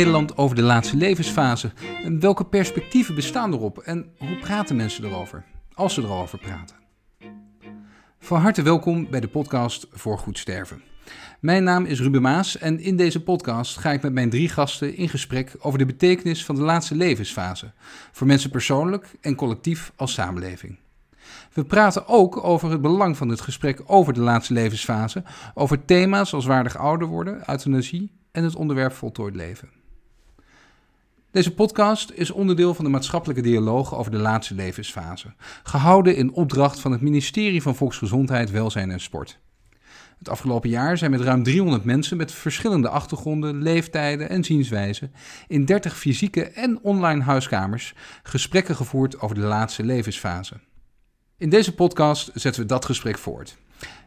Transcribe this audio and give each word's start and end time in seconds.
Nederland 0.00 0.36
over 0.36 0.56
de 0.56 0.62
laatste 0.62 0.96
levensfase? 0.96 1.72
En 2.04 2.20
welke 2.20 2.44
perspectieven 2.44 3.14
bestaan 3.14 3.52
erop 3.52 3.78
en 3.78 4.12
hoe 4.18 4.38
praten 4.38 4.76
mensen 4.76 5.04
erover? 5.04 5.44
Als 5.72 5.94
ze 5.94 6.02
erover 6.02 6.38
praten. 6.38 6.76
Van 8.18 8.40
harte 8.40 8.62
welkom 8.62 9.10
bij 9.10 9.20
de 9.20 9.28
podcast 9.28 9.86
Voor 9.90 10.18
Goed 10.18 10.38
Sterven. 10.38 10.82
Mijn 11.40 11.64
naam 11.64 11.84
is 11.84 12.00
Ruben 12.00 12.22
Maas 12.22 12.58
en 12.58 12.80
in 12.80 12.96
deze 12.96 13.22
podcast 13.22 13.78
ga 13.78 13.92
ik 13.92 14.02
met 14.02 14.12
mijn 14.12 14.30
drie 14.30 14.48
gasten 14.48 14.96
in 14.96 15.08
gesprek 15.08 15.56
over 15.58 15.78
de 15.78 15.86
betekenis 15.86 16.44
van 16.44 16.54
de 16.54 16.62
laatste 16.62 16.94
levensfase. 16.94 17.72
Voor 18.12 18.26
mensen 18.26 18.50
persoonlijk 18.50 19.16
en 19.20 19.34
collectief 19.34 19.92
als 19.96 20.12
samenleving. 20.12 20.78
We 21.52 21.64
praten 21.64 22.08
ook 22.08 22.44
over 22.44 22.70
het 22.70 22.80
belang 22.80 23.16
van 23.16 23.28
het 23.28 23.40
gesprek 23.40 23.82
over 23.86 24.12
de 24.12 24.20
laatste 24.20 24.52
levensfase, 24.52 25.22
over 25.54 25.84
thema's 25.84 26.34
als 26.34 26.46
waardig 26.46 26.76
ouder 26.76 27.08
worden, 27.08 27.50
euthanasie 27.50 28.12
en 28.32 28.44
het 28.44 28.56
onderwerp 28.56 28.92
voltooid 28.92 29.36
leven. 29.36 29.79
Deze 31.32 31.54
podcast 31.54 32.10
is 32.10 32.30
onderdeel 32.30 32.74
van 32.74 32.84
de 32.84 32.90
maatschappelijke 32.90 33.42
dialoog 33.42 33.94
over 33.94 34.10
de 34.10 34.18
laatste 34.18 34.54
levensfase, 34.54 35.32
gehouden 35.62 36.16
in 36.16 36.32
opdracht 36.32 36.80
van 36.80 36.92
het 36.92 37.00
ministerie 37.00 37.62
van 37.62 37.76
Volksgezondheid, 37.76 38.50
Welzijn 38.50 38.90
en 38.90 39.00
Sport. 39.00 39.38
Het 40.18 40.28
afgelopen 40.28 40.70
jaar 40.70 40.98
zijn 40.98 41.10
met 41.10 41.20
ruim 41.20 41.42
300 41.42 41.84
mensen 41.84 42.16
met 42.16 42.32
verschillende 42.32 42.88
achtergronden, 42.88 43.62
leeftijden 43.62 44.28
en 44.28 44.44
zienswijzen 44.44 45.12
in 45.48 45.64
30 45.64 45.98
fysieke 45.98 46.44
en 46.44 46.78
online 46.82 47.22
huiskamers 47.22 47.94
gesprekken 48.22 48.76
gevoerd 48.76 49.20
over 49.20 49.36
de 49.36 49.42
laatste 49.42 49.84
levensfase. 49.84 50.54
In 51.36 51.50
deze 51.50 51.74
podcast 51.74 52.30
zetten 52.34 52.62
we 52.62 52.68
dat 52.68 52.84
gesprek 52.84 53.18
voort. 53.18 53.56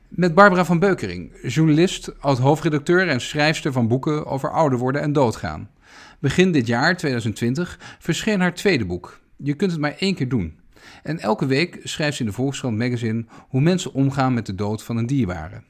Met 0.08 0.34
Barbara 0.34 0.66
van 0.66 0.80
Beukering, 0.80 1.31
journalist, 1.42 2.19
oud-hoofdredacteur 2.19 3.08
en 3.08 3.22
schrijfster 3.22 3.72
van 3.72 3.88
boeken 3.88 4.25
over 4.25 4.52
ouder 4.52 4.80
worden 4.80 5.02
en 5.02 5.14
doodgaan. 5.14 5.69
Begin 6.23 6.52
dit 6.52 6.67
jaar, 6.67 6.97
2020, 6.97 7.79
verscheen 7.99 8.39
haar 8.39 8.53
tweede 8.53 8.85
boek. 8.85 9.19
Je 9.38 9.53
kunt 9.53 9.71
het 9.71 9.79
maar 9.79 9.95
één 9.97 10.16
keer 10.16 10.29
doen. 10.29 10.59
En 11.03 11.19
elke 11.19 11.45
week 11.45 11.79
schrijft 11.83 12.16
ze 12.16 12.23
in 12.23 12.29
de 12.29 12.35
Volkskrant 12.35 12.77
magazine 12.77 13.25
hoe 13.47 13.61
mensen 13.61 13.93
omgaan 13.93 14.33
met 14.33 14.45
de 14.45 14.55
dood 14.55 14.83
van 14.83 14.97
een 14.97 15.05
dierbare. 15.05 15.63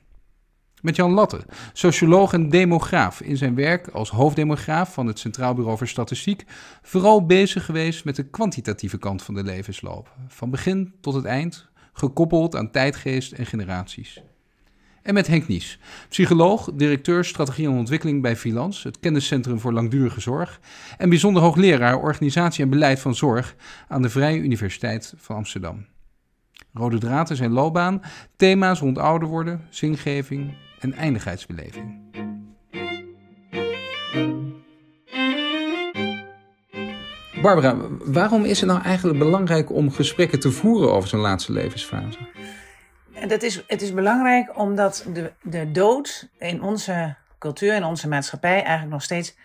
Met 0.81 0.95
Jan 0.95 1.11
Latte, 1.11 1.45
socioloog 1.73 2.33
en 2.33 2.49
demograaf, 2.49 3.21
in 3.21 3.37
zijn 3.37 3.55
werk 3.55 3.87
als 3.87 4.09
hoofddemograaf 4.09 4.93
van 4.93 5.07
het 5.07 5.19
Centraal 5.19 5.53
Bureau 5.53 5.77
voor 5.77 5.87
Statistiek 5.87 6.43
vooral 6.81 7.25
bezig 7.25 7.65
geweest 7.65 8.05
met 8.05 8.15
de 8.15 8.29
kwantitatieve 8.29 8.97
kant 8.97 9.21
van 9.23 9.33
de 9.33 9.43
levensloop. 9.43 10.15
Van 10.27 10.49
begin 10.49 10.93
tot 11.01 11.13
het 11.13 11.25
eind, 11.25 11.69
gekoppeld 11.93 12.55
aan 12.55 12.71
tijdgeest 12.71 13.31
en 13.31 13.45
generaties. 13.45 14.21
En 15.03 15.13
met 15.13 15.27
Henk 15.27 15.47
Nies, 15.47 15.79
psycholoog, 16.09 16.69
directeur 16.73 17.25
strategie 17.25 17.67
en 17.67 17.71
ontwikkeling 17.71 18.21
bij 18.21 18.35
Vilans, 18.35 18.83
het 18.83 18.99
kenniscentrum 18.99 19.59
voor 19.59 19.73
langdurige 19.73 20.21
zorg, 20.21 20.59
en 20.97 21.09
bijzonder 21.09 21.41
hoogleraar 21.41 21.99
organisatie 21.99 22.63
en 22.63 22.69
beleid 22.69 22.99
van 22.99 23.15
zorg 23.15 23.55
aan 23.87 24.01
de 24.01 24.09
Vrije 24.09 24.39
Universiteit 24.39 25.13
van 25.17 25.35
Amsterdam. 25.35 25.85
Rode 26.73 26.97
draad 26.97 27.29
in 27.29 27.35
zijn 27.35 27.51
loopbaan, 27.51 28.01
thema's 28.35 28.79
rond 28.79 28.97
ouder 28.97 29.27
worden, 29.27 29.61
zingeving 29.69 30.53
en 30.79 30.93
eindigheidsbeleving. 30.93 32.01
Barbara, 37.41 37.77
waarom 38.03 38.43
is 38.43 38.59
het 38.59 38.69
nou 38.69 38.81
eigenlijk 38.81 39.19
belangrijk 39.19 39.71
om 39.71 39.91
gesprekken 39.91 40.39
te 40.39 40.51
voeren 40.51 40.93
over 40.93 41.09
zo'n 41.09 41.19
laatste 41.19 41.51
levensfase? 41.51 42.17
Dat 43.27 43.43
is, 43.43 43.63
het 43.67 43.81
is 43.81 43.93
belangrijk 43.93 44.57
omdat 44.59 45.05
de, 45.13 45.31
de 45.41 45.71
dood 45.71 46.29
in 46.37 46.61
onze 46.61 47.15
cultuur, 47.39 47.75
in 47.75 47.83
onze 47.83 48.07
maatschappij, 48.07 48.61
eigenlijk 48.61 48.91
nog 48.91 49.03
steeds 49.03 49.35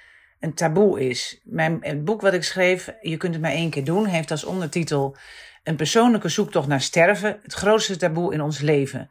een 0.41 0.55
taboe 0.55 1.09
is. 1.09 1.41
Mijn, 1.45 1.79
het 1.81 2.05
boek 2.05 2.21
wat 2.21 2.33
ik 2.33 2.45
schreef, 2.45 2.93
Je 3.01 3.17
kunt 3.17 3.33
het 3.33 3.43
maar 3.43 3.53
één 3.53 3.71
keer 3.71 3.85
doen, 3.85 4.07
heeft 4.07 4.31
als 4.31 4.45
ondertitel 4.45 5.17
Een 5.65 5.77
persoonlijke 5.77 6.29
zoektocht 6.29 6.69
naar 6.69 6.81
sterven, 6.81 7.39
het 7.43 7.53
grootste 7.53 7.97
taboe 7.97 8.33
in 8.33 8.41
ons 8.41 8.61
leven. 8.61 9.11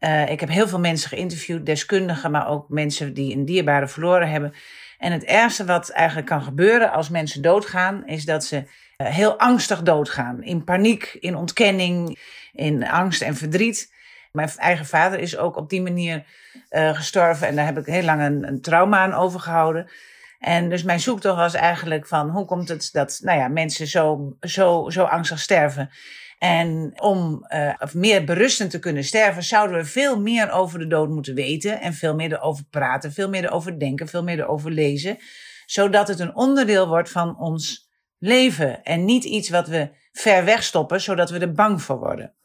Uh, 0.00 0.30
ik 0.30 0.40
heb 0.40 0.48
heel 0.48 0.68
veel 0.68 0.80
mensen 0.80 1.08
geïnterviewd, 1.08 1.66
deskundigen, 1.66 2.30
maar 2.30 2.48
ook 2.48 2.68
mensen 2.68 3.14
die 3.14 3.36
een 3.36 3.44
dierbare 3.44 3.88
verloren 3.88 4.30
hebben. 4.30 4.54
En 4.98 5.12
het 5.12 5.24
ergste 5.24 5.64
wat 5.64 5.88
eigenlijk 5.88 6.26
kan 6.28 6.42
gebeuren 6.42 6.92
als 6.92 7.08
mensen 7.08 7.42
doodgaan, 7.42 8.06
is 8.06 8.24
dat 8.24 8.44
ze 8.44 8.56
uh, 8.56 9.06
heel 9.06 9.38
angstig 9.38 9.82
doodgaan. 9.82 10.42
In 10.42 10.64
paniek, 10.64 11.16
in 11.20 11.36
ontkenning, 11.36 12.18
in 12.56 12.88
angst 12.88 13.22
en 13.22 13.36
verdriet. 13.36 13.94
Mijn 14.32 14.48
eigen 14.56 14.86
vader 14.86 15.18
is 15.18 15.36
ook 15.36 15.56
op 15.56 15.70
die 15.70 15.82
manier 15.82 16.26
uh, 16.70 16.94
gestorven 16.94 17.46
en 17.46 17.56
daar 17.56 17.64
heb 17.64 17.78
ik 17.78 17.86
heel 17.86 18.02
lang 18.02 18.22
een, 18.22 18.48
een 18.48 18.60
trauma 18.60 18.98
aan 18.98 19.12
overgehouden. 19.12 19.90
En 20.38 20.68
dus 20.68 20.82
mijn 20.82 21.00
zoektocht 21.00 21.36
was 21.36 21.54
eigenlijk 21.54 22.06
van 22.06 22.30
hoe 22.30 22.44
komt 22.44 22.68
het 22.68 22.88
dat 22.92 23.20
nou 23.22 23.38
ja, 23.38 23.48
mensen 23.48 23.86
zo, 23.86 24.36
zo, 24.40 24.90
zo 24.90 25.04
angstig 25.04 25.40
sterven. 25.40 25.90
En 26.38 26.92
om 27.00 27.46
uh, 27.48 27.74
meer 27.92 28.24
berustend 28.24 28.70
te 28.70 28.78
kunnen 28.78 29.04
sterven, 29.04 29.42
zouden 29.42 29.76
we 29.76 29.84
veel 29.84 30.20
meer 30.20 30.50
over 30.50 30.78
de 30.78 30.86
dood 30.86 31.08
moeten 31.08 31.34
weten. 31.34 31.80
En 31.80 31.94
veel 31.94 32.14
meer 32.14 32.32
erover 32.32 32.64
praten, 32.70 33.12
veel 33.12 33.28
meer 33.28 33.44
erover 33.44 33.78
denken, 33.78 34.08
veel 34.08 34.22
meer 34.22 34.38
erover 34.38 34.70
lezen. 34.70 35.18
Zodat 35.66 36.08
het 36.08 36.18
een 36.18 36.36
onderdeel 36.36 36.88
wordt 36.88 37.10
van 37.10 37.38
ons 37.38 37.90
leven. 38.18 38.82
En 38.82 39.04
niet 39.04 39.24
iets 39.24 39.48
wat 39.48 39.68
we 39.68 39.90
ver 40.12 40.44
weg 40.44 40.62
stoppen, 40.62 41.00
zodat 41.00 41.30
we 41.30 41.38
er 41.38 41.52
bang 41.52 41.82
voor 41.82 41.98
worden. 41.98 42.35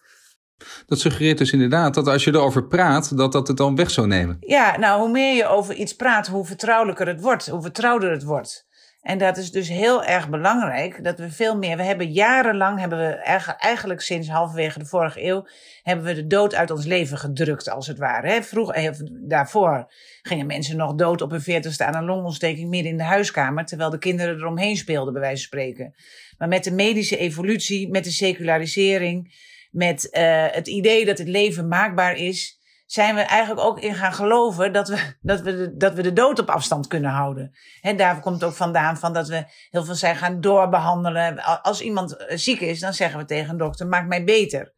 Dat 0.85 0.99
suggereert 0.99 1.37
dus 1.37 1.51
inderdaad 1.51 1.93
dat 1.93 2.07
als 2.07 2.23
je 2.23 2.31
erover 2.31 2.67
praat, 2.67 3.17
dat 3.17 3.31
dat 3.31 3.47
het 3.47 3.57
dan 3.57 3.75
weg 3.75 3.91
zou 3.91 4.07
nemen. 4.07 4.37
Ja, 4.39 4.77
nou, 4.77 4.99
hoe 4.99 5.11
meer 5.11 5.35
je 5.35 5.47
over 5.47 5.75
iets 5.75 5.95
praat, 5.95 6.27
hoe 6.27 6.45
vertrouwelijker 6.45 7.07
het 7.07 7.21
wordt, 7.21 7.47
hoe 7.47 7.61
vertrouwder 7.61 8.11
het 8.11 8.23
wordt. 8.23 8.69
En 9.01 9.17
dat 9.17 9.37
is 9.37 9.51
dus 9.51 9.69
heel 9.69 10.03
erg 10.03 10.29
belangrijk 10.29 11.03
dat 11.03 11.19
we 11.19 11.31
veel 11.31 11.57
meer. 11.57 11.77
We 11.77 11.83
hebben 11.83 12.11
jarenlang, 12.11 12.79
hebben 12.79 12.97
we 12.97 13.13
eigenlijk 13.57 14.01
sinds 14.01 14.29
halverwege 14.29 14.79
de 14.79 14.85
vorige 14.85 15.23
eeuw, 15.23 15.45
hebben 15.83 16.05
we 16.05 16.13
de 16.13 16.27
dood 16.27 16.55
uit 16.55 16.71
ons 16.71 16.85
leven 16.85 17.17
gedrukt, 17.17 17.69
als 17.69 17.87
het 17.87 17.97
ware. 17.97 18.43
Vroeger, 18.43 18.75
eh, 18.75 18.91
daarvoor 19.09 19.91
gingen 20.21 20.45
mensen 20.45 20.77
nog 20.77 20.93
dood 20.93 21.21
op 21.21 21.31
hun 21.31 21.41
veertigste 21.41 21.85
aan 21.85 21.95
een 21.95 22.05
longontsteking 22.05 22.69
midden 22.69 22.91
in 22.91 22.97
de 22.97 23.03
huiskamer, 23.03 23.65
terwijl 23.65 23.89
de 23.89 23.97
kinderen 23.97 24.35
eromheen 24.35 24.77
speelden, 24.77 25.13
bij 25.13 25.21
wijze 25.21 25.47
van 25.47 25.59
spreken. 25.59 25.93
Maar 26.37 26.47
met 26.47 26.63
de 26.63 26.71
medische 26.71 27.17
evolutie, 27.17 27.89
met 27.89 28.03
de 28.03 28.11
secularisering, 28.11 29.33
met 29.71 30.07
uh, 30.11 30.45
het 30.51 30.67
idee 30.67 31.05
dat 31.05 31.17
het 31.17 31.27
leven 31.27 31.67
maakbaar 31.67 32.15
is, 32.15 32.59
zijn 32.85 33.15
we 33.15 33.21
eigenlijk 33.21 33.67
ook 33.67 33.79
in 33.79 33.95
gaan 33.95 34.13
geloven 34.13 34.73
dat 34.73 34.87
we, 34.87 34.97
dat 35.21 35.41
we, 35.41 35.55
de, 35.55 35.77
dat 35.77 35.93
we 35.93 36.01
de 36.01 36.13
dood 36.13 36.39
op 36.39 36.49
afstand 36.49 36.87
kunnen 36.87 37.11
houden. 37.11 37.51
En 37.81 37.97
daar 37.97 38.19
komt 38.19 38.43
ook 38.43 38.53
vandaan 38.53 38.97
van 38.97 39.13
dat 39.13 39.27
we 39.27 39.43
heel 39.69 39.83
veel 39.83 39.95
zijn 39.95 40.15
gaan 40.15 40.41
doorbehandelen. 40.41 41.43
Als 41.61 41.81
iemand 41.81 42.15
eh, 42.15 42.37
ziek 42.37 42.59
is, 42.59 42.79
dan 42.79 42.93
zeggen 42.93 43.19
we 43.19 43.25
tegen 43.25 43.49
een 43.49 43.57
dokter, 43.57 43.87
maak 43.87 44.07
mij 44.07 44.23
beter. 44.23 44.73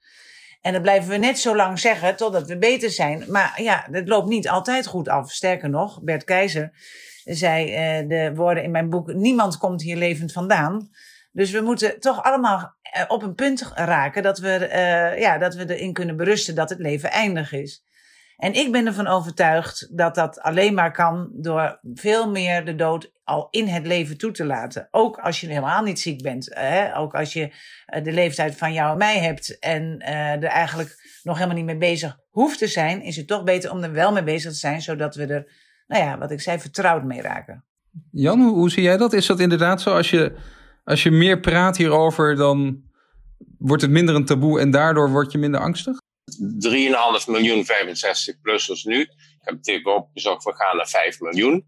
En 0.61 0.73
dat 0.73 0.81
blijven 0.81 1.09
we 1.09 1.17
net 1.17 1.39
zo 1.39 1.55
lang 1.55 1.79
zeggen 1.79 2.15
totdat 2.15 2.47
we 2.47 2.57
beter 2.57 2.89
zijn. 2.89 3.25
Maar 3.27 3.61
ja, 3.61 3.87
het 3.91 4.07
loopt 4.07 4.27
niet 4.27 4.49
altijd 4.49 4.87
goed 4.87 5.09
af. 5.09 5.31
Sterker 5.31 5.69
nog, 5.69 6.01
Bert 6.01 6.23
Keizer 6.23 6.71
zei 7.23 7.65
uh, 7.65 8.09
de 8.09 8.31
woorden 8.35 8.63
in 8.63 8.71
mijn 8.71 8.89
boek: 8.89 9.13
Niemand 9.13 9.57
komt 9.57 9.81
hier 9.81 9.97
levend 9.97 10.31
vandaan. 10.31 10.89
Dus 11.33 11.51
we 11.51 11.61
moeten 11.61 11.99
toch 11.99 12.23
allemaal 12.23 12.75
eh, 12.81 13.03
op 13.07 13.23
een 13.23 13.35
punt 13.35 13.71
raken 13.75 14.23
dat 14.23 14.39
we, 14.39 14.69
uh, 14.69 15.19
ja, 15.19 15.37
dat 15.37 15.55
we 15.55 15.75
erin 15.75 15.93
kunnen 15.93 16.17
berusten 16.17 16.55
dat 16.55 16.69
het 16.69 16.79
leven 16.79 17.11
eindig 17.11 17.51
is. 17.51 17.83
En 18.37 18.53
ik 18.53 18.71
ben 18.71 18.85
ervan 18.85 19.07
overtuigd 19.07 19.97
dat 19.97 20.15
dat 20.15 20.39
alleen 20.41 20.73
maar 20.73 20.91
kan 20.91 21.29
door 21.33 21.79
veel 21.93 22.31
meer 22.31 22.65
de 22.65 22.75
dood 22.75 23.11
al 23.23 23.47
in 23.49 23.67
het 23.67 23.87
leven 23.87 24.17
toe 24.17 24.31
te 24.31 24.45
laten. 24.45 24.87
Ook 24.91 25.17
als 25.17 25.41
je 25.41 25.47
helemaal 25.47 25.83
niet 25.83 25.99
ziek 25.99 26.21
bent. 26.21 26.49
Hè? 26.53 26.97
Ook 26.97 27.15
als 27.15 27.33
je 27.33 27.53
eh, 27.85 28.03
de 28.03 28.11
leeftijd 28.11 28.55
van 28.55 28.73
jou 28.73 28.91
en 28.91 28.97
mij 28.97 29.19
hebt 29.19 29.59
en 29.59 29.99
er 29.99 30.43
eigenlijk 30.43 31.19
nog 31.23 31.35
helemaal 31.35 31.57
niet 31.57 31.65
mee 31.65 31.77
bezig 31.77 32.17
hoeft 32.29 32.57
te 32.57 32.67
zijn, 32.67 33.01
is 33.01 33.15
het 33.15 33.27
toch 33.27 33.43
beter 33.43 33.71
om 33.71 33.83
er 33.83 33.91
wel 33.91 34.11
mee 34.11 34.23
bezig 34.23 34.51
te 34.51 34.57
zijn, 34.57 34.81
zodat 34.81 35.15
we 35.15 35.25
er, 35.25 35.51
nou 35.87 36.03
ja, 36.03 36.17
wat 36.17 36.31
ik 36.31 36.41
zei, 36.41 36.59
vertrouwd 36.59 37.03
mee 37.03 37.21
raken. 37.21 37.65
Jan, 38.11 38.41
hoe 38.41 38.71
zie 38.71 38.83
jij 38.83 38.97
dat? 38.97 39.13
Is 39.13 39.25
dat 39.25 39.39
inderdaad 39.39 39.81
zo? 39.81 39.95
Als 39.95 40.09
je, 40.09 40.35
als 40.83 41.03
je 41.03 41.11
meer 41.11 41.39
praat 41.39 41.77
hierover, 41.77 42.35
dan 42.35 42.83
wordt 43.57 43.81
het 43.81 43.91
minder 43.91 44.15
een 44.15 44.25
taboe 44.25 44.59
en 44.59 44.71
daardoor 44.71 45.09
word 45.09 45.31
je 45.31 45.37
minder 45.37 45.59
angstig? 45.59 45.97
3,5 46.35 47.27
miljoen 47.27 47.65
65-plussers 47.65 48.83
nu. 48.83 48.99
Ik 49.01 49.39
heb 49.39 49.55
het 49.55 49.67
even 49.67 49.95
opgezocht, 49.95 50.43
we 50.43 50.53
gaan 50.55 50.77
naar 50.77 50.87
5 50.87 51.19
miljoen. 51.19 51.65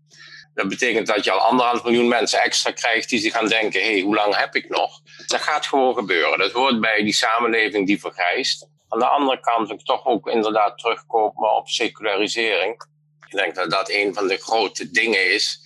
Dat 0.53 0.67
betekent 0.67 1.07
dat 1.07 1.23
je 1.23 1.31
al 1.31 1.39
anderhalf 1.39 1.83
miljoen 1.83 2.07
mensen 2.07 2.41
extra 2.41 2.71
krijgt 2.71 3.09
die 3.09 3.19
zich 3.19 3.33
gaan 3.33 3.47
denken: 3.47 3.81
hé, 3.81 3.91
hey, 3.91 4.01
hoe 4.01 4.15
lang 4.15 4.35
heb 4.35 4.55
ik 4.55 4.69
nog? 4.69 5.01
Dat 5.27 5.41
gaat 5.41 5.65
gewoon 5.65 5.95
gebeuren. 5.95 6.39
Dat 6.39 6.51
hoort 6.51 6.79
bij 6.79 7.03
die 7.03 7.13
samenleving 7.13 7.87
die 7.87 7.99
vergrijst. 7.99 8.67
Aan 8.87 8.99
de 8.99 9.07
andere 9.07 9.39
kant 9.39 9.67
wil 9.67 9.77
ik 9.77 9.85
toch 9.85 10.05
ook 10.05 10.27
inderdaad 10.27 10.77
terugkomen 10.77 11.55
op 11.55 11.67
secularisering. 11.67 12.85
Ik 13.27 13.37
denk 13.37 13.55
dat 13.55 13.69
dat 13.69 13.89
een 13.89 14.13
van 14.13 14.27
de 14.27 14.37
grote 14.37 14.91
dingen 14.91 15.33
is. 15.33 15.59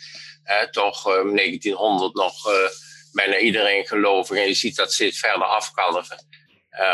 Eh, 0.43 0.61
toch 0.61 1.07
uh, 1.07 1.13
1900 1.13 2.13
nog 2.13 2.47
uh, 2.47 2.53
bijna 3.11 3.37
iedereen 3.37 3.87
gelovig 3.87 4.37
en 4.37 4.47
je 4.47 4.53
ziet 4.53 4.75
dat 4.75 4.93
steeds 4.93 5.19
verder 5.19 5.47
afkalven. 5.47 6.27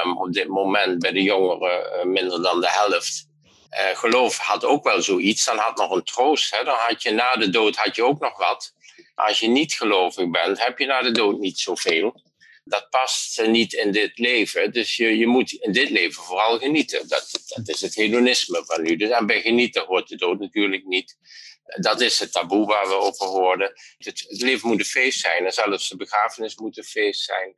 Um, 0.05 0.17
op 0.17 0.33
dit 0.33 0.47
moment 0.47 0.99
bij 0.99 1.11
de 1.11 1.21
jongeren 1.21 1.97
uh, 1.97 2.03
minder 2.03 2.41
dan 2.41 2.61
de 2.61 2.69
helft. 2.69 3.27
Uh, 3.71 3.97
geloof 3.97 4.37
had 4.37 4.65
ook 4.65 4.83
wel 4.83 5.01
zoiets. 5.01 5.45
Dan 5.45 5.57
had 5.57 5.77
nog 5.77 5.91
een 5.91 6.03
troost. 6.03 6.55
Hè? 6.55 6.63
Dan 6.63 6.77
had 6.77 7.03
je 7.03 7.11
na 7.11 7.33
de 7.33 7.49
dood 7.49 7.75
had 7.75 7.95
je 7.95 8.03
ook 8.03 8.19
nog 8.19 8.37
wat. 8.37 8.73
Als 9.15 9.39
je 9.39 9.47
niet 9.47 9.73
gelovig 9.73 10.29
bent, 10.29 10.63
heb 10.63 10.79
je 10.79 10.85
na 10.85 11.01
de 11.01 11.11
dood 11.11 11.39
niet 11.39 11.59
zoveel. 11.59 12.23
Dat 12.63 12.89
past 12.89 13.45
niet 13.45 13.73
in 13.73 13.91
dit 13.91 14.17
leven. 14.17 14.73
Dus 14.73 14.95
je, 14.95 15.17
je 15.17 15.27
moet 15.27 15.51
in 15.51 15.71
dit 15.71 15.89
leven 15.89 16.23
vooral 16.23 16.59
genieten. 16.59 17.07
Dat, 17.07 17.43
dat 17.47 17.67
is 17.69 17.81
het 17.81 17.95
hedonisme 17.95 18.63
van 18.65 18.81
nu. 18.81 18.95
Dus 18.95 19.09
en 19.09 19.25
bij 19.25 19.41
genieten 19.41 19.85
hoort 19.85 20.07
de 20.07 20.15
dood 20.15 20.39
natuurlijk 20.39 20.85
niet. 20.85 21.17
Dat 21.65 22.01
is 22.01 22.19
het 22.19 22.31
taboe 22.31 22.65
waar 22.65 22.87
we 22.87 22.95
over 22.95 23.25
hoorden. 23.25 23.71
Het, 23.97 24.25
het 24.27 24.41
leven 24.41 24.67
moet 24.67 24.79
een 24.79 24.85
feest 24.85 25.19
zijn 25.19 25.45
en 25.45 25.51
zelfs 25.51 25.89
de 25.89 25.97
begrafenis 25.97 26.55
moet 26.55 26.77
een 26.77 26.83
feest 26.83 27.23
zijn. 27.23 27.53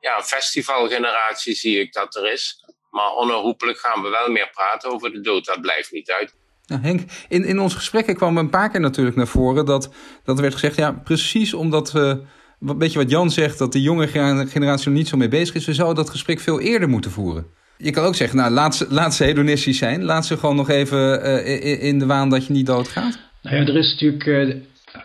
Ja, 0.00 0.16
een 0.16 0.24
festivalgeneratie 0.24 1.54
zie 1.54 1.80
ik 1.80 1.92
dat 1.92 2.14
er 2.14 2.32
is. 2.32 2.64
Maar 2.90 3.12
onherroepelijk 3.12 3.78
gaan 3.78 4.02
we 4.02 4.08
wel 4.08 4.28
meer 4.28 4.50
praten 4.50 4.90
over 4.90 5.12
de 5.12 5.20
dood. 5.20 5.44
Dat 5.44 5.60
blijft 5.60 5.92
niet 5.92 6.10
uit. 6.10 6.34
Nou, 6.66 6.82
Henk, 6.82 7.10
in, 7.28 7.44
in 7.44 7.60
ons 7.60 7.74
gesprekken 7.74 8.16
kwam 8.16 8.38
een 8.38 8.50
paar 8.50 8.70
keer 8.70 8.80
natuurlijk 8.80 9.16
naar 9.16 9.26
voren 9.26 9.64
dat, 9.64 9.88
dat 10.24 10.40
werd 10.40 10.52
gezegd, 10.52 10.76
ja, 10.76 10.92
precies 10.92 11.54
omdat 11.54 11.92
we, 11.92 12.22
een 12.60 12.78
beetje 12.78 12.98
wat 12.98 13.10
Jan 13.10 13.30
zegt, 13.30 13.58
dat 13.58 13.72
de 13.72 13.82
jonge 13.82 14.06
generatie 14.48 14.86
er 14.86 14.92
niet 14.92 15.08
zo 15.08 15.16
mee 15.16 15.28
bezig 15.28 15.54
is, 15.54 15.66
we 15.66 15.74
zouden 15.74 16.04
dat 16.04 16.10
gesprek 16.10 16.40
veel 16.40 16.60
eerder 16.60 16.88
moeten 16.88 17.10
voeren. 17.10 17.46
Je 17.78 17.90
kan 17.90 18.04
ook 18.04 18.14
zeggen, 18.14 18.36
nou, 18.36 18.50
laat 18.50 18.76
ze, 18.76 18.86
laat 18.88 19.14
ze 19.14 19.24
hedonistisch 19.24 19.78
zijn. 19.78 20.04
Laat 20.04 20.26
ze 20.26 20.36
gewoon 20.36 20.56
nog 20.56 20.68
even 20.68 21.26
uh, 21.26 21.82
in 21.82 21.98
de 21.98 22.06
waan 22.06 22.30
dat 22.30 22.46
je 22.46 22.52
niet 22.52 22.66
doodgaat. 22.66 23.18
Nou 23.46 23.58
ja, 23.58 23.66
er 23.66 23.76
is 23.76 23.90
natuurlijk 23.90 24.26
uh, 24.26 24.54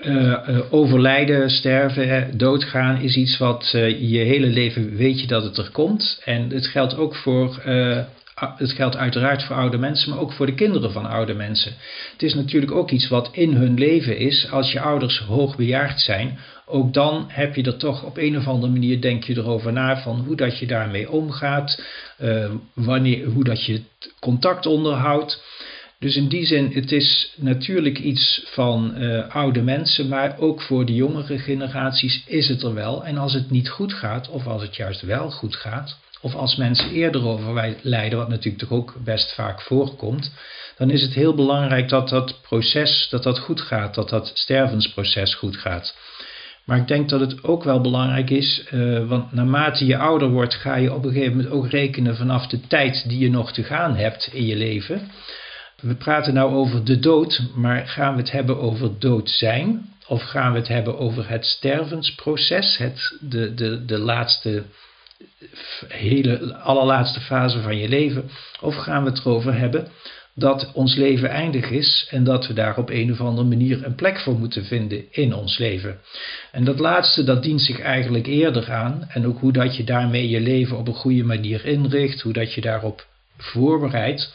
uh, 0.06 0.60
overlijden, 0.70 1.50
sterven, 1.50 2.38
doodgaan 2.38 3.02
is 3.02 3.16
iets 3.16 3.38
wat 3.38 3.70
je 4.00 4.18
hele 4.18 4.48
leven 4.48 4.96
weet 4.96 5.22
je 5.22 5.28
dat 5.28 5.44
het 5.44 5.58
er 5.58 5.70
komt. 5.72 6.22
En 6.26 6.50
het 6.50 6.68
geldt 6.68 6.98
ook 6.98 7.16
voor 7.16 7.62
het 8.58 8.72
geldt 8.72 8.96
uiteraard 8.96 9.44
voor 9.44 9.56
oude 9.56 9.78
mensen, 9.78 10.10
maar 10.10 10.20
ook 10.20 10.32
voor 10.32 10.46
de 10.46 10.54
kinderen 10.54 10.92
van 10.92 11.06
oude 11.06 11.34
mensen. 11.34 11.74
Het 12.12 12.24
is 12.24 12.34
natuurlijk 12.34 12.72
ook 12.72 12.92
iets 12.92 13.08
wat 13.08 13.30
in 13.32 13.54
hun 13.54 13.78
leven 13.78 14.18
is. 14.18 14.48
Als 14.52 14.72
je 14.72 14.82
ouders 14.82 15.20
hoogbejaard 15.20 16.00
zijn, 16.00 16.40
ook 16.66 16.94
dan 16.94 17.26
heb 17.28 17.56
je 17.56 17.64
er 17.64 17.78
toch 17.78 18.04
op 18.04 18.18
een 18.18 18.38
of 18.38 18.48
andere 18.48 18.72
manier, 18.72 19.02
denk 19.02 19.24
je 19.24 19.38
erover 19.38 19.74
na 19.74 20.02
van 20.02 20.24
hoe 20.26 20.36
dat 20.36 20.60
je 20.60 20.68
daarmee 20.68 21.12
omgaat, 21.12 21.84
wanneer, 22.74 23.26
hoe 23.26 23.44
dat 23.44 23.66
je 23.66 23.82
contact 24.20 24.66
onderhoudt. 24.66 25.44
Dus 26.02 26.16
in 26.16 26.28
die 26.28 26.46
zin, 26.46 26.72
het 26.74 26.92
is 26.92 27.34
natuurlijk 27.36 28.00
iets 28.00 28.44
van 28.46 28.94
uh, 28.98 29.28
oude 29.28 29.62
mensen, 29.62 30.08
maar 30.08 30.40
ook 30.40 30.62
voor 30.62 30.86
de 30.86 30.94
jongere 30.94 31.40
generaties 31.40 32.24
is 32.26 32.48
het 32.48 32.64
er 32.64 32.74
wel. 32.74 33.06
En 33.06 33.18
als 33.18 33.34
het 33.34 33.50
niet 33.52 33.70
goed 33.70 33.94
gaat, 33.94 34.30
of 34.30 34.48
als 34.48 34.62
het 34.62 34.76
juist 34.76 35.02
wel 35.02 35.32
goed 35.32 35.56
gaat, 35.56 35.98
of 36.22 36.36
als 36.36 36.56
mensen 36.56 36.92
eerder 36.92 37.28
overlijden, 37.28 38.18
wat 38.18 38.30
natuurlijk 38.30 38.64
toch 38.64 38.72
ook 38.72 38.96
best 39.04 39.34
vaak 39.34 39.62
voorkomt, 39.62 40.32
dan 40.78 40.90
is 40.90 41.02
het 41.02 41.14
heel 41.14 41.36
belangrijk 41.36 41.90
dat 41.90 42.10
dat 42.10 42.42
proces 42.42 43.08
dat 43.10 43.24
dat 43.24 43.40
goed 43.40 43.62
gaat, 43.62 43.96
dat 43.96 44.10
dat 44.10 44.32
stervensproces 44.34 45.36
goed 45.36 45.58
gaat. 45.58 45.98
Maar 46.66 46.78
ik 46.78 46.88
denk 46.88 47.10
dat 47.10 47.20
het 47.20 47.44
ook 47.44 47.64
wel 47.64 47.82
belangrijk 47.82 48.30
is, 48.30 48.64
uh, 48.72 49.08
want 49.08 49.32
naarmate 49.32 49.86
je 49.86 49.98
ouder 49.98 50.30
wordt, 50.30 50.54
ga 50.54 50.76
je 50.76 50.94
op 50.94 51.06
een 51.06 51.12
gegeven 51.12 51.36
moment 51.36 51.54
ook 51.54 51.70
rekenen 51.70 52.16
vanaf 52.16 52.48
de 52.48 52.68
tijd 52.68 53.10
die 53.10 53.20
je 53.20 53.30
nog 53.30 53.54
te 53.54 53.64
gaan 53.64 53.96
hebt 53.96 54.30
in 54.34 54.46
je 54.46 54.56
leven. 54.56 55.10
We 55.82 55.96
praten 55.96 56.34
nou 56.34 56.54
over 56.54 56.84
de 56.84 57.00
dood, 57.00 57.42
maar 57.56 57.88
gaan 57.88 58.16
we 58.16 58.22
het 58.22 58.32
hebben 58.32 58.60
over 58.60 59.00
dood 59.00 59.30
zijn? 59.30 59.90
Of 60.08 60.24
gaan 60.24 60.52
we 60.52 60.58
het 60.58 60.68
hebben 60.68 60.98
over 60.98 61.30
het 61.30 61.46
stervensproces, 61.46 62.78
het, 62.78 63.18
de, 63.20 63.54
de, 63.54 63.86
de 63.86 63.98
laatste 63.98 64.64
hele 65.88 66.56
allerlaatste 66.56 67.20
fase 67.20 67.62
van 67.62 67.78
je 67.78 67.90
leven? 67.90 68.30
Of 68.62 68.76
gaan 68.76 69.04
we 69.04 69.10
het 69.10 69.20
erover 69.20 69.54
hebben 69.54 69.88
dat 70.36 70.72
ons 70.74 70.96
leven 70.96 71.30
eindig 71.30 71.70
is 71.70 72.08
en 72.10 72.24
dat 72.24 72.48
we 72.48 72.54
daar 72.54 72.78
op 72.78 72.90
een 72.90 73.12
of 73.12 73.20
andere 73.20 73.48
manier 73.48 73.86
een 73.86 73.96
plek 73.96 74.20
voor 74.20 74.40
moeten 74.40 74.66
vinden 74.66 75.12
in 75.12 75.34
ons 75.34 75.58
leven? 75.58 76.00
En 76.52 76.64
dat 76.64 76.80
laatste, 76.80 77.24
dat 77.24 77.44
dient 77.44 77.62
zich 77.62 77.80
eigenlijk 77.80 78.28
eerder 78.28 78.72
aan. 78.72 79.06
En 79.10 79.28
ook 79.28 79.40
hoe 79.40 79.52
dat 79.52 79.76
je 79.76 79.84
daarmee 79.84 80.30
je 80.30 80.40
leven 80.40 80.78
op 80.78 80.88
een 80.88 80.94
goede 80.94 81.24
manier 81.24 81.66
inricht, 81.66 82.22
hoe 82.22 82.34
dat 82.34 82.54
je 82.54 82.62
daarop 82.62 83.06
voorbereidt. 83.38 84.34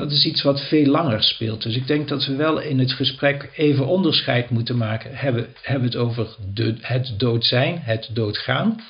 Dat 0.00 0.10
is 0.10 0.24
iets 0.24 0.42
wat 0.42 0.60
veel 0.60 0.86
langer 0.86 1.22
speelt. 1.22 1.62
Dus 1.62 1.76
ik 1.76 1.86
denk 1.86 2.08
dat 2.08 2.26
we 2.26 2.36
wel 2.36 2.58
in 2.60 2.78
het 2.78 2.92
gesprek 2.92 3.50
even 3.56 3.86
onderscheid 3.86 4.50
moeten 4.50 4.76
maken. 4.76 5.16
Hebben, 5.16 5.54
hebben 5.62 5.88
het 5.88 5.96
over 5.96 6.36
de, 6.54 6.76
het 6.80 7.14
dood 7.16 7.44
zijn, 7.44 7.80
het 7.82 8.08
doodgaan. 8.12 8.84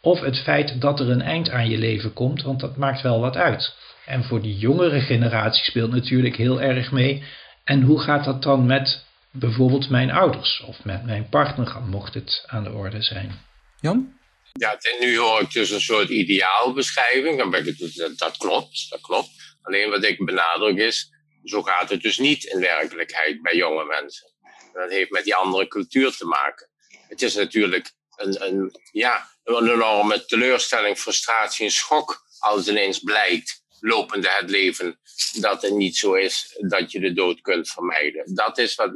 Of 0.00 0.20
het 0.20 0.38
feit 0.38 0.80
dat 0.80 1.00
er 1.00 1.10
een 1.10 1.22
eind 1.22 1.50
aan 1.50 1.70
je 1.70 1.78
leven 1.78 2.12
komt, 2.12 2.42
want 2.42 2.60
dat 2.60 2.76
maakt 2.76 3.02
wel 3.02 3.20
wat 3.20 3.36
uit. 3.36 3.74
En 4.06 4.24
voor 4.24 4.42
die 4.42 4.56
jongere 4.56 5.00
generatie 5.00 5.64
speelt 5.64 5.90
natuurlijk 5.90 6.36
heel 6.36 6.60
erg 6.60 6.92
mee. 6.92 7.24
En 7.64 7.82
hoe 7.82 8.00
gaat 8.00 8.24
dat 8.24 8.42
dan 8.42 8.66
met 8.66 9.04
bijvoorbeeld 9.30 9.90
mijn 9.90 10.10
ouders 10.10 10.62
of 10.66 10.84
met 10.84 11.04
mijn 11.04 11.28
partner, 11.28 11.76
mocht 11.88 12.14
het 12.14 12.44
aan 12.46 12.64
de 12.64 12.72
orde 12.72 13.02
zijn? 13.02 13.38
Jan? 13.80 14.14
Ja, 14.52 14.70
en 14.70 15.06
nu 15.06 15.18
hoor 15.18 15.40
ik 15.40 15.52
dus 15.52 15.70
een 15.70 15.80
soort 15.80 16.08
ideaalbeschrijving. 16.08 17.38
Dan 17.38 17.50
ben 17.50 17.66
ik, 17.66 17.78
dat, 17.78 18.18
dat 18.18 18.36
klopt, 18.36 18.86
dat 18.90 19.00
klopt. 19.00 19.30
Alleen 19.66 19.90
wat 19.90 20.04
ik 20.04 20.24
benadruk 20.24 20.76
is, 20.76 21.10
zo 21.44 21.62
gaat 21.62 21.90
het 21.90 22.02
dus 22.02 22.18
niet 22.18 22.44
in 22.44 22.60
werkelijkheid 22.60 23.42
bij 23.42 23.56
jonge 23.56 23.84
mensen. 23.84 24.32
dat 24.72 24.90
heeft 24.90 25.10
met 25.10 25.24
die 25.24 25.34
andere 25.34 25.68
cultuur 25.68 26.16
te 26.16 26.26
maken. 26.26 26.68
Het 27.08 27.22
is 27.22 27.34
natuurlijk 27.34 27.92
een, 28.16 28.42
een, 28.46 28.80
ja, 28.92 29.30
een 29.44 29.70
enorme 29.70 30.24
teleurstelling, 30.24 30.98
frustratie 30.98 31.64
en 31.64 31.72
schok 31.72 32.24
als 32.38 32.68
ineens 32.68 32.98
blijkt, 32.98 33.64
lopende 33.80 34.28
het 34.28 34.50
leven, 34.50 35.00
dat 35.40 35.62
het 35.62 35.72
niet 35.72 35.96
zo 35.96 36.14
is 36.14 36.56
dat 36.58 36.92
je 36.92 37.00
de 37.00 37.12
dood 37.12 37.40
kunt 37.40 37.70
vermijden. 37.70 38.34
Dat 38.34 38.58
is 38.58 38.74
wat, 38.74 38.90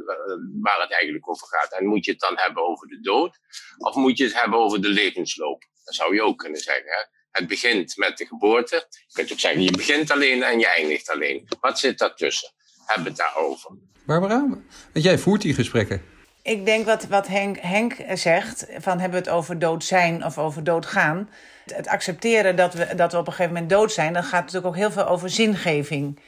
waar 0.61 0.81
het 0.81 0.91
eigenlijk 0.91 1.29
over 1.29 1.47
gaat. 1.47 1.71
En 1.71 1.85
moet 1.85 2.05
je 2.05 2.11
het 2.11 2.19
dan 2.19 2.37
hebben 2.37 2.67
over 2.67 2.87
de 2.87 2.99
dood, 3.01 3.39
of 3.77 3.95
moet 3.95 4.17
je 4.17 4.23
het 4.23 4.41
hebben 4.41 4.59
over 4.59 4.81
de 4.81 4.89
levensloop? 4.89 5.63
Dat 5.83 5.95
zou 5.95 6.15
je 6.15 6.21
ook 6.21 6.37
kunnen 6.37 6.61
zeggen. 6.61 6.85
Hè? 6.85 7.19
Het 7.31 7.47
begint 7.47 7.97
met 7.97 8.17
de 8.17 8.25
geboorte. 8.25 8.87
Je 9.07 9.13
kunt 9.13 9.31
ook 9.31 9.39
zeggen, 9.39 9.61
je 9.61 9.71
begint 9.71 10.11
alleen 10.11 10.43
en 10.43 10.59
je 10.59 10.73
eindigt 10.73 11.09
alleen. 11.09 11.47
Wat 11.61 11.79
zit 11.79 11.97
daartussen? 11.97 12.49
Hebben 12.85 13.03
we 13.03 13.09
het 13.09 13.19
daarover. 13.19 13.71
Barbara, 14.05 14.47
want 14.93 15.05
jij 15.05 15.17
voert 15.17 15.41
die 15.41 15.53
gesprekken. 15.53 16.01
Ik 16.43 16.65
denk 16.65 16.85
wat, 16.85 17.07
wat 17.07 17.27
Henk, 17.27 17.57
Henk 17.59 17.95
zegt, 18.13 18.65
van 18.77 18.99
hebben 18.99 19.23
we 19.23 19.29
het 19.29 19.35
over 19.35 19.59
dood 19.59 19.83
zijn 19.83 20.25
of 20.25 20.37
over 20.37 20.63
dood 20.63 20.85
gaan. 20.85 21.29
Het 21.65 21.87
accepteren 21.87 22.55
dat 22.55 22.73
we, 22.73 22.95
dat 22.95 23.11
we 23.11 23.17
op 23.17 23.27
een 23.27 23.33
gegeven 23.33 23.53
moment 23.53 23.71
dood 23.71 23.91
zijn, 23.91 24.13
dan 24.13 24.23
gaat 24.23 24.31
het 24.31 24.53
natuurlijk 24.53 24.65
ook 24.65 24.75
heel 24.75 24.91
veel 24.91 25.07
over 25.07 25.29
zingeving. 25.29 26.19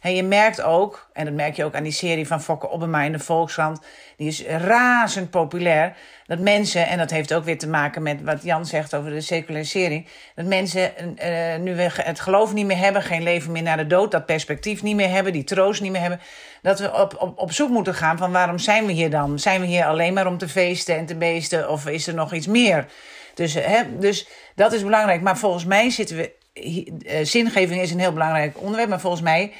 En 0.00 0.14
je 0.14 0.22
merkt 0.22 0.62
ook, 0.62 1.10
en 1.12 1.24
dat 1.24 1.34
merk 1.34 1.56
je 1.56 1.64
ook 1.64 1.74
aan 1.74 1.82
die 1.82 1.92
serie 1.92 2.26
van 2.26 2.42
Fokke 2.42 2.68
Obbema 2.68 3.02
in 3.02 3.12
de 3.12 3.18
Volkskrant, 3.18 3.80
die 4.16 4.28
is 4.28 4.44
razend 4.46 5.30
populair, 5.30 5.96
dat 6.26 6.38
mensen, 6.38 6.86
en 6.86 6.98
dat 6.98 7.10
heeft 7.10 7.34
ook 7.34 7.44
weer 7.44 7.58
te 7.58 7.68
maken 7.68 8.02
met 8.02 8.22
wat 8.22 8.42
Jan 8.42 8.66
zegt 8.66 8.94
over 8.94 9.10
de 9.10 9.20
secularisering, 9.20 10.06
dat 10.34 10.46
mensen 10.46 10.92
uh, 10.98 11.56
nu 11.56 11.74
we 11.74 11.88
het 11.92 12.20
geloof 12.20 12.52
niet 12.52 12.66
meer 12.66 12.78
hebben, 12.78 13.02
geen 13.02 13.22
leven 13.22 13.52
meer 13.52 13.62
naar 13.62 13.76
de 13.76 13.86
dood, 13.86 14.10
dat 14.10 14.26
perspectief 14.26 14.82
niet 14.82 14.96
meer 14.96 15.10
hebben, 15.10 15.32
die 15.32 15.44
troost 15.44 15.80
niet 15.80 15.92
meer 15.92 16.00
hebben, 16.00 16.20
dat 16.62 16.78
we 16.78 16.92
op, 16.92 17.16
op, 17.18 17.38
op 17.38 17.52
zoek 17.52 17.70
moeten 17.70 17.94
gaan 17.94 18.18
van 18.18 18.32
waarom 18.32 18.58
zijn 18.58 18.86
we 18.86 18.92
hier 18.92 19.10
dan? 19.10 19.38
Zijn 19.38 19.60
we 19.60 19.66
hier 19.66 19.84
alleen 19.84 20.14
maar 20.14 20.26
om 20.26 20.38
te 20.38 20.48
feesten 20.48 20.96
en 20.96 21.06
te 21.06 21.16
beesten 21.16 21.70
of 21.70 21.86
is 21.86 22.06
er 22.06 22.14
nog 22.14 22.32
iets 22.32 22.46
meer? 22.46 22.86
Dus, 23.34 23.54
hè, 23.54 23.98
dus 23.98 24.28
dat 24.54 24.72
is 24.72 24.82
belangrijk. 24.82 25.20
Maar 25.20 25.38
volgens 25.38 25.64
mij 25.64 25.90
zitten 25.90 26.16
we. 26.16 26.38
Uh, 26.54 27.18
zingeving 27.22 27.80
is 27.80 27.90
een 27.90 28.00
heel 28.00 28.12
belangrijk 28.12 28.60
onderwerp. 28.60 28.88
Maar 28.88 29.00
volgens 29.00 29.22
mij 29.22 29.52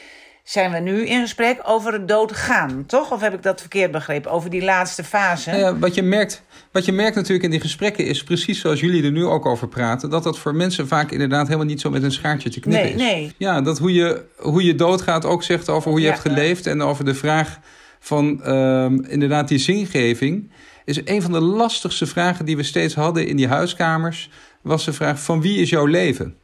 zijn 0.44 0.72
we 0.72 0.78
nu 0.78 1.06
in 1.06 1.20
gesprek 1.20 1.60
over 1.64 1.92
het 1.92 2.08
doodgaan, 2.08 2.84
toch? 2.86 3.12
Of 3.12 3.20
heb 3.20 3.34
ik 3.34 3.42
dat 3.42 3.60
verkeerd 3.60 3.90
begrepen? 3.90 4.30
Over 4.30 4.50
die 4.50 4.62
laatste 4.62 5.04
fase? 5.04 5.50
Ja, 5.50 5.78
wat, 5.78 5.94
je 5.94 6.02
merkt, 6.02 6.42
wat 6.72 6.84
je 6.84 6.92
merkt 6.92 7.16
natuurlijk 7.16 7.44
in 7.44 7.50
die 7.50 7.60
gesprekken 7.60 8.06
is 8.06 8.24
precies 8.24 8.60
zoals 8.60 8.80
jullie 8.80 9.04
er 9.04 9.10
nu 9.10 9.24
ook 9.24 9.46
over 9.46 9.68
praten, 9.68 10.10
dat 10.10 10.22
dat 10.22 10.38
voor 10.38 10.54
mensen 10.54 10.88
vaak 10.88 11.10
inderdaad 11.10 11.46
helemaal 11.46 11.66
niet 11.66 11.80
zo 11.80 11.90
met 11.90 12.02
een 12.02 12.12
schaartje 12.12 12.50
te 12.50 12.60
knippen 12.60 12.96
nee, 12.96 13.08
is. 13.08 13.12
Nee. 13.12 13.32
Ja, 13.38 13.60
dat 13.60 13.78
hoe 13.78 13.92
je, 13.94 14.24
hoe 14.36 14.64
je 14.64 14.74
doodgaat 14.74 15.24
ook 15.24 15.42
zegt 15.42 15.68
over 15.68 15.90
hoe 15.90 16.00
je 16.00 16.06
Ja. 16.06 16.12
hebt 16.12 16.22
geleefd 16.26 16.66
en 16.66 16.82
over 16.82 17.04
de 17.04 17.14
vraag 17.14 17.58
van 18.00 18.42
ehm, 18.42 18.94
inderdaad 19.08 19.48
die 19.48 19.58
zingeving. 19.58 20.50
Is 20.84 21.00
een 21.04 21.22
van 21.22 21.32
de 21.32 21.40
lastigste 21.40 22.06
vragen 22.06 22.44
die 22.44 22.56
we 22.56 22.62
steeds 22.62 22.94
hadden 22.94 23.26
in 23.26 23.36
die 23.36 23.48
huiskamers, 23.48 24.30
was 24.62 24.84
de 24.84 24.92
vraag 24.92 25.22
van 25.22 25.40
wie 25.40 25.60
is 25.60 25.70
jouw 25.70 25.86
leven? 25.86 26.34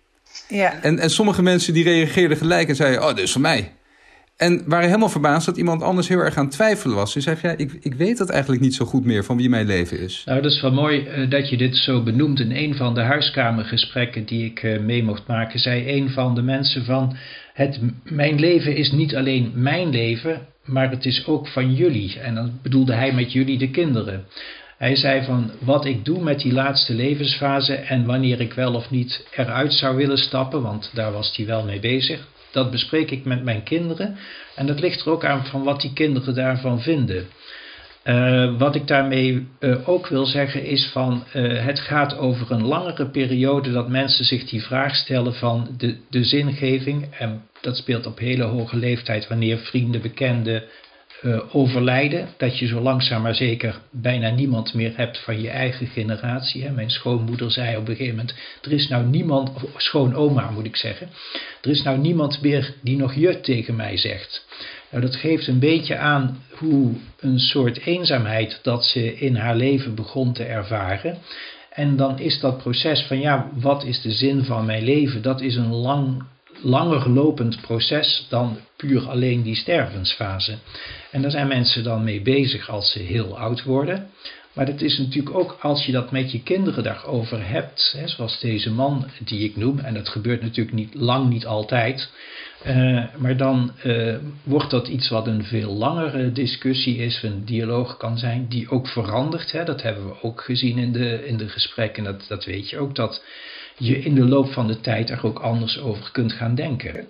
Ja. 0.48 0.82
En, 0.82 0.98
en 0.98 1.10
sommige 1.10 1.42
mensen 1.42 1.74
die 1.74 1.84
reageerden 1.84 2.36
gelijk 2.36 2.68
en 2.68 2.76
zeiden, 2.76 3.02
oh, 3.02 3.08
dit 3.08 3.18
is 3.18 3.32
van 3.32 3.40
mij. 3.40 3.75
En 4.36 4.62
waren 4.66 4.86
helemaal 4.86 5.08
verbaasd 5.08 5.46
dat 5.46 5.56
iemand 5.56 5.82
anders 5.82 6.08
heel 6.08 6.18
erg 6.18 6.36
aan 6.36 6.48
twijfelen 6.48 6.96
was. 6.96 7.12
Die 7.12 7.22
zei, 7.22 7.36
ja, 7.42 7.50
ik, 7.56 7.78
ik 7.80 7.94
weet 7.94 8.18
dat 8.18 8.30
eigenlijk 8.30 8.62
niet 8.62 8.74
zo 8.74 8.84
goed 8.84 9.04
meer 9.04 9.24
van 9.24 9.36
wie 9.36 9.48
mijn 9.48 9.66
leven 9.66 10.00
is. 10.00 10.22
Nou, 10.24 10.42
dat 10.42 10.52
is 10.52 10.60
wel 10.60 10.72
mooi 10.72 11.08
uh, 11.08 11.30
dat 11.30 11.48
je 11.48 11.56
dit 11.56 11.76
zo 11.76 12.02
benoemt. 12.02 12.40
In 12.40 12.56
een 12.56 12.74
van 12.74 12.94
de 12.94 13.00
huiskamergesprekken 13.00 14.24
die 14.24 14.44
ik 14.44 14.62
uh, 14.62 14.80
mee 14.80 15.02
mocht 15.02 15.26
maken, 15.26 15.58
zei 15.58 15.88
een 15.88 16.10
van 16.10 16.34
de 16.34 16.42
mensen 16.42 16.84
van... 16.84 17.16
Het, 17.52 17.80
mijn 18.02 18.38
leven 18.38 18.76
is 18.76 18.92
niet 18.92 19.16
alleen 19.16 19.52
mijn 19.54 19.90
leven, 19.90 20.46
maar 20.64 20.90
het 20.90 21.04
is 21.04 21.26
ook 21.26 21.48
van 21.48 21.74
jullie. 21.74 22.20
En 22.20 22.34
dan 22.34 22.58
bedoelde 22.62 22.94
hij 22.94 23.12
met 23.12 23.32
jullie 23.32 23.58
de 23.58 23.70
kinderen. 23.70 24.24
Hij 24.78 24.96
zei 24.96 25.24
van 25.24 25.50
wat 25.60 25.84
ik 25.84 26.04
doe 26.04 26.22
met 26.22 26.38
die 26.38 26.52
laatste 26.52 26.94
levensfase 26.94 27.74
en 27.74 28.04
wanneer 28.04 28.40
ik 28.40 28.52
wel 28.52 28.74
of 28.74 28.90
niet 28.90 29.26
eruit 29.36 29.72
zou 29.72 29.96
willen 29.96 30.18
stappen, 30.18 30.62
want 30.62 30.90
daar 30.94 31.12
was 31.12 31.36
hij 31.36 31.46
wel 31.46 31.64
mee 31.64 31.80
bezig. 31.80 32.28
Dat 32.56 32.70
bespreek 32.70 33.10
ik 33.10 33.24
met 33.24 33.44
mijn 33.44 33.62
kinderen 33.62 34.16
en 34.54 34.66
dat 34.66 34.80
ligt 34.80 35.00
er 35.00 35.12
ook 35.12 35.24
aan 35.24 35.46
van 35.46 35.62
wat 35.62 35.80
die 35.80 35.92
kinderen 35.92 36.34
daarvan 36.34 36.80
vinden. 36.80 37.26
Uh, 38.04 38.58
wat 38.58 38.74
ik 38.74 38.86
daarmee 38.86 39.46
uh, 39.60 39.88
ook 39.88 40.06
wil 40.06 40.26
zeggen 40.26 40.64
is 40.64 40.90
van 40.92 41.24
uh, 41.34 41.64
het 41.64 41.80
gaat 41.80 42.18
over 42.18 42.50
een 42.50 42.64
langere 42.64 43.10
periode 43.10 43.72
dat 43.72 43.88
mensen 43.88 44.24
zich 44.24 44.44
die 44.44 44.62
vraag 44.62 44.94
stellen 44.94 45.34
van 45.34 45.68
de, 45.76 45.96
de 46.10 46.24
zingeving. 46.24 47.14
En 47.18 47.42
dat 47.60 47.76
speelt 47.76 48.06
op 48.06 48.18
hele 48.18 48.44
hoge 48.44 48.76
leeftijd 48.76 49.28
wanneer 49.28 49.58
vrienden, 49.58 50.02
bekenden 50.02 50.62
overlijden. 51.52 52.28
Dat 52.36 52.58
je 52.58 52.66
zo 52.66 52.80
langzaam 52.80 53.22
maar 53.22 53.34
zeker 53.34 53.80
bijna 53.90 54.30
niemand 54.30 54.74
meer 54.74 54.92
hebt 54.96 55.18
van 55.18 55.40
je 55.40 55.50
eigen 55.50 55.86
generatie. 55.86 56.62
Hè. 56.62 56.70
Mijn 56.70 56.90
schoonmoeder 56.90 57.50
zei 57.50 57.76
op 57.76 57.88
een 57.88 57.96
gegeven 57.96 58.16
moment, 58.16 58.34
er 58.62 58.72
is 58.72 58.88
nou 58.88 59.04
niemand, 59.04 59.50
of 59.62 59.82
schoonoma 59.82 60.50
moet 60.50 60.64
ik 60.64 60.76
zeggen, 60.76 61.08
er 61.62 61.70
is 61.70 61.82
nou 61.82 61.98
niemand 61.98 62.42
meer 62.42 62.74
die 62.82 62.96
nog 62.96 63.14
je 63.14 63.40
tegen 63.40 63.76
mij 63.76 63.96
zegt. 63.96 64.46
Nou, 64.90 65.02
dat 65.02 65.16
geeft 65.16 65.46
een 65.46 65.58
beetje 65.58 65.96
aan 65.96 66.42
hoe 66.50 66.92
een 67.20 67.38
soort 67.38 67.78
eenzaamheid 67.78 68.58
dat 68.62 68.84
ze 68.84 69.18
in 69.18 69.36
haar 69.36 69.56
leven 69.56 69.94
begon 69.94 70.32
te 70.32 70.44
ervaren. 70.44 71.18
En 71.70 71.96
dan 71.96 72.18
is 72.18 72.40
dat 72.40 72.58
proces 72.58 73.02
van 73.02 73.20
ja, 73.20 73.50
wat 73.54 73.84
is 73.84 74.00
de 74.00 74.10
zin 74.10 74.44
van 74.44 74.66
mijn 74.66 74.84
leven? 74.84 75.22
Dat 75.22 75.40
is 75.40 75.56
een 75.56 75.72
lang, 75.72 76.22
langer 76.62 77.10
lopend 77.10 77.60
proces 77.60 78.26
dan 78.28 78.58
puur 78.76 79.08
alleen 79.08 79.42
die 79.42 79.56
stervensfase. 79.56 80.54
En 81.10 81.22
daar 81.22 81.30
zijn 81.30 81.48
mensen 81.48 81.84
dan 81.84 82.04
mee 82.04 82.20
bezig 82.20 82.70
als 82.70 82.90
ze 82.90 82.98
heel 82.98 83.38
oud 83.38 83.62
worden. 83.62 84.10
Maar 84.56 84.66
het 84.66 84.82
is 84.82 84.98
natuurlijk 84.98 85.36
ook 85.36 85.56
als 85.60 85.86
je 85.86 85.92
dat 85.92 86.10
met 86.10 86.32
je 86.32 86.42
kinderen 86.42 86.84
daarover 86.84 87.48
hebt, 87.48 87.94
hè, 87.96 88.08
zoals 88.08 88.40
deze 88.40 88.72
man 88.72 89.06
die 89.24 89.44
ik 89.44 89.56
noem, 89.56 89.78
en 89.78 89.94
dat 89.94 90.08
gebeurt 90.08 90.42
natuurlijk 90.42 90.76
niet 90.76 90.94
lang 90.94 91.28
niet 91.28 91.46
altijd, 91.46 92.10
uh, 92.66 93.04
maar 93.16 93.36
dan 93.36 93.72
uh, 93.84 94.16
wordt 94.42 94.70
dat 94.70 94.88
iets 94.88 95.08
wat 95.08 95.26
een 95.26 95.44
veel 95.44 95.72
langere 95.72 96.32
discussie 96.32 96.96
is, 96.96 97.22
een 97.22 97.44
dialoog 97.44 97.96
kan 97.96 98.18
zijn, 98.18 98.46
die 98.48 98.70
ook 98.70 98.88
verandert. 98.88 99.52
Hè. 99.52 99.64
Dat 99.64 99.82
hebben 99.82 100.06
we 100.06 100.22
ook 100.22 100.40
gezien 100.40 100.78
in 100.78 100.92
de, 100.92 101.26
in 101.26 101.36
de 101.36 101.48
gesprekken, 101.48 102.04
dat, 102.04 102.24
dat 102.28 102.44
weet 102.44 102.70
je 102.70 102.78
ook, 102.78 102.94
dat 102.94 103.22
je 103.78 103.98
in 103.98 104.14
de 104.14 104.24
loop 104.24 104.52
van 104.52 104.66
de 104.66 104.80
tijd 104.80 105.10
er 105.10 105.20
ook 105.24 105.38
anders 105.38 105.78
over 105.80 106.10
kunt 106.12 106.32
gaan 106.32 106.54
denken. 106.54 107.08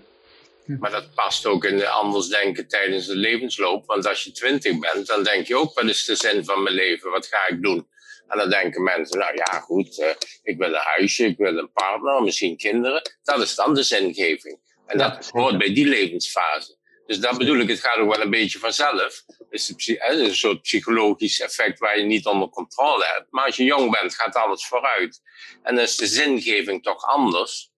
Maar 0.67 0.91
dat 0.91 1.15
past 1.15 1.47
ook 1.47 1.65
in 1.65 1.77
de 1.77 1.89
anders 1.89 2.29
denken 2.29 2.69
tijdens 2.69 3.07
de 3.07 3.17
levensloop. 3.17 3.87
Want 3.87 4.07
als 4.07 4.25
je 4.25 4.33
twintig 4.33 4.79
bent, 4.79 5.07
dan 5.07 5.23
denk 5.23 5.47
je 5.47 5.57
ook, 5.57 5.75
wat 5.75 5.85
is 5.85 6.05
de 6.05 6.15
zin 6.15 6.45
van 6.45 6.63
mijn 6.63 6.75
leven? 6.75 7.11
Wat 7.11 7.27
ga 7.27 7.49
ik 7.49 7.63
doen? 7.63 7.89
En 8.29 8.39
dan 8.39 8.51
denken 8.51 8.83
mensen, 8.83 9.19
nou 9.19 9.35
ja, 9.35 9.61
goed, 9.61 9.99
uh, 9.99 10.09
ik 10.43 10.59
wil 10.59 10.69
een 10.69 10.81
huisje, 10.83 11.25
ik 11.25 11.37
wil 11.37 11.57
een 11.57 11.73
partner, 11.73 12.23
misschien 12.23 12.57
kinderen. 12.57 13.03
Dat 13.23 13.43
is 13.43 13.55
dan 13.55 13.75
de 13.75 13.83
zingeving. 13.83 14.59
En 14.87 14.99
dat 14.99 15.31
hoort 15.31 15.59
bij 15.59 15.75
die 15.75 15.87
levensfase. 15.87 16.77
Dus 17.07 17.21
dat 17.21 17.39
bedoel 17.39 17.59
ik, 17.59 17.69
het 17.69 17.81
gaat 17.81 17.97
ook 17.97 18.15
wel 18.15 18.25
een 18.25 18.31
beetje 18.31 18.59
vanzelf. 18.59 19.25
Het 19.51 19.75
is, 19.77 19.99
een 19.99 20.35
soort 20.35 20.63
psychologisch 20.63 21.41
effect 21.41 21.79
waar 21.79 21.99
je 21.99 22.05
niet 22.05 22.27
onder 22.27 22.49
controle 22.49 23.05
hebt. 23.15 23.27
Maar 23.31 23.45
als 23.45 23.57
je 23.57 23.65
jong 23.65 23.91
bent, 24.01 24.15
gaat 24.15 24.35
alles 24.35 24.67
vooruit. 24.67 25.21
En 25.63 25.75
dan 25.75 25.85
is 25.85 25.97
de 25.97 26.07
zingeving 26.07 26.83
toch 26.83 27.05
anders 27.05 27.71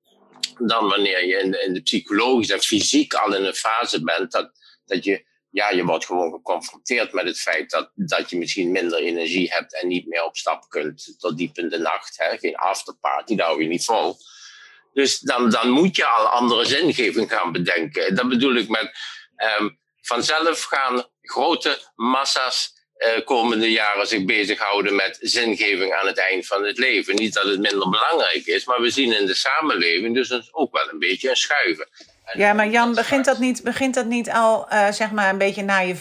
dan 0.58 0.88
wanneer 0.88 1.26
je 1.26 1.36
in 1.36 1.50
de, 1.50 1.64
in 1.64 1.82
psychologische 1.82 2.54
en 2.54 2.60
fysiek 2.60 3.14
al 3.14 3.34
in 3.34 3.44
een 3.44 3.54
fase 3.54 4.02
bent 4.02 4.32
dat, 4.32 4.50
dat 4.84 5.04
je, 5.04 5.24
ja, 5.50 5.70
je 5.70 5.84
wordt 5.84 6.04
gewoon 6.06 6.32
geconfronteerd 6.32 7.12
met 7.12 7.24
het 7.24 7.40
feit 7.40 7.70
dat, 7.70 7.90
dat 7.94 8.30
je 8.30 8.38
misschien 8.38 8.70
minder 8.70 8.98
energie 8.98 9.52
hebt 9.52 9.80
en 9.80 9.88
niet 9.88 10.06
meer 10.06 10.24
op 10.24 10.36
stap 10.36 10.68
kunt 10.68 11.14
tot 11.18 11.36
diep 11.36 11.58
in 11.58 11.68
de 11.68 11.78
nacht. 11.78 12.18
Hè? 12.18 12.38
Geen 12.38 12.56
afterparty, 12.56 13.36
daar 13.36 13.46
hou 13.46 13.62
je 13.62 13.68
niet 13.68 13.84
vol. 13.84 14.16
Dus 14.92 15.18
dan, 15.18 15.50
dan 15.50 15.70
moet 15.70 15.96
je 15.96 16.06
al 16.06 16.26
andere 16.26 16.64
zingeving 16.64 17.32
gaan 17.32 17.52
bedenken. 17.52 18.14
Dat 18.14 18.28
bedoel 18.28 18.54
ik 18.54 18.68
met 18.68 18.92
um, 19.60 19.78
vanzelf 20.00 20.62
gaan 20.62 21.06
grote 21.30 21.78
massa's 21.94 22.76
uh, 22.98 23.24
komende 23.24 23.70
jaren 23.70 24.06
zich 24.06 24.24
bezighouden 24.24 24.94
met 24.94 25.18
zingeving 25.20 25.92
aan 25.92 26.06
het 26.06 26.18
eind 26.18 26.46
van 26.46 26.64
het 26.64 26.78
leven. 26.78 27.14
Niet 27.14 27.34
dat 27.34 27.44
het 27.44 27.60
minder 27.60 27.88
belangrijk 27.88 28.46
is, 28.46 28.64
maar 28.64 28.80
we 28.80 28.90
zien 28.90 29.18
in 29.18 29.26
de 29.26 29.34
samenleving 29.34 30.14
dus 30.14 30.54
ook 30.54 30.72
wel 30.72 30.88
een 30.92 30.98
beetje 30.98 31.30
een 31.30 31.36
schuiven. 31.36 31.88
Ja, 32.32 32.52
maar 32.52 32.68
Jan, 32.68 32.94
begint 32.94 33.24
dat 33.24 33.38
niet, 33.38 33.62
begint 33.62 33.94
dat 33.94 34.06
niet 34.06 34.30
al 34.30 34.66
uh, 34.72 34.90
zeg 34.90 35.10
maar 35.10 35.28
een 35.28 35.38
beetje 35.38 35.62
na 35.62 35.78
je 35.78 35.96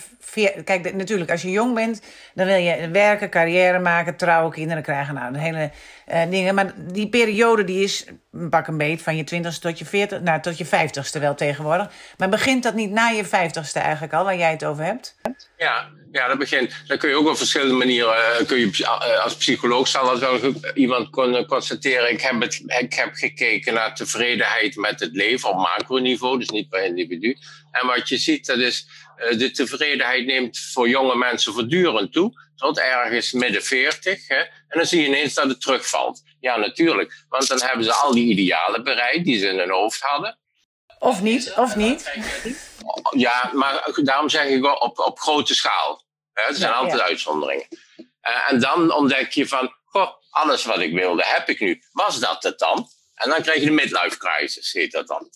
Kijk, 0.63 0.93
natuurlijk, 0.93 1.31
als 1.31 1.41
je 1.41 1.51
jong 1.51 1.73
bent, 1.73 2.01
dan 2.33 2.45
wil 2.45 2.55
je 2.55 2.89
werken, 2.89 3.29
carrière 3.29 3.79
maken, 3.79 4.15
trouwen, 4.15 4.51
kinderen 4.51 4.83
krijgen. 4.83 5.13
Nou, 5.13 5.33
de 5.33 5.39
hele 5.39 5.71
uh, 6.13 6.21
dingen. 6.29 6.55
Maar 6.55 6.73
die 6.77 7.09
periode 7.09 7.63
die 7.63 7.83
is, 7.83 8.05
pak 8.49 8.67
een 8.67 8.77
beet, 8.77 9.01
van 9.01 9.15
je 9.15 9.23
twintigste 9.23 9.67
tot 9.67 9.79
je 9.79 9.85
veertig, 9.85 10.21
nou, 10.21 10.41
tot 10.41 10.57
je 10.57 10.65
vijftigste 10.65 11.19
wel 11.19 11.35
tegenwoordig. 11.35 11.91
Maar 12.17 12.29
begint 12.29 12.63
dat 12.63 12.73
niet 12.73 12.91
na 12.91 13.07
je 13.07 13.25
vijftigste 13.25 13.79
eigenlijk 13.79 14.13
al, 14.13 14.23
waar 14.23 14.37
jij 14.37 14.51
het 14.51 14.65
over 14.65 14.83
hebt? 14.83 15.15
Ja, 15.57 15.89
ja 16.11 16.27
dat 16.27 16.37
begint. 16.37 16.73
Dan 16.87 16.97
kun 16.97 17.09
je 17.09 17.15
ook 17.15 17.27
op 17.27 17.37
verschillende 17.37 17.73
manieren, 17.73 18.15
uh, 18.41 18.47
kun 18.47 18.59
je, 18.59 18.71
uh, 18.79 19.23
als 19.23 19.35
psycholoog 19.35 19.87
zal 19.87 20.05
dat 20.05 20.19
wel 20.19 20.53
iemand 20.73 21.09
kunnen 21.09 21.45
constateren. 21.45 22.11
Ik 22.11 22.21
heb, 22.21 22.41
het, 22.41 22.63
ik 22.81 22.93
heb 22.93 23.09
gekeken 23.13 23.73
naar 23.73 23.95
tevredenheid 23.95 24.75
met 24.75 24.99
het 24.99 25.15
leven 25.15 25.49
op 25.49 25.55
macroniveau, 25.55 26.39
dus 26.39 26.49
niet 26.49 26.69
per 26.69 26.85
individu. 26.85 27.37
En 27.71 27.87
wat 27.87 28.09
je 28.09 28.17
ziet, 28.17 28.45
dat 28.45 28.57
is 28.57 28.87
eh, 28.87 29.06
de 29.17 29.51
tevredenheid 29.51 30.25
neemt 30.25 30.59
voor 30.73 30.89
jonge 30.89 31.15
mensen 31.15 31.53
voortdurend 31.53 32.13
toe, 32.13 32.31
tot 32.55 32.79
ergens 32.79 33.31
midden 33.31 33.63
40. 33.63 34.27
Hè, 34.27 34.35
en 34.37 34.49
dan 34.77 34.85
zie 34.85 35.01
je 35.01 35.07
ineens 35.07 35.33
dat 35.33 35.47
het 35.47 35.61
terugvalt. 35.61 36.21
Ja, 36.39 36.57
natuurlijk. 36.57 37.25
Want 37.29 37.47
dan 37.47 37.61
hebben 37.61 37.85
ze 37.85 37.93
al 37.93 38.11
die 38.11 38.29
idealen 38.29 38.83
bereikt 38.83 39.25
die 39.25 39.39
ze 39.39 39.47
in 39.47 39.59
hun 39.59 39.71
hoofd 39.71 40.01
hadden. 40.01 40.39
Of 40.99 41.21
niet, 41.21 41.53
of 41.55 41.75
niet. 41.75 42.13
Ja, 43.17 43.49
maar 43.53 43.89
daarom 44.03 44.29
zeg 44.29 44.45
ik 44.45 44.83
op, 44.83 44.99
op 44.99 45.19
grote 45.19 45.55
schaal. 45.55 46.05
Er 46.33 46.55
zijn 46.55 46.73
altijd 46.73 47.01
uitzonderingen. 47.01 47.67
Uh, 47.69 48.51
en 48.51 48.59
dan 48.59 48.91
ontdek 48.91 49.31
je 49.31 49.47
van, 49.47 49.73
goh, 49.85 50.09
alles 50.29 50.65
wat 50.65 50.79
ik 50.79 50.93
wilde 50.93 51.23
heb 51.25 51.49
ik 51.49 51.59
nu. 51.59 51.81
Was 51.91 52.19
dat 52.19 52.43
het 52.43 52.59
dan? 52.59 52.87
En 53.13 53.29
dan 53.29 53.41
krijg 53.41 53.59
je 53.59 53.65
de 53.65 53.71
midlife 53.71 54.17
crisis, 54.17 54.73
heet 54.73 54.91
dat 54.91 55.07
dan. 55.07 55.29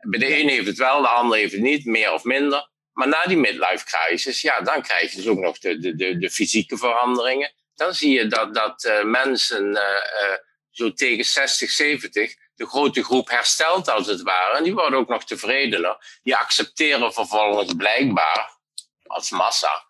Bij 0.00 0.18
de 0.18 0.40
een 0.40 0.48
heeft 0.48 0.66
het 0.66 0.78
wel, 0.78 1.00
de 1.00 1.08
ander 1.08 1.38
heeft 1.38 1.52
het 1.52 1.60
niet, 1.60 1.84
meer 1.84 2.12
of 2.12 2.24
minder. 2.24 2.70
Maar 2.94 3.08
na 3.08 3.24
die 3.24 3.36
midlife 3.36 3.84
crisis, 3.84 4.40
ja, 4.40 4.60
dan 4.60 4.82
krijg 4.82 5.10
je 5.10 5.16
dus 5.16 5.26
ook 5.26 5.38
nog 5.38 5.58
de, 5.58 5.78
de, 5.78 5.94
de, 5.94 6.18
de 6.18 6.30
fysieke 6.30 6.76
veranderingen. 6.76 7.52
Dan 7.74 7.94
zie 7.94 8.12
je 8.12 8.26
dat, 8.26 8.54
dat 8.54 8.84
uh, 8.84 9.02
mensen 9.02 9.64
uh, 9.64 9.80
uh, 9.80 10.36
zo 10.70 10.92
tegen 10.92 11.24
60, 11.24 11.70
70 11.70 12.34
de 12.54 12.66
grote 12.66 13.04
groep 13.04 13.28
herstelt 13.30 13.88
als 13.88 14.06
het 14.06 14.22
ware. 14.22 14.56
En 14.56 14.64
die 14.64 14.74
worden 14.74 14.98
ook 14.98 15.08
nog 15.08 15.24
tevredener. 15.24 16.18
Die 16.22 16.36
accepteren 16.36 17.12
vervolgens 17.12 17.74
blijkbaar 17.76 18.58
als 19.06 19.30
massa 19.30 19.86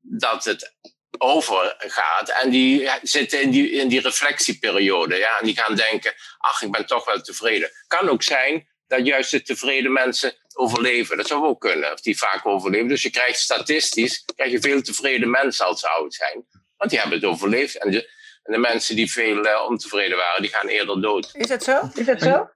dat 0.00 0.44
het 0.44 0.74
overgaat. 1.18 2.28
En 2.28 2.50
die 2.50 2.90
zitten 3.02 3.40
in 3.42 3.50
die, 3.50 3.70
in 3.70 3.88
die 3.88 4.00
reflectieperiode. 4.00 5.16
Ja, 5.16 5.38
en 5.38 5.44
die 5.44 5.56
gaan 5.56 5.74
denken, 5.74 6.14
ach, 6.38 6.62
ik 6.62 6.70
ben 6.70 6.86
toch 6.86 7.04
wel 7.04 7.20
tevreden. 7.20 7.70
Kan 7.86 8.08
ook 8.08 8.22
zijn 8.22 8.68
dat 8.86 9.06
juist 9.06 9.30
de 9.30 9.42
tevreden 9.42 9.92
mensen 9.92 10.36
overleven. 10.58 11.16
Dat 11.16 11.26
zou 11.26 11.44
ook 11.44 11.60
kunnen, 11.60 11.92
of 11.92 12.00
die 12.00 12.18
vaak 12.18 12.46
overleven. 12.46 12.88
Dus 12.88 13.02
je 13.02 13.10
krijgt 13.10 13.38
statistisch 13.38 14.24
krijg 14.34 14.50
je 14.50 14.60
veel 14.60 14.82
tevreden 14.82 15.30
mensen 15.30 15.66
als 15.66 15.80
ze 15.80 15.88
oud 15.88 16.14
zijn. 16.14 16.46
Want 16.76 16.90
die 16.90 16.98
hebben 16.98 17.18
het 17.18 17.28
overleefd. 17.28 17.78
En 17.78 17.90
de, 17.90 18.10
en 18.42 18.52
de 18.52 18.58
mensen 18.58 18.96
die 18.96 19.10
veel 19.12 19.46
uh, 19.46 19.64
ontevreden 19.68 20.16
waren, 20.16 20.42
die 20.42 20.50
gaan 20.50 20.68
eerder 20.68 21.00
dood. 21.00 21.30
Is 21.32 21.46
dat 21.46 21.64
zo? 21.64 21.90
Is 21.94 22.06
dat 22.06 22.20
zo? 22.20 22.50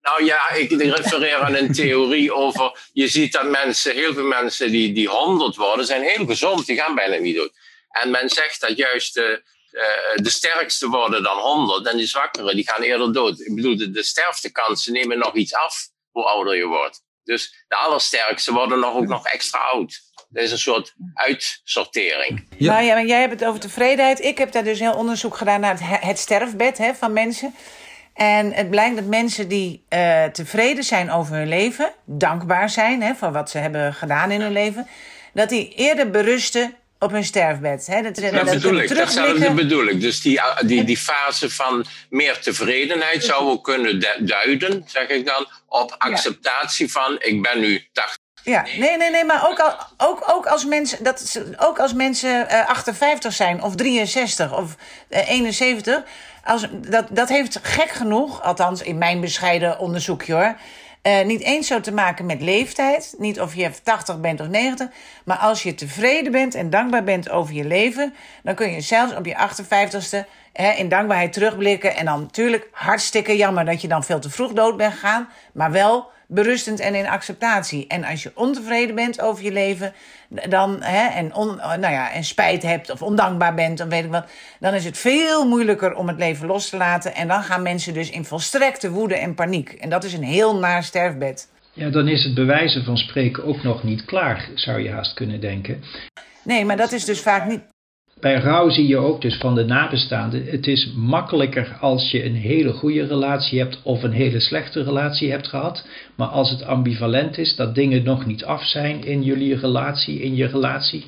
Nou 0.00 0.24
ja, 0.24 0.50
ik 0.50 0.70
refereer 0.70 1.36
aan 1.36 1.54
een 1.54 1.72
theorie 1.72 2.34
over. 2.34 2.78
Je 2.92 3.08
ziet 3.08 3.32
dat 3.32 3.50
mensen, 3.50 3.94
heel 3.94 4.12
veel 4.14 4.24
mensen 4.24 4.70
die, 4.70 4.92
die 4.92 5.08
100 5.08 5.56
worden, 5.56 5.86
zijn 5.86 6.02
heel 6.02 6.26
gezond, 6.26 6.66
die 6.66 6.76
gaan 6.76 6.94
bijna 6.94 7.16
niet 7.16 7.36
dood. 7.36 7.52
En 7.88 8.10
men 8.10 8.28
zegt 8.28 8.60
dat 8.60 8.76
juist 8.76 9.14
de, 9.14 9.42
uh, 9.72 10.24
de 10.24 10.30
sterkste 10.30 10.88
worden 10.88 11.22
dan 11.22 11.38
100 11.38 11.86
en 11.86 11.96
die 11.96 12.06
zwakkere 12.06 12.54
die 12.54 12.68
gaan 12.68 12.82
eerder 12.82 13.12
dood. 13.12 13.40
Ik 13.40 13.54
bedoel, 13.54 13.76
de, 13.76 13.90
de 13.90 14.02
sterftekansen 14.02 14.92
nemen 14.92 15.18
nog 15.18 15.34
iets 15.34 15.54
af 15.54 15.88
hoe 16.10 16.24
ouder 16.24 16.56
je 16.56 16.66
wordt. 16.66 17.02
Dus 17.24 17.64
de 17.68 17.76
allersterkste 17.76 18.52
worden 18.52 18.78
nog 18.78 18.94
ook 18.94 19.06
nog 19.06 19.26
extra 19.26 19.58
oud. 19.58 20.00
Dat 20.28 20.42
is 20.42 20.50
een 20.50 20.58
soort 20.58 20.94
uitsortering. 21.14 22.48
Ja. 22.56 22.72
Maar, 22.72 22.84
ja, 22.84 22.94
maar 22.94 23.06
jij 23.06 23.20
hebt 23.20 23.40
het 23.40 23.44
over 23.44 23.60
tevredenheid. 23.60 24.20
Ik 24.24 24.38
heb 24.38 24.52
daar 24.52 24.64
dus 24.64 24.78
heel 24.78 24.94
onderzoek 24.94 25.36
gedaan 25.36 25.60
naar 25.60 25.78
het, 25.80 26.02
het 26.02 26.18
sterfbed 26.18 26.78
hè, 26.78 26.94
van 26.94 27.12
mensen. 27.12 27.54
En 28.14 28.52
het 28.52 28.70
blijkt 28.70 28.96
dat 28.96 29.04
mensen 29.04 29.48
die 29.48 29.84
uh, 29.88 30.24
tevreden 30.24 30.84
zijn 30.84 31.10
over 31.10 31.34
hun 31.34 31.48
leven, 31.48 31.92
dankbaar 32.04 32.70
zijn 32.70 33.02
hè, 33.02 33.14
voor 33.14 33.32
wat 33.32 33.50
ze 33.50 33.58
hebben 33.58 33.94
gedaan 33.94 34.30
in 34.30 34.40
hun 34.40 34.52
leven, 34.52 34.88
dat 35.32 35.48
die 35.48 35.68
eerder 35.68 36.10
berusten 36.10 36.74
op 36.98 37.10
hun 37.10 37.24
sterfbed. 37.24 37.86
Hè? 37.86 38.02
Dat, 38.02 38.14
dat, 38.14 38.32
dat 38.32 38.44
bedoel 38.44 38.78
ik, 38.78 38.94
datzelfde 38.94 39.50
bedoel 39.50 39.86
ik. 39.86 40.00
Dus 40.00 40.20
die, 40.20 40.40
die, 40.66 40.84
die 40.84 40.96
fase 40.96 41.50
van 41.50 41.84
meer 42.10 42.40
tevredenheid 42.40 43.24
zou 43.24 43.48
ook 43.50 43.64
kunnen 43.64 44.06
duiden, 44.18 44.84
zeg 44.86 45.08
ik 45.08 45.26
dan, 45.26 45.46
op 45.68 45.94
acceptatie 45.98 46.92
van 46.92 47.16
ik 47.18 47.42
ben 47.42 47.60
nu 47.60 47.86
80. 47.92 48.22
Ja, 48.44 48.66
nee, 48.76 48.96
nee, 48.96 49.10
nee, 49.10 49.24
maar 49.24 49.48
ook, 49.48 49.58
al, 49.58 49.76
ook, 49.96 50.22
ook 50.26 50.46
als 50.46 50.64
mensen, 50.64 51.04
dat, 51.04 51.42
ook 51.56 51.78
als 51.78 51.92
mensen 51.92 52.46
uh, 52.50 52.68
58 52.68 53.32
zijn, 53.32 53.62
of 53.62 53.74
63 53.74 54.56
of 54.56 54.76
uh, 55.10 55.28
71, 55.28 56.02
als, 56.44 56.66
dat, 56.72 57.06
dat 57.10 57.28
heeft 57.28 57.58
gek 57.62 57.90
genoeg, 57.90 58.42
althans 58.42 58.82
in 58.82 58.98
mijn 58.98 59.20
bescheiden 59.20 59.78
onderzoekje 59.78 60.32
hoor, 60.32 60.56
Uh, 61.06 61.24
niet 61.24 61.40
eens 61.40 61.66
zo 61.66 61.80
te 61.80 61.92
maken 61.92 62.26
met 62.26 62.40
leeftijd. 62.40 63.14
Niet 63.18 63.40
of 63.40 63.54
je 63.54 63.70
80 63.82 64.20
bent 64.20 64.40
of 64.40 64.48
90. 64.48 64.88
Maar 65.24 65.36
als 65.36 65.62
je 65.62 65.74
tevreden 65.74 66.32
bent 66.32 66.54
en 66.54 66.70
dankbaar 66.70 67.04
bent 67.04 67.30
over 67.30 67.54
je 67.54 67.64
leven. 67.64 68.14
dan 68.42 68.54
kun 68.54 68.72
je 68.72 68.80
zelfs 68.80 69.14
op 69.14 69.26
je 69.26 69.34
58ste 69.34 70.28
hè, 70.52 70.70
in 70.70 70.88
dankbaarheid 70.88 71.32
terugblikken. 71.32 71.96
En 71.96 72.04
dan 72.04 72.20
natuurlijk 72.20 72.68
hartstikke 72.72 73.36
jammer 73.36 73.64
dat 73.64 73.80
je 73.80 73.88
dan 73.88 74.04
veel 74.04 74.20
te 74.20 74.30
vroeg 74.30 74.52
dood 74.52 74.76
bent 74.76 74.92
gegaan. 74.92 75.28
Maar 75.52 75.70
wel 75.70 76.10
berustend 76.28 76.80
en 76.80 76.94
in 76.94 77.08
acceptatie. 77.08 77.86
En 77.86 78.04
als 78.04 78.22
je 78.22 78.32
ontevreden 78.34 78.94
bent 78.94 79.20
over 79.20 79.44
je 79.44 79.52
leven, 79.52 79.92
dan, 80.48 80.82
hè, 80.82 81.08
en, 81.08 81.34
on, 81.34 81.56
nou 81.56 81.80
ja, 81.92 82.12
en 82.12 82.24
spijt 82.24 82.62
hebt 82.62 82.90
of 82.90 83.02
ondankbaar 83.02 83.54
bent, 83.54 83.78
dan 83.78 83.88
weet 83.88 84.04
ik 84.04 84.10
wat, 84.10 84.30
dan 84.60 84.74
is 84.74 84.84
het 84.84 84.98
veel 84.98 85.48
moeilijker 85.48 85.94
om 85.94 86.08
het 86.08 86.18
leven 86.18 86.46
los 86.46 86.68
te 86.68 86.76
laten. 86.76 87.14
En 87.14 87.28
dan 87.28 87.42
gaan 87.42 87.62
mensen 87.62 87.94
dus 87.94 88.10
in 88.10 88.24
volstrekte 88.24 88.90
woede 88.90 89.16
en 89.16 89.34
paniek. 89.34 89.72
En 89.72 89.88
dat 89.88 90.04
is 90.04 90.12
een 90.12 90.24
heel 90.24 90.58
naar 90.58 90.82
sterfbed. 90.82 91.48
Ja, 91.72 91.90
dan 91.90 92.08
is 92.08 92.24
het 92.24 92.34
bewijzen 92.34 92.84
van 92.84 92.96
spreken 92.96 93.44
ook 93.44 93.62
nog 93.62 93.82
niet 93.82 94.04
klaar, 94.04 94.48
zou 94.54 94.80
je 94.80 94.90
haast 94.90 95.14
kunnen 95.14 95.40
denken. 95.40 95.82
Nee, 96.42 96.64
maar 96.64 96.76
dat 96.76 96.92
is 96.92 97.04
dus 97.04 97.20
vaak 97.20 97.46
niet 97.46 97.60
bij 98.24 98.40
rouw 98.40 98.68
zie 98.68 98.86
je 98.86 98.96
ook 98.96 99.20
dus 99.20 99.36
van 99.36 99.54
de 99.54 99.64
nabestaanden. 99.64 100.44
Het 100.46 100.66
is 100.66 100.92
makkelijker 100.96 101.76
als 101.80 102.10
je 102.10 102.24
een 102.24 102.34
hele 102.34 102.72
goede 102.72 103.06
relatie 103.06 103.58
hebt 103.58 103.78
of 103.82 104.02
een 104.02 104.12
hele 104.12 104.40
slechte 104.40 104.82
relatie 104.82 105.30
hebt 105.30 105.48
gehad. 105.48 105.86
Maar 106.14 106.26
als 106.26 106.50
het 106.50 106.64
ambivalent 106.64 107.38
is, 107.38 107.56
dat 107.56 107.74
dingen 107.74 108.04
nog 108.04 108.26
niet 108.26 108.44
af 108.44 108.66
zijn 108.66 109.04
in 109.04 109.22
jullie 109.22 109.56
relatie, 109.56 110.20
in 110.20 110.34
je 110.36 110.46
relatie, 110.46 111.04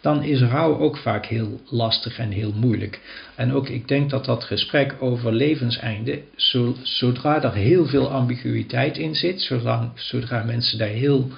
dan 0.00 0.22
is 0.22 0.40
rouw 0.40 0.78
ook 0.78 0.96
vaak 0.96 1.26
heel 1.26 1.60
lastig 1.68 2.18
en 2.18 2.30
heel 2.30 2.52
moeilijk. 2.56 3.00
En 3.34 3.52
ook 3.52 3.68
ik 3.68 3.88
denk 3.88 4.10
dat 4.10 4.24
dat 4.24 4.44
gesprek 4.44 4.94
over 4.98 5.32
levenseinde, 5.32 6.22
zodra 6.82 7.42
er 7.42 7.54
heel 7.54 7.86
veel 7.86 8.10
ambiguïteit 8.10 8.98
in 8.98 9.14
zit, 9.14 9.40
zodra, 9.40 9.92
zodra 9.94 10.44
mensen 10.44 10.78
daar 10.78 10.88
heel 10.88 11.30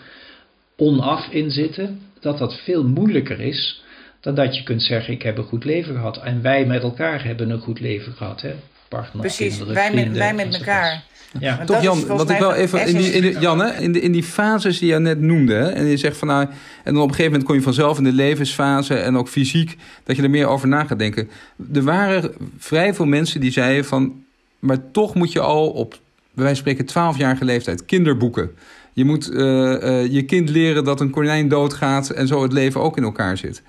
onaf 0.76 1.28
in 1.30 1.50
zitten, 1.50 2.00
dat 2.20 2.38
dat 2.38 2.60
veel 2.64 2.84
moeilijker 2.84 3.40
is 3.40 3.81
dan 4.22 4.34
dat 4.34 4.56
je 4.56 4.62
kunt 4.62 4.82
zeggen: 4.82 5.14
Ik 5.14 5.22
heb 5.22 5.38
een 5.38 5.44
goed 5.44 5.64
leven 5.64 5.94
gehad. 5.94 6.22
En 6.22 6.42
wij 6.42 6.66
met 6.66 6.82
elkaar 6.82 7.24
hebben 7.24 7.50
een 7.50 7.60
goed 7.60 7.80
leven 7.80 8.12
gehad. 8.12 8.40
Hè? 8.40 8.54
Partner, 8.88 9.20
Precies, 9.20 9.56
kinderen, 9.56 9.74
wij, 9.74 9.94
met, 9.94 10.16
wij 10.16 10.34
met 10.34 10.54
elkaar. 10.54 11.02
Ja. 11.38 11.64
Toch 11.64 11.82
Jan, 11.82 12.06
wat 12.06 12.30
ik 12.30 12.38
wel 12.38 12.54
even 12.54 12.86
in 12.86 12.96
die, 12.96 13.12
in 13.12 13.22
de, 13.22 13.40
Jan, 13.40 13.60
hè, 13.60 13.80
in, 13.80 13.92
de, 13.92 14.00
in 14.00 14.12
die 14.12 14.22
fases 14.22 14.78
die 14.78 14.88
je 14.88 14.98
net 14.98 15.20
noemde, 15.20 15.54
hè, 15.54 15.68
en 15.68 15.86
je 15.86 15.96
zegt 15.96 16.16
van 16.16 16.28
nou, 16.28 16.46
en 16.84 16.94
dan 16.94 16.96
op 16.96 17.08
een 17.08 17.14
gegeven 17.14 17.24
moment 17.24 17.44
kon 17.44 17.56
je 17.56 17.62
vanzelf 17.62 17.98
in 17.98 18.04
de 18.04 18.12
levensfase 18.12 18.94
en 18.94 19.16
ook 19.16 19.28
fysiek, 19.28 19.76
dat 20.04 20.16
je 20.16 20.22
er 20.22 20.30
meer 20.30 20.46
over 20.46 20.68
na 20.68 20.84
gaat 20.84 20.98
denken. 20.98 21.28
Er 21.72 21.82
waren 21.82 22.34
vrij 22.58 22.94
veel 22.94 23.06
mensen 23.06 23.40
die 23.40 23.50
zeiden 23.50 23.84
van, 23.84 24.24
maar 24.58 24.90
toch 24.90 25.14
moet 25.14 25.32
je 25.32 25.40
al 25.40 25.70
op, 25.70 25.90
bij 26.32 26.44
wijze 26.44 26.62
van 26.62 26.72
spreken, 26.72 27.14
12-jarige 27.14 27.44
leeftijd 27.44 27.84
kinderboeken. 27.84 28.50
Je 28.92 29.04
moet 29.04 29.30
uh, 29.30 29.42
uh, 29.42 30.12
je 30.12 30.24
kind 30.24 30.48
leren 30.48 30.84
dat 30.84 31.00
een 31.00 31.10
konijn 31.10 31.48
doodgaat 31.48 32.10
en 32.10 32.26
zo 32.26 32.42
het 32.42 32.52
leven 32.52 32.80
ook 32.80 32.96
in 32.96 33.02
elkaar 33.02 33.36
zit. 33.36 33.62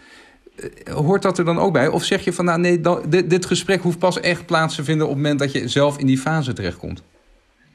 Eh, 0.56 0.94
hoort 0.94 1.22
dat 1.22 1.38
er 1.38 1.46
dan 1.46 1.60
ook 1.60 1.74
bij? 1.74 1.88
Of 1.88 2.04
zeg 2.04 2.24
je 2.24 2.34
van 2.34 2.46
nou 2.46 2.60
nee, 2.60 2.82
dit, 3.08 3.30
dit 3.30 3.46
gesprek 3.46 3.82
hoeft 3.82 4.00
pas 4.00 4.20
echt 4.20 4.46
plaats 4.46 4.76
te 4.76 4.84
vinden 4.84 5.08
op 5.08 5.14
het 5.14 5.22
moment 5.22 5.40
dat 5.40 5.52
je 5.52 5.68
zelf 5.68 5.98
in 5.98 6.06
die 6.06 6.18
fase 6.18 6.54
terechtkomt? 6.54 7.04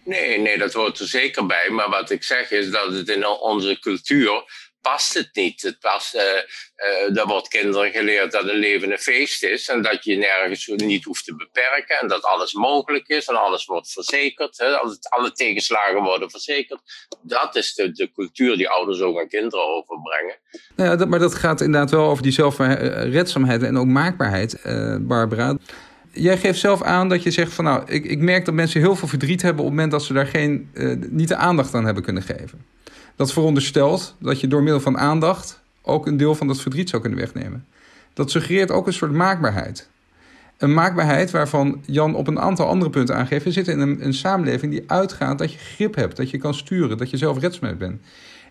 Nee, 0.04 0.38
nee, 0.38 0.58
dat 0.58 0.72
hoort 0.72 0.98
er 0.98 1.06
zeker 1.06 1.46
bij. 1.46 1.68
Maar 1.70 1.90
wat 1.90 2.10
ik 2.10 2.22
zeg 2.22 2.50
is 2.50 2.70
dat 2.70 2.92
het 2.92 3.08
in 3.08 3.26
onze 3.26 3.78
cultuur 3.80 4.42
past 4.82 5.14
het 5.14 5.28
niet. 5.32 5.62
Het 5.62 5.78
past, 5.78 6.14
uh, 6.14 7.24
wordt 7.24 7.48
kinderen 7.48 7.90
geleerd 7.90 8.32
dat 8.32 8.42
een 8.42 8.58
leven 8.58 8.90
een 8.90 8.98
feest 8.98 9.42
is 9.42 9.68
en 9.68 9.82
dat 9.82 10.04
je 10.04 10.16
nergens 10.16 10.66
niet 10.66 11.04
hoeft 11.04 11.24
te 11.24 11.36
beperken 11.36 11.98
en 12.00 12.08
dat 12.08 12.22
alles 12.22 12.52
mogelijk 12.52 13.08
is 13.08 13.26
en 13.26 13.40
alles 13.40 13.64
wordt 13.64 13.92
verzekerd. 13.92 14.58
Hè, 14.58 14.76
alle 15.08 15.32
tegenslagen 15.32 16.02
worden 16.02 16.30
verzekerd. 16.30 16.80
Dat 17.22 17.56
is 17.56 17.74
de, 17.74 17.92
de 17.92 18.12
cultuur 18.12 18.56
die 18.56 18.68
ouders 18.68 19.00
ook 19.00 19.18
aan 19.18 19.28
kinderen 19.28 19.66
overbrengen. 19.66 20.36
Nou 20.76 20.90
ja, 20.90 20.96
dat, 20.96 21.08
maar 21.08 21.18
dat 21.18 21.34
gaat 21.34 21.60
inderdaad 21.60 21.90
wel 21.90 22.10
over 22.10 22.22
die 22.22 22.32
zelfredzaamheid 22.32 23.62
en 23.62 23.78
ook 23.78 23.86
maakbaarheid, 23.86 24.60
uh, 24.66 24.96
Barbara. 25.00 25.56
Jij 26.12 26.38
geeft 26.38 26.58
zelf 26.58 26.82
aan 26.82 27.08
dat 27.08 27.22
je 27.22 27.30
zegt 27.30 27.52
van 27.52 27.64
nou, 27.64 27.82
ik, 27.86 28.04
ik 28.04 28.18
merk 28.18 28.44
dat 28.44 28.54
mensen 28.54 28.80
heel 28.80 28.96
veel 28.96 29.08
verdriet 29.08 29.42
hebben 29.42 29.60
op 29.60 29.66
het 29.66 29.74
moment 29.74 29.92
dat 29.92 30.04
ze 30.04 30.12
daar 30.12 30.26
geen, 30.26 30.70
niet 31.10 31.28
de 31.28 31.36
aandacht 31.36 31.74
aan 31.74 31.84
hebben 31.84 32.02
kunnen 32.02 32.22
geven. 32.22 32.66
Dat 33.18 33.32
veronderstelt 33.32 34.14
dat 34.18 34.40
je 34.40 34.48
door 34.48 34.62
middel 34.62 34.80
van 34.80 34.98
aandacht 34.98 35.60
ook 35.82 36.06
een 36.06 36.16
deel 36.16 36.34
van 36.34 36.46
dat 36.46 36.60
verdriet 36.60 36.88
zou 36.88 37.02
kunnen 37.02 37.18
wegnemen. 37.18 37.66
Dat 38.14 38.30
suggereert 38.30 38.70
ook 38.70 38.86
een 38.86 38.92
soort 38.92 39.12
maakbaarheid. 39.12 39.88
Een 40.58 40.74
maakbaarheid 40.74 41.30
waarvan 41.30 41.82
Jan 41.86 42.14
op 42.14 42.26
een 42.26 42.40
aantal 42.40 42.66
andere 42.66 42.90
punten 42.90 43.16
aangeeft. 43.16 43.44
We 43.44 43.52
zitten 43.52 43.72
in 43.72 43.80
een, 43.80 44.04
een 44.04 44.14
samenleving 44.14 44.72
die 44.72 44.84
uitgaat 44.86 45.38
dat 45.38 45.52
je 45.52 45.58
grip 45.58 45.94
hebt, 45.94 46.16
dat 46.16 46.30
je 46.30 46.38
kan 46.38 46.54
sturen, 46.54 46.98
dat 46.98 47.10
je 47.10 47.16
zelf 47.16 47.38
redzaam 47.38 47.78
bent. 47.78 48.00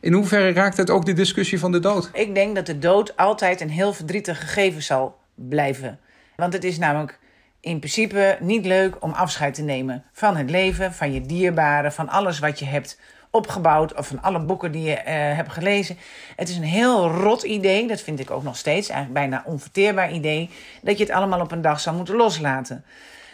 In 0.01 0.13
hoeverre 0.13 0.51
raakt 0.51 0.77
het 0.77 0.89
ook 0.89 1.05
de 1.05 1.13
discussie 1.13 1.59
van 1.59 1.71
de 1.71 1.79
dood? 1.79 2.09
Ik 2.13 2.35
denk 2.35 2.55
dat 2.55 2.65
de 2.65 2.79
dood 2.79 3.17
altijd 3.17 3.61
een 3.61 3.69
heel 3.69 3.93
verdrietig 3.93 4.39
gegeven 4.39 4.83
zal 4.83 5.17
blijven. 5.35 5.99
Want 6.35 6.53
het 6.53 6.63
is 6.63 6.77
namelijk 6.77 7.19
in 7.59 7.79
principe 7.79 8.37
niet 8.41 8.65
leuk 8.65 9.03
om 9.03 9.11
afscheid 9.11 9.53
te 9.53 9.61
nemen 9.61 10.03
van 10.13 10.37
het 10.37 10.49
leven, 10.49 10.93
van 10.93 11.13
je 11.13 11.21
dierbaren, 11.21 11.93
van 11.93 12.09
alles 12.09 12.39
wat 12.39 12.59
je 12.59 12.65
hebt 12.65 12.99
opgebouwd. 13.37 13.93
Of 13.93 14.07
van 14.07 14.21
alle 14.21 14.39
boeken 14.39 14.71
die 14.71 14.83
je 14.83 14.95
uh, 14.95 15.03
hebt 15.35 15.51
gelezen. 15.51 15.97
Het 16.35 16.49
is 16.49 16.57
een 16.57 16.63
heel 16.63 17.09
rot 17.09 17.43
idee. 17.43 17.87
Dat 17.87 18.01
vind 18.01 18.19
ik 18.19 18.31
ook 18.31 18.43
nog 18.43 18.57
steeds. 18.57 18.89
Eigenlijk 18.89 19.27
bijna 19.27 19.43
onverteerbaar 19.45 20.11
idee. 20.11 20.49
Dat 20.81 20.97
je 20.97 21.03
het 21.03 21.13
allemaal 21.13 21.41
op 21.41 21.51
een 21.51 21.61
dag 21.61 21.79
zou 21.79 21.95
moeten 21.95 22.15
loslaten. 22.15 22.85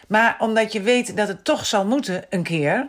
Maar 0.08 0.36
omdat 0.40 0.72
je 0.72 0.82
weet 0.82 1.18
dat 1.18 1.28
het 1.28 1.44
toch 1.44 1.66
zal 1.66 1.86
moeten 1.86 2.26
een 2.30 2.44
keer. 2.44 2.88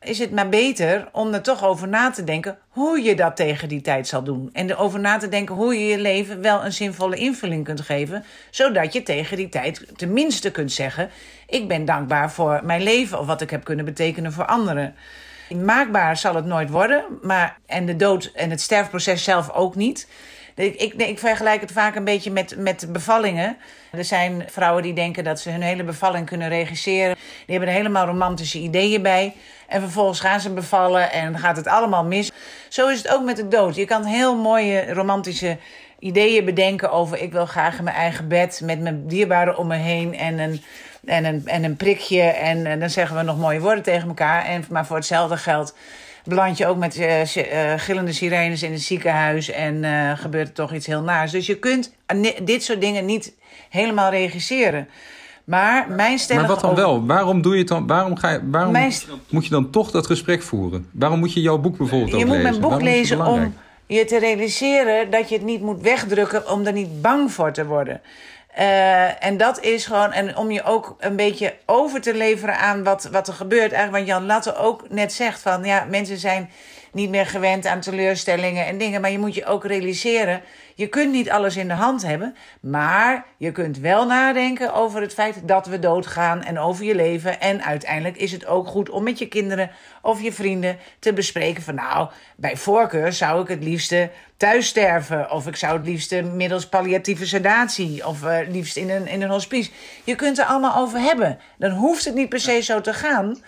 Is 0.00 0.18
het 0.18 0.30
maar 0.30 0.48
beter 0.48 1.08
om 1.12 1.34
er 1.34 1.42
toch 1.42 1.64
over 1.64 1.88
na 1.88 2.10
te 2.10 2.24
denken 2.24 2.58
hoe 2.68 3.02
je 3.02 3.14
dat 3.14 3.36
tegen 3.36 3.68
die 3.68 3.80
tijd 3.80 4.08
zal 4.08 4.22
doen. 4.22 4.50
En 4.52 4.70
erover 4.70 5.00
na 5.00 5.16
te 5.18 5.28
denken 5.28 5.54
hoe 5.54 5.74
je 5.74 5.86
je 5.86 5.98
leven 5.98 6.40
wel 6.40 6.64
een 6.64 6.72
zinvolle 6.72 7.16
invulling 7.16 7.64
kunt 7.64 7.80
geven. 7.80 8.24
Zodat 8.50 8.92
je 8.92 9.02
tegen 9.02 9.36
die 9.36 9.48
tijd 9.48 9.86
tenminste 9.96 10.50
kunt 10.50 10.72
zeggen: 10.72 11.10
Ik 11.46 11.68
ben 11.68 11.84
dankbaar 11.84 12.32
voor 12.32 12.60
mijn 12.64 12.82
leven 12.82 13.18
of 13.18 13.26
wat 13.26 13.40
ik 13.40 13.50
heb 13.50 13.64
kunnen 13.64 13.84
betekenen 13.84 14.32
voor 14.32 14.46
anderen. 14.46 14.94
Maakbaar 15.56 16.16
zal 16.16 16.34
het 16.34 16.44
nooit 16.44 16.70
worden, 16.70 17.04
maar, 17.22 17.58
en 17.66 17.86
de 17.86 17.96
dood 17.96 18.30
en 18.34 18.50
het 18.50 18.60
sterfproces 18.60 19.24
zelf 19.24 19.50
ook 19.50 19.74
niet. 19.74 20.08
Ik, 20.54 20.74
ik, 20.74 20.94
ik, 20.94 21.18
vergelijk 21.18 21.60
het 21.60 21.72
vaak 21.72 21.96
een 21.96 22.04
beetje 22.04 22.30
met, 22.30 22.54
met 22.58 22.88
bevallingen. 22.92 23.56
Er 23.92 24.04
zijn 24.04 24.44
vrouwen 24.46 24.82
die 24.82 24.92
denken 24.92 25.24
dat 25.24 25.40
ze 25.40 25.50
hun 25.50 25.62
hele 25.62 25.84
bevalling 25.84 26.26
kunnen 26.26 26.48
regisseren. 26.48 27.14
Die 27.14 27.56
hebben 27.56 27.68
er 27.68 27.74
helemaal 27.74 28.06
romantische 28.06 28.58
ideeën 28.58 29.02
bij. 29.02 29.34
En 29.68 29.80
vervolgens 29.80 30.20
gaan 30.20 30.40
ze 30.40 30.52
bevallen 30.52 31.12
en 31.12 31.38
gaat 31.38 31.56
het 31.56 31.66
allemaal 31.66 32.04
mis. 32.04 32.30
Zo 32.68 32.88
is 32.88 32.98
het 32.98 33.14
ook 33.14 33.24
met 33.24 33.36
de 33.36 33.48
dood. 33.48 33.74
Je 33.74 33.84
kan 33.84 34.04
heel 34.04 34.36
mooie 34.36 34.92
romantische 34.92 35.58
ideeën 35.98 36.44
bedenken 36.44 36.90
over... 36.90 37.18
ik 37.18 37.32
wil 37.32 37.46
graag 37.46 37.78
in 37.78 37.84
mijn 37.84 37.96
eigen 37.96 38.28
bed 38.28 38.60
met 38.64 38.80
mijn 38.80 39.06
dierbaren 39.06 39.56
om 39.56 39.66
me 39.66 39.76
heen... 39.76 40.16
en 40.16 40.38
een 40.38 40.62
en 41.04 41.24
een, 41.24 41.42
en 41.46 41.64
een 41.64 41.76
prikje. 41.76 42.22
En, 42.22 42.66
en 42.66 42.80
dan 42.80 42.90
zeggen 42.90 43.16
we 43.16 43.22
nog 43.22 43.38
mooie 43.38 43.60
woorden 43.60 43.82
tegen 43.82 44.08
elkaar. 44.08 44.44
En, 44.44 44.64
maar 44.70 44.86
voor 44.86 44.96
hetzelfde 44.96 45.36
geld 45.36 45.74
beland 46.24 46.58
je 46.58 46.66
ook 46.66 46.76
met 46.76 46.98
uh, 46.98 47.20
gillende 47.76 48.12
sirenes 48.12 48.62
in 48.62 48.72
het 48.72 48.82
ziekenhuis. 48.82 49.50
En 49.50 49.82
uh, 49.82 50.12
gebeurt 50.18 50.48
er 50.48 50.54
toch 50.54 50.72
iets 50.72 50.86
heel 50.86 51.02
naars. 51.02 51.30
Dus 51.30 51.46
je 51.46 51.58
kunt 51.58 51.94
dit 52.42 52.62
soort 52.62 52.80
dingen 52.80 53.04
niet 53.04 53.32
helemaal 53.70 54.10
regisseren. 54.10 54.88
Maar 55.44 55.86
mijn 55.88 56.18
stellige... 56.18 56.46
Maar 56.46 56.54
wat 56.54 56.64
dan 56.64 56.74
wel? 56.74 57.06
Waarom 57.06 57.42
doe 57.42 57.52
je 57.52 57.58
het 57.58 57.68
dan? 57.68 57.86
Waarom, 57.86 58.16
ga 58.16 58.30
je, 58.30 58.40
waarom 58.50 58.90
moet 59.28 59.44
je 59.44 59.50
dan 59.50 59.70
toch 59.70 59.90
dat 59.90 60.06
gesprek 60.06 60.42
voeren? 60.42 60.88
Waarom 60.92 61.18
moet 61.18 61.32
je 61.32 61.40
jouw 61.40 61.58
boek 61.58 61.76
bijvoorbeeld 61.76 62.10
je 62.10 62.16
ook 62.16 62.22
lezen? 62.22 62.38
Je 62.38 62.44
moet 62.44 62.60
mijn 62.60 62.70
boek 62.70 62.82
lezen 62.82 63.26
om 63.26 63.54
je 63.86 64.04
te 64.04 64.18
realiseren 64.18 65.10
dat 65.10 65.28
je 65.28 65.34
het 65.34 65.44
niet 65.44 65.60
moet 65.60 65.80
wegdrukken 65.80 66.50
om 66.50 66.66
er 66.66 66.72
niet 66.72 67.02
bang 67.02 67.32
voor 67.32 67.52
te 67.52 67.66
worden. 67.66 68.00
Uh, 68.58 69.24
en 69.24 69.36
dat 69.36 69.60
is 69.60 69.86
gewoon, 69.86 70.12
en 70.12 70.36
om 70.36 70.50
je 70.50 70.62
ook 70.62 70.96
een 70.98 71.16
beetje 71.16 71.54
over 71.66 72.00
te 72.00 72.14
leveren 72.14 72.58
aan 72.58 72.84
wat, 72.84 73.08
wat 73.12 73.28
er 73.28 73.34
gebeurt. 73.34 73.72
Eigenlijk 73.72 74.06
wat 74.06 74.14
Jan 74.16 74.26
Latte 74.26 74.56
ook 74.56 74.88
net 74.88 75.12
zegt: 75.12 75.40
van 75.40 75.64
ja, 75.64 75.84
mensen 75.84 76.18
zijn 76.18 76.50
niet 76.92 77.10
meer 77.10 77.26
gewend 77.26 77.66
aan 77.66 77.80
teleurstellingen 77.80 78.66
en 78.66 78.78
dingen. 78.78 79.00
Maar 79.00 79.10
je 79.10 79.18
moet 79.18 79.34
je 79.34 79.46
ook 79.46 79.64
realiseren: 79.64 80.42
je 80.74 80.86
kunt 80.86 81.12
niet 81.12 81.30
alles 81.30 81.56
in 81.56 81.68
de 81.68 81.74
hand 81.74 82.02
hebben. 82.02 82.36
Maar 82.60 83.24
je 83.36 83.52
kunt 83.52 83.78
wel 83.78 84.06
nadenken 84.06 84.74
over 84.74 85.00
het 85.00 85.14
feit 85.14 85.48
dat 85.48 85.66
we 85.66 85.78
doodgaan 85.78 86.42
en 86.42 86.58
over 86.58 86.84
je 86.84 86.94
leven. 86.94 87.40
En 87.40 87.64
uiteindelijk 87.64 88.16
is 88.16 88.32
het 88.32 88.46
ook 88.46 88.66
goed 88.66 88.90
om 88.90 89.02
met 89.02 89.18
je 89.18 89.28
kinderen 89.28 89.70
of 90.02 90.22
je 90.22 90.32
vrienden 90.32 90.78
te 90.98 91.12
bespreken: 91.12 91.62
van 91.62 91.74
nou, 91.74 92.08
bij 92.36 92.56
voorkeur 92.56 93.12
zou 93.12 93.42
ik 93.42 93.48
het 93.48 93.62
liefste 93.62 94.10
thuis 94.40 94.66
sterven. 94.66 95.30
Of 95.30 95.46
ik 95.46 95.56
zou 95.56 95.76
het 95.76 95.86
liefste 95.86 96.22
middels 96.22 96.68
palliatieve 96.68 97.26
sedatie. 97.26 98.06
Of 98.06 98.22
uh, 98.22 98.38
liefst 98.48 98.76
in 98.76 98.90
een, 98.90 99.06
in 99.06 99.22
een 99.22 99.30
hospice. 99.30 99.70
Je 100.04 100.14
kunt 100.14 100.38
er 100.38 100.44
allemaal 100.44 100.76
over 100.76 100.98
hebben. 100.98 101.38
Dan 101.58 101.70
hoeft 101.70 102.04
het 102.04 102.14
niet 102.14 102.28
per 102.28 102.40
se 102.40 102.60
zo 102.60 102.80
te 102.80 102.92
gaan. 102.92 103.42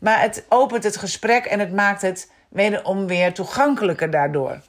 Maar 0.00 0.20
het 0.20 0.44
opent 0.48 0.84
het 0.84 0.96
gesprek 0.96 1.44
en 1.44 1.58
het 1.58 1.72
maakt 1.72 2.02
het 2.02 2.30
wederom 2.48 3.06
weer 3.06 3.32
toegankelijker 3.32 4.10
daardoor. 4.10 4.60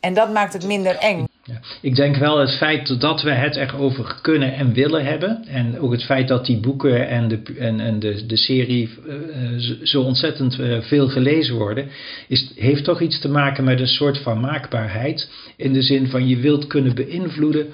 En 0.00 0.14
dat 0.14 0.32
maakt 0.32 0.52
het 0.52 0.64
minder 0.64 0.96
eng. 0.96 1.26
Ja. 1.46 1.60
Ik 1.80 1.94
denk 1.94 2.16
wel 2.16 2.38
het 2.38 2.56
feit 2.56 3.00
dat 3.00 3.22
we 3.22 3.30
het 3.30 3.56
erover 3.56 4.18
kunnen 4.22 4.54
en 4.54 4.72
willen 4.72 5.04
hebben. 5.04 5.44
En 5.48 5.80
ook 5.80 5.92
het 5.92 6.04
feit 6.04 6.28
dat 6.28 6.46
die 6.46 6.60
boeken 6.60 7.08
en 7.08 7.28
de, 7.28 7.42
en, 7.58 7.80
en 7.80 7.98
de, 7.98 8.26
de 8.26 8.36
serie 8.36 8.90
uh, 9.06 9.16
zo 9.82 10.02
ontzettend 10.02 10.58
uh, 10.58 10.80
veel 10.80 11.08
gelezen 11.08 11.54
worden. 11.54 11.88
Is, 12.28 12.52
heeft 12.56 12.84
toch 12.84 13.00
iets 13.00 13.20
te 13.20 13.28
maken 13.28 13.64
met 13.64 13.80
een 13.80 13.86
soort 13.86 14.18
van 14.18 14.40
maakbaarheid. 14.40 15.30
In 15.56 15.72
de 15.72 15.82
zin 15.82 16.08
van 16.08 16.28
je 16.28 16.36
wilt 16.36 16.66
kunnen 16.66 16.94
beïnvloeden 16.94 17.66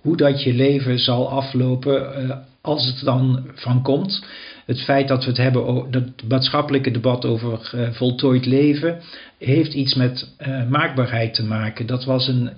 hoe 0.00 0.16
dat 0.16 0.42
je 0.42 0.54
leven 0.54 0.98
zal 0.98 1.30
aflopen 1.30 2.22
uh, 2.22 2.36
als 2.60 2.86
het 2.86 3.04
dan 3.04 3.50
van 3.54 3.82
komt. 3.82 4.24
Het 4.66 4.80
feit 4.80 5.08
dat 5.08 5.24
we 5.24 5.28
het 5.28 5.38
hebben, 5.38 5.86
het 5.90 6.28
maatschappelijke 6.28 6.90
debat 6.90 7.24
over 7.24 7.70
voltooid 7.92 8.46
leven, 8.46 9.00
heeft 9.38 9.74
iets 9.74 9.94
met 9.94 10.28
maakbaarheid 10.68 11.34
te 11.34 11.44
maken. 11.44 11.86
Dat 11.86 12.04
was 12.04 12.28
een 12.28 12.50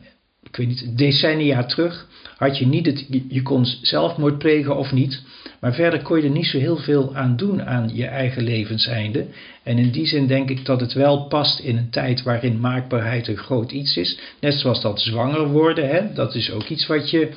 ik 0.53 0.59
weet 0.59 0.69
niet, 0.69 0.99
decennia 0.99 1.65
terug 1.65 2.07
had 2.37 2.59
je 2.59 2.67
niet 2.67 2.87
het, 2.87 3.07
je 3.29 3.43
kon 3.43 3.67
zelfmoord 3.83 4.39
plegen 4.39 4.77
of 4.77 4.93
niet, 4.93 5.23
maar 5.61 5.75
verder 5.75 6.03
kon 6.03 6.17
je 6.17 6.23
er 6.23 6.31
niet 6.31 6.47
zo 6.47 6.59
heel 6.59 6.77
veel 6.77 7.15
aan 7.17 7.37
doen 7.37 7.63
aan 7.63 7.91
je 7.95 8.07
eigen 8.07 8.43
levenseinde. 8.43 9.27
En 9.63 9.79
in 9.79 9.91
die 9.91 10.07
zin 10.07 10.27
denk 10.27 10.51
ik 10.51 10.65
dat 10.65 10.81
het 10.81 10.93
wel 10.93 11.27
past 11.27 11.59
in 11.59 11.77
een 11.77 11.91
tijd 11.91 12.23
waarin 12.23 12.61
maakbaarheid 12.61 13.29
een 13.29 13.37
groot 13.37 13.73
iets 13.73 13.97
is. 13.97 14.19
Net 14.41 14.55
zoals 14.55 14.83
dat 14.83 15.01
zwanger 15.01 15.49
worden, 15.49 15.89
hè? 15.89 16.13
dat 16.15 16.35
is 16.35 16.51
ook 16.51 16.69
iets 16.69 16.87
wat 16.87 17.11
je 17.11 17.29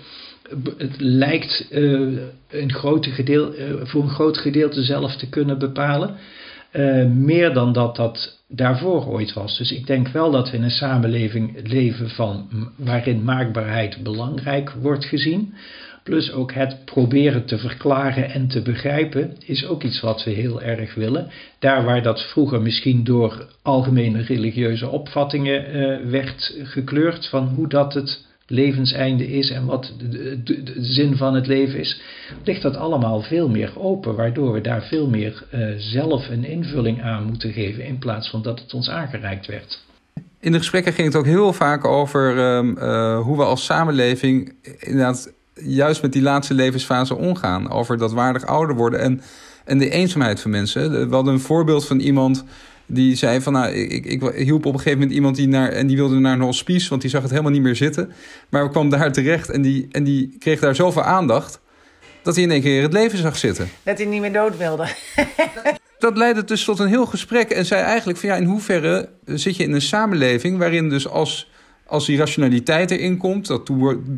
het 0.78 0.96
lijkt 0.98 1.68
uh, 1.72 2.22
een 2.50 2.74
grote 2.74 3.10
gedeel, 3.10 3.56
uh, 3.56 3.74
voor 3.84 4.04
een 4.04 4.10
groot 4.10 4.38
gedeelte 4.38 4.84
zelf 4.84 5.16
te 5.16 5.30
kunnen 5.30 5.60
bepalen. 5.60 6.16
Uh, 6.76 7.06
meer 7.06 7.54
dan 7.54 7.74
dat 7.74 7.96
dat 7.96 8.44
daarvoor 8.48 9.06
ooit 9.08 9.34
was. 9.34 9.58
Dus 9.58 9.72
ik 9.72 9.88
denk 9.88 10.08
wel 10.08 10.32
dat 10.32 10.50
we 10.50 10.58
in 10.58 10.64
een 10.64 10.70
samenleving 10.70 11.68
leven 11.68 12.10
van, 12.10 12.48
waarin 12.78 13.24
maakbaarheid 13.24 14.04
belangrijk 14.04 14.72
wordt 14.82 15.06
gezien. 15.06 15.54
Plus 16.04 16.32
ook 16.32 16.54
het 16.54 16.86
proberen 16.86 17.46
te 17.46 17.58
verklaren 17.58 18.32
en 18.32 18.48
te 18.48 18.62
begrijpen 18.62 19.36
is 19.46 19.66
ook 19.66 19.84
iets 19.84 20.02
wat 20.02 20.24
we 20.24 20.32
heel 20.32 20.62
erg 20.62 20.96
willen. 20.96 21.32
Daar 21.60 21.84
waar 21.84 22.02
dat 22.02 22.22
vroeger 22.22 22.62
misschien 22.62 23.04
door 23.04 23.48
algemene 23.62 24.22
religieuze 24.22 24.90
opvattingen 24.90 25.76
uh, 25.76 26.10
werd 26.10 26.58
gekleurd 26.64 27.28
van 27.28 27.48
hoe 27.48 27.68
dat 27.68 27.94
het 27.94 28.26
levenseinde 28.48 29.28
is 29.28 29.50
en 29.50 29.66
wat 29.66 29.94
de, 30.10 30.74
zin 30.78 31.16
van 31.16 31.36
het 31.36 31.48
leven 31.48 31.80
is, 31.80 32.02
ligt 32.44 32.62
dat 32.62 32.76
allemaal 32.76 33.22
veel 33.22 33.50
meer 33.50 33.80
open, 33.80 34.16
waardoor 34.16 34.54
we 34.54 34.62
daar 34.62 34.82
veel 34.82 35.10
meer 35.10 35.44
uh, 35.54 35.68
zelf 35.78 36.30
een 36.30 36.46
invulling 36.46 37.02
aan 37.02 37.24
moeten 37.24 37.52
geven 37.52 37.86
in 37.86 37.98
plaats 37.98 38.30
van 38.30 38.42
dat 38.42 38.60
het 38.60 38.74
ons 38.74 38.90
aangereikt 38.90 39.46
werd. 39.46 39.84
In 40.40 40.52
de 40.52 40.58
gesprekken 40.58 40.94
ging 40.94 41.08
het 41.08 41.18
ook 41.18 41.26
heel 41.26 41.54
vaak 41.54 41.86
over 41.86 42.38
um, 42.38 42.78
uh, 42.78 43.20
hoe 43.20 43.38
we 43.38 43.44
als 43.44 43.66
samenleving 43.66 44.54
inderdaad 44.80 45.34
juist 45.54 46.02
met 46.02 46.14
die 46.14 46.22
laatste 46.22 46.54
levensfase 46.54 47.16
omgaan. 47.16 47.72
Over 47.72 47.98
dat 47.98 48.14
waardig 48.14 48.46
ouder 48.46 48.76
worden 48.76 49.00
en, 49.00 49.22
en 49.66 49.78
de 49.78 49.90
eenzaamheid 49.90 50.42
van 50.42 50.52
mensen. 50.52 51.10
We 51.10 51.16
hadden 51.16 51.34
een 51.34 51.40
voorbeeld 51.40 51.88
van 51.88 52.00
iemand 52.00 52.46
die 52.86 53.16
zei 53.16 53.42
van, 53.42 53.54
nou, 53.54 53.74
ik, 53.74 54.06
ik, 54.06 54.22
hielp 54.36 54.66
op 54.66 54.74
een 54.74 54.80
gegeven 54.80 55.00
moment 55.00 55.16
iemand 55.16 55.36
die 55.36 55.48
naar, 55.48 55.70
en 55.70 55.88
die 55.88 55.96
wilde 55.96 56.20
naar 56.20 56.34
een 56.34 56.42
hospice, 56.42 56.90
want 56.90 57.02
die 57.02 57.10
zag 57.10 57.22
het 57.22 57.32
helemaal 57.32 57.52
niet 57.52 57.62
meer 57.62 57.76
zitten. 57.76 58.12
Maar 58.50 58.64
we 58.64 58.70
kwam 58.70 58.90
daar 58.90 59.12
terecht 59.12 59.50
en 59.50 59.62
die, 59.62 59.88
en 59.92 60.04
die 60.04 60.36
kreeg 60.40 60.60
daar 60.60 60.76
zoveel 60.76 61.04
aandacht, 61.04 61.60
dat 62.22 62.36
hij 62.36 62.44
in 62.44 62.52
één 62.52 62.62
keer 62.62 62.82
het 62.82 62.94
leven 62.94 63.18
zag 63.18 63.38
zitten. 63.38 63.70
Dat 63.84 63.98
hij 63.98 64.08
niet 64.08 64.22
meer 64.22 64.34
dood 64.34 64.58
wilde. 64.58 64.88
dat 66.00 66.18
leidde 66.18 66.44
dus 66.44 66.64
tot 66.64 66.80
een 66.80 66.88
heel 66.88 67.06
gesprek 67.06 67.50
en 67.50 67.66
zei 67.66 67.82
eigenlijk 67.82 68.20
van, 68.20 68.30
ja, 68.30 68.36
in 68.36 68.46
hoeverre 68.46 69.10
zit 69.26 69.56
je 69.56 69.64
in 69.64 69.74
een 69.74 69.82
samenleving 69.82 70.58
waarin 70.58 70.90
dus 70.90 71.08
als, 71.08 71.52
als 71.86 72.06
die 72.06 72.18
rationaliteit 72.18 72.92
erin 72.92 73.18
komt, 73.18 73.48
dat 73.48 73.66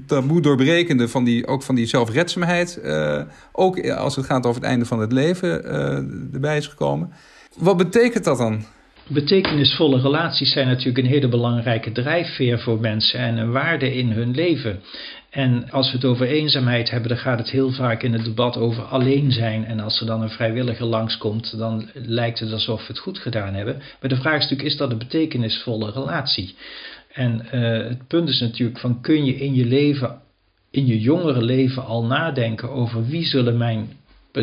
taboe 0.05 0.41
doorbrekende 0.41 1.07
van 1.07 1.23
die, 1.23 1.47
ook 1.47 1.63
van 1.63 1.75
die 1.75 1.85
zelfredzaamheid, 1.85 2.79
uh, 2.83 3.21
ook 3.51 3.89
als 3.89 4.15
het 4.15 4.25
gaat 4.25 4.45
over 4.45 4.61
het 4.61 4.69
einde 4.69 4.85
van 4.85 4.99
het 4.99 5.11
leven, 5.11 5.65
uh, 5.65 6.33
erbij 6.33 6.57
is 6.57 6.67
gekomen 6.67 7.13
wat 7.57 7.77
betekent 7.77 8.23
dat 8.23 8.37
dan? 8.37 8.65
Betekenisvolle 9.07 10.01
relaties 10.01 10.51
zijn 10.51 10.67
natuurlijk 10.67 10.97
een 10.97 11.13
hele 11.13 11.27
belangrijke 11.27 11.91
drijfveer 11.91 12.59
voor 12.59 12.79
mensen 12.79 13.19
en 13.19 13.37
een 13.37 13.51
waarde 13.51 13.95
in 13.95 14.11
hun 14.11 14.35
leven. 14.35 14.81
En 15.29 15.71
als 15.71 15.91
we 15.91 15.97
het 15.97 16.05
over 16.05 16.27
eenzaamheid 16.27 16.89
hebben, 16.89 17.09
dan 17.09 17.17
gaat 17.17 17.37
het 17.37 17.49
heel 17.49 17.71
vaak 17.71 18.03
in 18.03 18.13
het 18.13 18.23
debat 18.23 18.57
over 18.57 18.83
alleen 18.83 19.31
zijn. 19.31 19.65
En 19.65 19.79
als 19.79 19.99
er 19.99 20.05
dan 20.05 20.21
een 20.21 20.29
vrijwilliger 20.29 20.85
langskomt, 20.85 21.57
dan 21.57 21.89
lijkt 21.93 22.39
het 22.39 22.51
alsof 22.51 22.79
we 22.79 22.87
het 22.87 22.99
goed 22.99 23.17
gedaan 23.17 23.53
hebben. 23.53 23.81
Maar 24.01 24.09
de 24.09 24.15
vraag 24.15 24.35
is 24.35 24.41
natuurlijk, 24.41 24.69
is 24.69 24.77
dat 24.77 24.91
een 24.91 24.97
betekenisvolle 24.97 25.91
relatie? 25.91 26.55
En 27.13 27.47
uh, 27.53 27.87
het 27.87 28.07
punt 28.07 28.29
is 28.29 28.39
natuurlijk 28.39 28.79
van, 28.79 29.01
kun 29.01 29.25
je 29.25 29.35
in 29.35 29.53
je 29.53 29.65
leven, 29.65 30.21
in 30.71 30.85
je 30.85 30.99
jongere 30.99 31.41
leven 31.41 31.85
al 31.85 32.03
nadenken 32.03 32.69
over 32.69 33.07
wie 33.07 33.25
zullen 33.25 33.57
mijn 33.57 33.89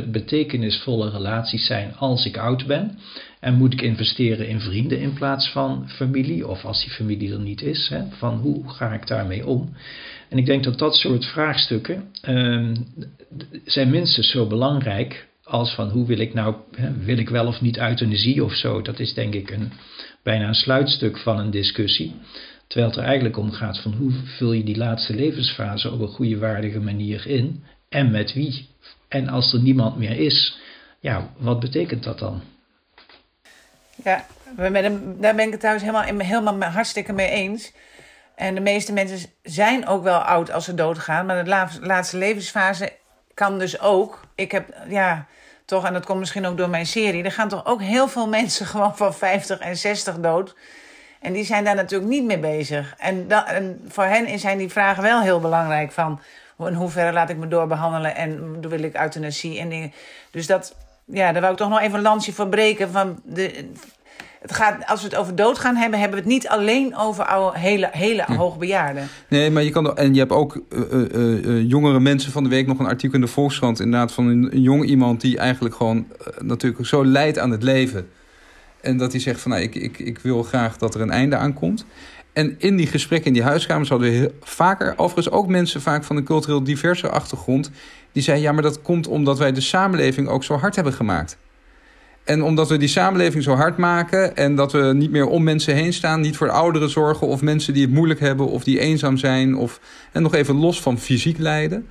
betekenisvolle 0.03 1.11
relaties 1.11 1.67
zijn 1.67 1.95
als 1.97 2.27
ik 2.27 2.37
oud 2.37 2.67
ben. 2.67 2.99
En 3.41 3.55
moet 3.55 3.73
ik 3.73 3.83
investeren 3.83 4.49
in 4.49 4.61
vrienden 4.61 5.01
in 5.01 5.13
plaats 5.13 5.49
van 5.49 5.89
familie? 5.89 6.49
Of 6.49 6.65
als 6.65 6.83
die 6.83 6.93
familie 6.93 7.33
er 7.33 7.41
niet 7.41 7.63
is, 7.63 7.89
hè, 7.89 8.03
van 8.11 8.39
hoe 8.39 8.69
ga 8.69 8.93
ik 8.93 9.07
daarmee 9.07 9.47
om? 9.47 9.75
En 10.29 10.39
ik 10.39 10.47
denk 10.47 10.65
dat 10.65 10.79
dat 10.79 10.95
soort 10.95 11.25
vraagstukken 11.25 12.05
uh, 12.29 12.71
zijn 13.65 13.91
minstens 13.91 14.31
zo 14.31 14.47
belangrijk 14.47 15.29
als 15.45 15.75
van 15.75 15.89
hoe 15.89 16.07
wil 16.07 16.19
ik 16.19 16.35
nou, 16.35 16.55
hè, 16.77 16.93
wil 17.05 17.19
ik 17.19 17.29
wel 17.29 17.47
of 17.47 17.61
niet 17.61 17.79
euthanasie 17.79 18.45
of 18.45 18.55
zo. 18.55 18.83
Dat 18.83 19.01
is 19.01 19.15
denk 19.15 19.35
ik 19.35 19.51
een, 19.51 19.73
bijna 20.23 20.49
een 20.49 20.55
sluitstuk 20.55 21.19
van 21.19 21.39
een 21.39 21.51
discussie. 21.51 22.15
Terwijl 22.67 22.91
het 22.91 22.99
er 22.99 23.05
eigenlijk 23.05 23.37
om 23.37 23.51
gaat 23.51 23.81
van 23.81 23.93
hoe 23.93 24.13
vul 24.25 24.53
je 24.53 24.65
die 24.65 24.77
laatste 24.77 25.15
levensfase 25.15 25.91
op 25.91 26.01
een 26.01 26.09
goede 26.09 26.39
waardige 26.39 26.81
manier 26.81 27.27
in 27.27 27.63
en 27.89 28.11
met 28.11 28.33
wie. 28.33 28.69
En 29.15 29.29
als 29.29 29.53
er 29.53 29.61
niemand 29.61 29.97
meer 29.97 30.19
is, 30.19 30.59
ja, 31.01 31.29
wat 31.37 31.61
betekent 31.61 32.05
dat 32.05 32.19
dan? 32.19 32.43
Ja, 34.05 34.27
daar 34.57 35.35
ben 35.35 35.47
ik 35.47 35.51
het 35.51 35.61
trouwens 35.61 35.85
helemaal, 35.87 36.27
helemaal 36.27 36.63
hartstikke 36.63 37.13
mee 37.13 37.31
eens. 37.31 37.73
En 38.35 38.55
de 38.55 38.61
meeste 38.61 38.93
mensen 38.93 39.31
zijn 39.43 39.87
ook 39.87 40.03
wel 40.03 40.19
oud 40.19 40.53
als 40.53 40.65
ze 40.65 40.75
doodgaan. 40.75 41.27
Maar 41.27 41.45
de 41.45 41.79
laatste 41.81 42.17
levensfase 42.17 42.93
kan 43.35 43.59
dus 43.59 43.81
ook. 43.81 44.21
Ik 44.35 44.53
heb, 44.53 44.75
ja, 44.89 45.27
toch, 45.65 45.85
en 45.85 45.93
dat 45.93 46.05
komt 46.05 46.19
misschien 46.19 46.47
ook 46.47 46.57
door 46.57 46.71
mijn 46.71 46.87
serie. 46.87 47.25
Er 47.25 47.33
gaan 47.33 47.49
toch 47.49 47.67
ook 47.67 47.83
heel 47.83 48.09
veel 48.09 48.29
mensen 48.29 48.67
gewoon 48.73 48.97
van 48.97 49.15
50 49.15 49.59
en 49.59 49.77
60 49.77 50.19
dood. 50.19 50.55
En 51.21 51.33
die 51.33 51.45
zijn 51.45 51.65
daar 51.65 51.75
natuurlijk 51.75 52.11
niet 52.11 52.25
mee 52.25 52.39
bezig. 52.39 52.95
En, 52.99 53.31
en 53.47 53.81
voor 53.89 54.05
hen 54.05 54.39
zijn 54.39 54.59
die 54.59 54.69
vragen 54.69 55.03
wel 55.03 55.21
heel 55.21 55.41
belangrijk. 55.41 55.93
Van 55.93 56.21
in 56.59 56.75
hoeverre 56.75 57.13
laat 57.13 57.31
ik 57.31 57.37
me 57.37 57.49
doorbehandelen 57.49 58.17
en 58.17 58.61
wil 58.69 58.83
ik 58.83 59.01
euthanasie 59.01 59.59
en 59.59 59.69
dingen. 59.69 59.93
Dus 60.31 60.47
dat, 60.47 60.77
ja, 61.05 61.33
daar 61.33 61.41
wou 61.41 61.53
ik 61.53 61.59
toch 61.59 61.69
nog 61.69 61.81
even 61.81 61.97
een 61.97 62.03
lansje 62.03 62.33
voor 62.33 62.49
breken. 62.49 62.91
Van 62.91 63.21
de, 63.25 63.71
het 64.45 64.53
gaat, 64.53 64.87
als 64.87 65.01
we 65.01 65.07
het 65.07 65.17
over 65.17 65.35
doodgaan 65.35 65.77
hebben, 65.77 65.99
hebben 65.99 66.19
we 66.19 66.25
het 66.25 66.35
niet 66.35 66.49
alleen 66.49 66.97
over 66.97 67.25
oude, 67.25 67.59
hele, 67.59 67.89
hele 67.93 68.23
hm. 68.27 68.33
hoogbejaarden. 68.33 69.09
Nee, 69.29 69.51
maar 69.51 69.63
je 69.63 69.71
kan 69.71 69.97
en 69.97 70.15
je 70.15 70.19
hebt 70.21 70.33
ook 70.33 70.61
uh, 70.71 71.05
uh, 71.13 71.69
jongere 71.69 72.01
mensen 72.01 72.33
van 72.33 72.43
de 72.43 72.49
week 72.49 72.67
nog 72.67 72.79
een 72.79 72.87
artikel 72.87 73.15
in 73.15 73.21
de 73.25 73.31
Volkskrant, 73.31 73.81
inderdaad, 73.81 74.13
van 74.13 74.27
een, 74.27 74.55
een 74.55 74.61
jong 74.61 74.85
iemand 74.85 75.21
die 75.21 75.39
eigenlijk 75.39 75.75
gewoon 75.75 76.07
natuurlijk 76.39 76.87
zo 76.87 77.05
leidt 77.05 77.39
aan 77.39 77.51
het 77.51 77.63
leven. 77.63 78.09
En 78.81 78.97
dat 78.97 79.13
hij 79.13 79.21
zegt 79.21 79.41
van 79.41 79.51
nou, 79.51 79.63
ik, 79.63 79.75
ik, 79.75 79.99
ik 79.99 80.19
wil 80.19 80.43
graag 80.43 80.77
dat 80.77 80.95
er 80.95 81.01
een 81.01 81.11
einde 81.11 81.37
aan 81.37 81.55
komt. 81.55 81.87
En 82.35 82.55
in 82.59 82.77
die 82.77 82.87
gesprekken 82.87 83.27
in 83.27 83.33
die 83.33 83.43
huiskamers 83.43 83.89
hadden 83.89 84.11
we 84.11 84.33
vaker, 84.41 84.95
overigens 84.97 85.35
ook 85.35 85.47
mensen 85.49 85.81
vaak 85.81 86.05
van 86.05 86.17
een 86.17 86.25
cultureel 86.25 86.65
diverse 86.65 87.09
achtergrond, 87.09 87.71
die 88.13 88.23
zeiden 88.23 88.47
ja, 88.47 88.53
maar 88.53 88.63
dat 88.63 88.83
komt 88.83 89.07
omdat 89.07 89.39
wij 89.39 89.53
de 89.53 89.61
samenleving 89.61 90.29
ook 90.29 90.45
zo 90.45 90.57
hard 90.57 90.75
hebben 90.75 90.93
gemaakt. 90.93 91.39
En 92.25 92.43
omdat 92.43 92.69
we 92.69 92.77
die 92.77 92.89
samenleving 92.89 93.43
zo 93.43 93.55
hard 93.55 93.77
maken 93.77 94.37
en 94.37 94.55
dat 94.55 94.73
we 94.73 94.93
niet 94.95 95.11
meer 95.11 95.27
om 95.27 95.43
mensen 95.43 95.75
heen 95.75 95.93
staan, 95.93 96.21
niet 96.21 96.37
voor 96.37 96.51
ouderen 96.51 96.91
zorgen 96.91 97.27
of 97.27 97.43
mensen 97.43 97.73
die 97.73 97.83
het 97.83 97.93
moeilijk 97.95 98.21
hebben 98.21 98.47
of 98.47 98.65
die 98.65 98.79
eenzaam 98.79 99.17
zijn 99.17 99.57
of 99.57 99.81
en 100.13 100.23
nog 100.23 100.35
even 100.35 100.55
los 100.55 100.81
van 100.81 100.99
fysiek 100.99 101.39
lijden. 101.39 101.87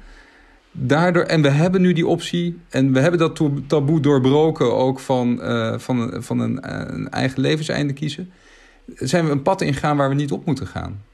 Daardoor, 0.71 1.23
en 1.23 1.41
we 1.41 1.49
hebben 1.49 1.81
nu 1.81 1.93
die 1.93 2.07
optie 2.07 2.59
en 2.69 2.93
we 2.93 2.99
hebben 2.99 3.19
dat 3.19 3.41
taboe 3.67 3.99
doorbroken 3.99 4.73
ook 4.75 4.99
van, 4.99 5.39
uh, 5.41 5.73
van, 5.77 6.13
van 6.23 6.39
een, 6.39 6.59
een 6.93 7.09
eigen 7.09 7.41
levenseinde 7.41 7.93
kiezen 7.93 8.31
zijn 8.85 9.25
we 9.25 9.31
een 9.31 9.41
pad 9.41 9.61
ingegaan 9.61 9.97
waar 9.97 10.09
we 10.09 10.15
niet 10.15 10.31
op 10.31 10.45
moeten 10.45 10.67
gaan. 10.67 11.05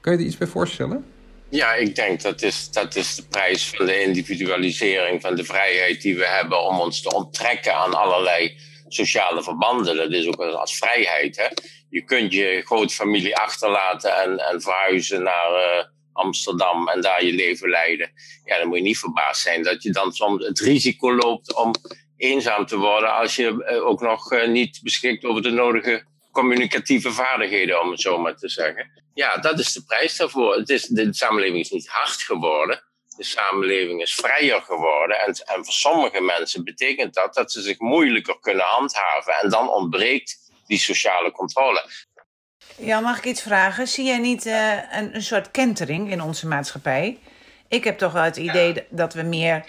Kan 0.00 0.12
je 0.12 0.18
er 0.18 0.24
iets 0.24 0.36
bij 0.36 0.46
voorstellen? 0.46 1.04
Ja, 1.48 1.74
ik 1.74 1.94
denk 1.94 2.22
dat 2.22 2.42
is, 2.42 2.70
dat 2.70 2.96
is 2.96 3.14
de 3.14 3.26
prijs 3.26 3.68
van 3.68 3.86
de 3.86 4.02
individualisering 4.02 5.20
van 5.20 5.34
de 5.34 5.44
vrijheid 5.44 6.02
die 6.02 6.16
we 6.16 6.26
hebben 6.26 6.64
om 6.64 6.80
ons 6.80 7.02
te 7.02 7.14
onttrekken 7.14 7.74
aan 7.74 7.94
allerlei 7.94 8.56
sociale 8.88 9.42
verbanden. 9.42 9.96
Dat 9.96 10.12
is 10.12 10.26
ook 10.26 10.40
als 10.40 10.76
vrijheid. 10.76 11.36
Hè? 11.36 11.46
Je 11.90 12.04
kunt 12.04 12.32
je 12.32 12.62
grootfamilie 12.64 13.36
achterlaten 13.36 14.16
en, 14.16 14.38
en 14.38 14.60
verhuizen 14.60 15.22
naar 15.22 15.50
uh, 15.52 15.84
Amsterdam 16.12 16.88
en 16.88 17.00
daar 17.00 17.24
je 17.24 17.32
leven 17.32 17.68
leiden. 17.68 18.10
Ja, 18.44 18.58
dan 18.58 18.68
moet 18.68 18.76
je 18.76 18.82
niet 18.82 18.98
verbaasd 18.98 19.42
zijn 19.42 19.62
dat 19.62 19.82
je 19.82 19.92
dan 19.92 20.12
soms 20.12 20.46
het 20.46 20.60
risico 20.60 21.14
loopt 21.14 21.54
om 21.54 21.70
eenzaam 22.16 22.66
te 22.66 22.76
worden 22.76 23.14
als 23.14 23.36
je 23.36 23.66
uh, 23.72 23.86
ook 23.86 24.00
nog 24.00 24.32
uh, 24.32 24.48
niet 24.48 24.80
beschikt 24.82 25.24
over 25.24 25.42
de 25.42 25.50
nodige 25.50 26.04
communicatieve 26.36 27.12
vaardigheden, 27.12 27.80
om 27.80 27.90
het 27.90 28.00
zo 28.00 28.18
maar 28.18 28.36
te 28.36 28.48
zeggen. 28.48 28.90
Ja, 29.14 29.36
dat 29.36 29.58
is 29.58 29.72
de 29.72 29.84
prijs 29.84 30.16
daarvoor. 30.16 30.54
Het 30.54 30.68
is, 30.68 30.82
de 30.82 31.14
samenleving 31.14 31.60
is 31.60 31.70
niet 31.70 31.88
hard 31.88 32.22
geworden. 32.22 32.82
De 33.16 33.24
samenleving 33.24 34.02
is 34.02 34.14
vrijer 34.14 34.62
geworden. 34.62 35.18
En, 35.18 35.32
en 35.44 35.64
voor 35.64 35.74
sommige 35.74 36.20
mensen 36.20 36.64
betekent 36.64 37.14
dat 37.14 37.34
dat 37.34 37.52
ze 37.52 37.60
zich 37.60 37.78
moeilijker 37.78 38.38
kunnen 38.40 38.64
handhaven. 38.64 39.34
En 39.42 39.48
dan 39.48 39.68
ontbreekt 39.68 40.38
die 40.66 40.78
sociale 40.78 41.30
controle. 41.30 41.90
Ja, 42.76 43.00
mag 43.00 43.18
ik 43.18 43.24
iets 43.24 43.42
vragen? 43.42 43.88
Zie 43.88 44.04
jij 44.04 44.18
niet 44.18 44.46
uh, 44.46 44.92
een, 44.92 45.14
een 45.14 45.22
soort 45.22 45.50
kentering 45.50 46.10
in 46.10 46.20
onze 46.20 46.46
maatschappij? 46.46 47.18
Ik 47.68 47.84
heb 47.84 47.98
toch 47.98 48.12
wel 48.12 48.22
het 48.22 48.36
idee 48.36 48.74
ja. 48.74 48.82
dat 48.90 49.14
we 49.14 49.22
meer 49.22 49.64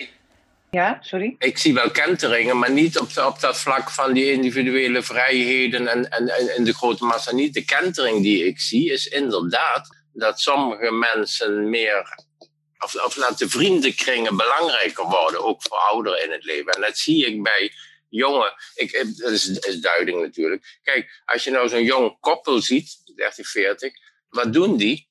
ja, 0.71 0.97
sorry? 1.01 1.35
Ik 1.39 1.57
zie 1.57 1.73
wel 1.73 1.91
kenteringen, 1.91 2.57
maar 2.57 2.71
niet 2.71 2.99
op, 2.99 3.13
dat 3.13 3.59
vlak 3.59 3.89
van 3.89 4.13
die 4.13 4.31
individuele 4.31 5.03
vrijheden 5.03 5.87
en, 5.87 6.09
en, 6.09 6.27
en 6.29 6.63
de 6.63 6.73
grote 6.73 7.05
massa 7.05 7.33
niet. 7.33 7.53
De 7.53 7.65
kentering 7.65 8.21
die 8.21 8.45
ik 8.45 8.59
zie 8.59 8.91
is 8.91 9.07
inderdaad 9.07 9.95
dat 10.13 10.39
sommige 10.39 10.91
mensen 10.91 11.69
meer, 11.69 12.23
of, 12.79 12.95
of 12.95 13.15
laat 13.15 13.37
de 13.37 13.49
vriendenkringen 13.49 14.37
belangrijker 14.37 15.03
worden, 15.03 15.43
ook 15.43 15.61
voor 15.61 15.77
ouderen 15.77 16.23
in 16.23 16.31
het 16.31 16.43
leven. 16.43 16.73
En 16.73 16.81
dat 16.81 16.97
zie 16.97 17.25
ik 17.25 17.43
bij 17.43 17.71
jongen, 18.09 18.53
ik, 18.75 19.15
dat 19.17 19.31
is, 19.31 19.49
is 19.49 19.79
duiding 19.79 20.21
natuurlijk. 20.21 20.79
Kijk, 20.83 21.21
als 21.25 21.43
je 21.43 21.51
nou 21.51 21.69
zo'n 21.69 21.83
jong 21.83 22.17
koppel 22.19 22.61
ziet, 22.61 23.01
30, 23.15 23.49
40, 23.49 23.93
wat 24.29 24.53
doen 24.53 24.77
die? 24.77 25.06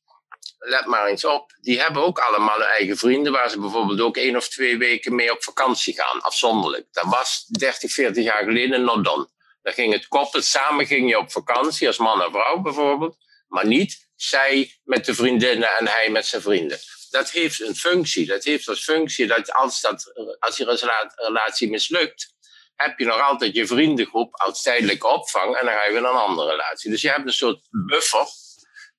Let 0.68 0.86
maar 0.86 1.06
eens 1.06 1.24
op, 1.24 1.52
die 1.60 1.80
hebben 1.80 2.02
ook 2.02 2.18
allemaal 2.18 2.58
hun 2.58 2.66
eigen 2.66 2.96
vrienden, 2.96 3.32
waar 3.32 3.50
ze 3.50 3.60
bijvoorbeeld 3.60 4.00
ook 4.00 4.16
één 4.16 4.36
of 4.36 4.48
twee 4.48 4.78
weken 4.78 5.14
mee 5.14 5.32
op 5.32 5.42
vakantie 5.42 5.94
gaan, 5.94 6.20
afzonderlijk. 6.20 6.86
Dat 6.92 7.04
was 7.04 7.46
30, 7.46 7.92
40 7.92 8.24
jaar 8.24 8.44
geleden 8.44 8.82
nog 8.82 9.02
dan. 9.02 9.30
Dan 9.62 9.72
ging 9.72 9.92
het 9.92 10.08
koppel, 10.08 10.42
samen 10.42 10.86
ging 10.86 11.08
je 11.08 11.18
op 11.18 11.32
vakantie, 11.32 11.86
als 11.86 11.98
man 11.98 12.22
en 12.22 12.30
vrouw 12.30 12.60
bijvoorbeeld, 12.60 13.16
maar 13.48 13.66
niet 13.66 14.08
zij 14.16 14.78
met 14.84 15.04
de 15.04 15.14
vriendinnen 15.14 15.76
en 15.76 15.88
hij 15.88 16.10
met 16.10 16.26
zijn 16.26 16.42
vrienden. 16.42 16.78
Dat 17.10 17.30
heeft 17.30 17.60
een 17.60 17.76
functie. 17.76 18.26
Dat 18.26 18.44
heeft 18.44 18.68
als 18.68 18.84
functie 18.84 19.26
dat 19.26 19.52
als, 19.52 19.80
dat, 19.80 20.12
als 20.38 20.56
je 20.56 21.10
relatie 21.14 21.70
mislukt, 21.70 22.34
heb 22.74 22.98
je 22.98 23.04
nog 23.04 23.20
altijd 23.20 23.54
je 23.54 23.66
vriendengroep 23.66 24.34
als 24.34 24.62
tijdelijke 24.62 25.06
opvang 25.06 25.56
en 25.56 25.66
dan 25.66 25.74
ga 25.74 25.84
je 25.84 25.92
weer 25.92 26.00
naar 26.00 26.10
een 26.10 26.18
andere 26.18 26.50
relatie. 26.50 26.90
Dus 26.90 27.02
je 27.02 27.08
hebt 27.08 27.26
een 27.26 27.32
soort 27.32 27.66
buffer 27.70 28.26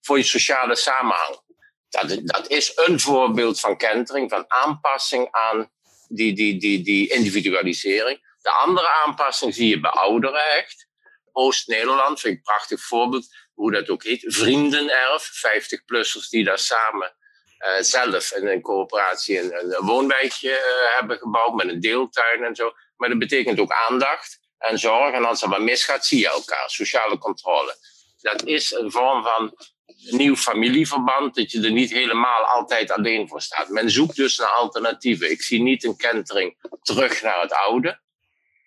voor 0.01 0.17
je 0.17 0.23
sociale 0.23 0.75
samenhang. 0.75 1.45
Dat, 1.89 2.47
is 2.47 2.71
een 2.75 2.99
voorbeeld 2.99 3.59
van 3.59 3.77
kentering, 3.77 4.29
van 4.29 4.45
aanpassing 4.47 5.27
aan 5.31 5.71
die, 6.07 6.33
die, 6.33 6.59
die, 6.59 6.83
die 6.83 7.13
individualisering. 7.13 8.35
De 8.41 8.51
andere 8.51 8.89
aanpassing 9.05 9.53
zie 9.53 9.69
je 9.69 9.79
bij 9.79 9.91
ouderen 9.91 10.51
echt. 10.57 10.87
Oost-Nederland 11.31 12.19
vind 12.19 12.33
ik 12.33 12.39
een 12.39 12.53
prachtig 12.53 12.81
voorbeeld, 12.81 13.27
hoe 13.53 13.71
dat 13.71 13.89
ook 13.89 14.03
heet. 14.03 14.23
Vriendenerf, 14.27 15.31
50-plussers 15.47 16.29
die 16.29 16.43
daar 16.43 16.59
samen 16.59 17.15
uh, 17.59 17.81
zelf 17.81 18.31
in 18.31 18.47
een 18.47 18.61
coöperatie 18.61 19.39
een, 19.39 19.75
een 19.75 19.85
woonwijkje 19.85 20.49
uh, 20.49 20.95
hebben 20.97 21.17
gebouwd 21.17 21.53
met 21.53 21.67
een 21.67 21.79
deeltuin 21.79 22.43
en 22.43 22.55
zo. 22.55 22.71
Maar 22.97 23.09
dat 23.09 23.19
betekent 23.19 23.59
ook 23.59 23.71
aandacht 23.71 24.39
en 24.57 24.79
zorg. 24.79 25.13
En 25.13 25.25
als 25.25 25.41
er 25.41 25.49
wat 25.49 25.61
misgaat, 25.61 26.05
zie 26.05 26.19
je 26.19 26.29
elkaar. 26.29 26.69
Sociale 26.69 27.17
controle. 27.17 27.75
Dat 28.17 28.45
is 28.45 28.71
een 28.71 28.91
vorm 28.91 29.23
van 29.23 29.57
nieuw 29.95 30.35
familieverband, 30.35 31.35
dat 31.35 31.51
je 31.51 31.61
er 31.61 31.71
niet 31.71 31.91
helemaal 31.91 32.43
altijd 32.43 32.91
alleen 32.91 33.27
voor 33.27 33.41
staat. 33.41 33.69
Men 33.69 33.91
zoekt 33.91 34.15
dus 34.15 34.37
naar 34.37 34.47
alternatieven. 34.47 35.31
Ik 35.31 35.41
zie 35.41 35.61
niet 35.61 35.83
een 35.83 35.95
kentering 35.95 36.55
terug 36.81 37.21
naar 37.21 37.41
het 37.41 37.53
oude, 37.53 37.99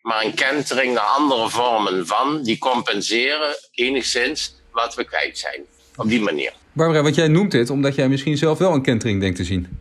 maar 0.03 0.25
een 0.25 0.35
kentering 0.35 0.95
naar 0.95 1.05
andere 1.05 1.49
vormen 1.49 2.07
van, 2.07 2.43
die 2.43 2.59
compenseren 2.59 3.55
enigszins 3.71 4.55
wat 4.73 4.95
we 4.95 5.05
kwijt 5.05 5.39
zijn. 5.39 5.65
Op 5.97 6.09
die 6.09 6.21
manier. 6.21 6.53
Barbara, 6.73 7.03
wat 7.03 7.15
jij 7.15 7.29
noemt 7.29 7.51
dit 7.51 7.71
omdat 7.71 7.95
jij 7.95 8.09
misschien 8.09 8.37
zelf 8.37 8.59
wel 8.59 8.73
een 8.73 8.83
kentering 8.83 9.21
denkt 9.21 9.37
te 9.37 9.45
zien. 9.45 9.81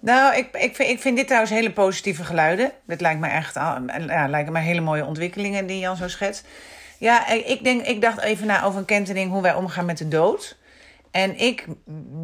Nou, 0.00 0.36
ik, 0.36 0.48
ik, 0.52 0.76
vind, 0.76 0.88
ik 0.88 1.00
vind 1.00 1.16
dit 1.16 1.26
trouwens 1.26 1.52
hele 1.52 1.72
positieve 1.72 2.24
geluiden. 2.24 2.72
Dit 2.86 3.00
lijkt 3.00 3.20
me 3.20 3.28
echt 3.28 3.54
ja, 3.54 4.28
lijken 4.28 4.52
me 4.52 4.58
hele 4.58 4.80
mooie 4.80 5.04
ontwikkelingen 5.04 5.66
die 5.66 5.78
Jan 5.78 5.96
zo 5.96 6.08
schetst. 6.08 6.44
Ja, 6.98 7.28
ik, 7.28 7.64
denk, 7.64 7.86
ik 7.86 8.00
dacht 8.00 8.20
even 8.20 8.46
na 8.46 8.64
over 8.64 8.78
een 8.78 8.84
kentering 8.84 9.30
hoe 9.30 9.42
wij 9.42 9.54
omgaan 9.54 9.84
met 9.84 9.98
de 9.98 10.08
dood. 10.08 10.56
En 11.16 11.38
ik 11.38 11.64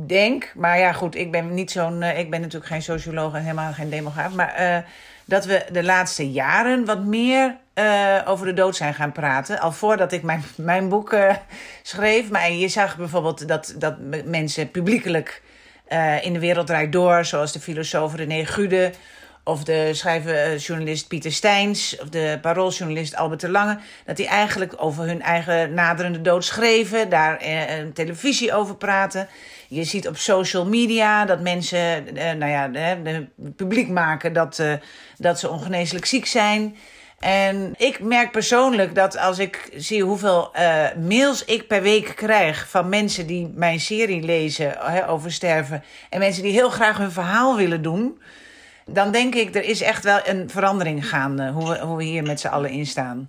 denk, 0.06 0.52
maar 0.54 0.78
ja, 0.78 0.92
goed, 0.92 1.14
ik 1.14 1.30
ben 1.30 1.54
niet 1.54 1.70
zo'n. 1.70 2.02
Uh, 2.02 2.18
ik 2.18 2.30
ben 2.30 2.40
natuurlijk 2.40 2.72
geen 2.72 2.82
socioloog 2.82 3.34
en 3.34 3.40
helemaal 3.40 3.72
geen 3.72 3.90
demograaf. 3.90 4.34
Maar 4.34 4.60
uh, 4.60 4.76
dat 5.24 5.44
we 5.44 5.64
de 5.72 5.84
laatste 5.84 6.30
jaren 6.30 6.84
wat 6.84 7.04
meer 7.04 7.56
uh, 7.74 8.20
over 8.24 8.46
de 8.46 8.52
dood 8.52 8.76
zijn 8.76 8.94
gaan 8.94 9.12
praten. 9.12 9.60
Al 9.60 9.72
voordat 9.72 10.12
ik 10.12 10.22
mijn, 10.22 10.42
mijn 10.56 10.88
boek 10.88 11.16
schreef. 11.82 12.30
Maar 12.30 12.52
je 12.52 12.68
zag 12.68 12.96
bijvoorbeeld 12.96 13.48
dat, 13.48 13.74
dat 13.78 13.94
mensen 14.24 14.70
publiekelijk 14.70 15.42
in 16.22 16.32
de 16.32 16.38
wereld 16.38 16.66
draait 16.66 16.92
door, 16.92 17.24
zoals 17.24 17.52
de 17.52 17.60
filosoof 17.60 18.14
René 18.14 18.44
Gude 18.44 18.92
of 19.44 19.64
de 19.64 19.90
schrijverjournalist 19.92 21.08
Pieter 21.08 21.32
Steins, 21.32 21.98
of 22.00 22.08
de 22.08 22.38
parooljournalist 22.40 23.16
Albert 23.16 23.40
de 23.40 23.48
Lange, 23.48 23.78
dat 24.06 24.16
die 24.16 24.26
eigenlijk 24.26 24.74
over 24.76 25.04
hun 25.04 25.22
eigen 25.22 25.74
naderende 25.74 26.20
dood 26.20 26.44
schreven, 26.44 27.08
daar 27.08 27.36
eh, 27.36 27.86
televisie 27.94 28.54
over 28.54 28.76
praten. 28.76 29.28
Je 29.68 29.84
ziet 29.84 30.08
op 30.08 30.16
social 30.16 30.66
media 30.66 31.24
dat 31.24 31.40
mensen, 31.40 32.16
eh, 32.16 32.32
nou 32.32 32.50
ja, 32.50 32.68
de, 32.68 33.26
publiek 33.56 33.88
maken 33.88 34.32
dat, 34.32 34.58
eh, 34.58 34.72
dat 35.16 35.38
ze 35.38 35.48
ongeneeslijk 35.50 36.04
ziek 36.06 36.26
zijn. 36.26 36.76
En 37.18 37.74
ik 37.76 38.00
merk 38.00 38.30
persoonlijk 38.30 38.94
dat 38.94 39.18
als 39.18 39.38
ik 39.38 39.70
zie 39.76 40.02
hoeveel 40.02 40.50
uh, 40.56 40.84
mails 41.08 41.44
ik 41.44 41.68
per 41.68 41.82
week 41.82 42.12
krijg 42.16 42.68
van 42.68 42.88
mensen 42.88 43.26
die 43.26 43.52
mijn 43.54 43.80
serie 43.80 44.22
lezen 44.22 45.06
over 45.06 45.32
sterven 45.32 45.84
en 46.10 46.18
mensen 46.18 46.42
die 46.42 46.52
heel 46.52 46.70
graag 46.70 46.98
hun 46.98 47.12
verhaal 47.12 47.56
willen 47.56 47.82
doen 47.82 48.18
dan 48.92 49.12
denk 49.12 49.34
ik, 49.34 49.54
er 49.54 49.64
is 49.64 49.82
echt 49.82 50.04
wel 50.04 50.20
een 50.24 50.50
verandering 50.50 51.08
gaande, 51.08 51.50
hoe 51.50 51.68
we, 51.68 51.78
hoe 51.78 51.96
we 51.96 52.04
hier 52.04 52.22
met 52.22 52.40
z'n 52.40 52.46
allen 52.46 52.70
in 52.70 52.86
staan. 52.86 53.28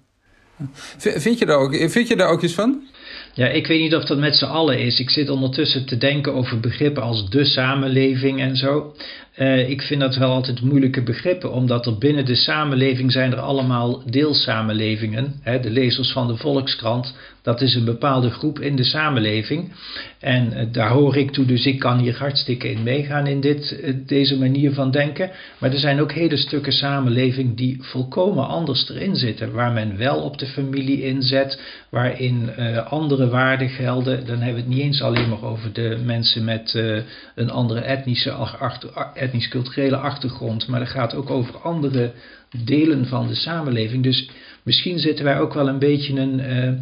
Vind 0.97 1.39
je, 1.39 1.45
daar 1.45 1.57
ook, 1.57 1.75
vind 1.75 2.07
je 2.07 2.15
daar 2.15 2.29
ook 2.29 2.41
iets 2.41 2.53
van? 2.53 2.81
Ja, 3.33 3.47
ik 3.47 3.67
weet 3.67 3.79
niet 3.81 3.95
of 3.95 4.05
dat 4.05 4.17
met 4.17 4.35
z'n 4.35 4.45
allen 4.45 4.79
is. 4.79 4.99
Ik 4.99 5.09
zit 5.09 5.29
ondertussen 5.29 5.85
te 5.85 5.97
denken 5.97 6.33
over 6.33 6.59
begrippen 6.59 7.03
als 7.03 7.29
de 7.29 7.45
samenleving 7.45 8.39
en 8.39 8.55
zo. 8.55 8.95
Uh, 9.37 9.69
ik 9.69 9.81
vind 9.81 10.01
dat 10.01 10.15
wel 10.15 10.31
altijd 10.31 10.61
moeilijke 10.61 11.03
begrippen, 11.03 11.51
omdat 11.51 11.85
er 11.85 11.97
binnen 11.97 12.25
de 12.25 12.35
samenleving 12.35 13.11
zijn 13.11 13.31
er 13.31 13.39
allemaal 13.39 14.03
deelsamenlevingen. 14.09 15.33
Hè, 15.41 15.59
de 15.59 15.69
lezers 15.69 16.11
van 16.11 16.27
de 16.27 16.37
Volkskrant, 16.37 17.15
dat 17.41 17.61
is 17.61 17.75
een 17.75 17.85
bepaalde 17.85 18.29
groep 18.29 18.59
in 18.59 18.75
de 18.75 18.83
samenleving. 18.83 19.71
En 20.19 20.53
uh, 20.53 20.65
daar 20.71 20.89
hoor 20.89 21.17
ik 21.17 21.31
toe, 21.31 21.45
dus 21.45 21.65
ik 21.65 21.79
kan 21.79 21.99
hier 21.99 22.17
hartstikke 22.17 22.71
in 22.71 22.83
meegaan 22.83 23.27
in 23.27 23.39
dit, 23.41 23.79
uh, 23.83 23.93
deze 24.05 24.37
manier 24.37 24.73
van 24.73 24.91
denken. 24.91 25.31
Maar 25.57 25.71
er 25.71 25.79
zijn 25.79 26.01
ook 26.01 26.11
hele 26.11 26.37
stukken 26.37 26.73
samenleving 26.73 27.57
die 27.57 27.77
volkomen 27.81 28.47
anders 28.47 28.89
erin 28.89 29.15
zitten, 29.15 29.51
waar 29.51 29.71
men 29.71 29.97
wel 29.97 30.17
op 30.17 30.37
de 30.37 30.47
familie 30.47 31.03
inzet, 31.03 31.61
waarin 31.89 32.49
andere 32.89 33.29
waarden 33.29 33.69
gelden. 33.69 34.25
Dan 34.25 34.37
hebben 34.37 34.53
we 34.53 34.59
het 34.59 34.69
niet 34.69 34.79
eens 34.79 35.01
alleen 35.01 35.29
maar 35.29 35.43
over 35.43 35.73
de 35.73 35.97
mensen 36.05 36.43
met 36.43 36.73
een 37.35 37.49
andere 37.49 37.79
etnische 37.79 38.31
achter 38.31 38.89
etnisch-culturele 39.23 39.97
achtergrond, 39.97 40.67
maar 40.67 40.79
dat 40.79 40.89
gaat 40.89 41.13
ook 41.15 41.29
over 41.29 41.57
andere 41.57 42.13
delen 42.57 43.07
van 43.07 43.27
de 43.27 43.35
samenleving. 43.35 44.03
Dus 44.03 44.29
misschien 44.63 44.99
zitten 44.99 45.25
wij 45.25 45.39
ook 45.39 45.53
wel 45.53 45.67
een 45.67 45.79
beetje 45.79 46.19
een 46.19 46.39
uh, 46.39 46.73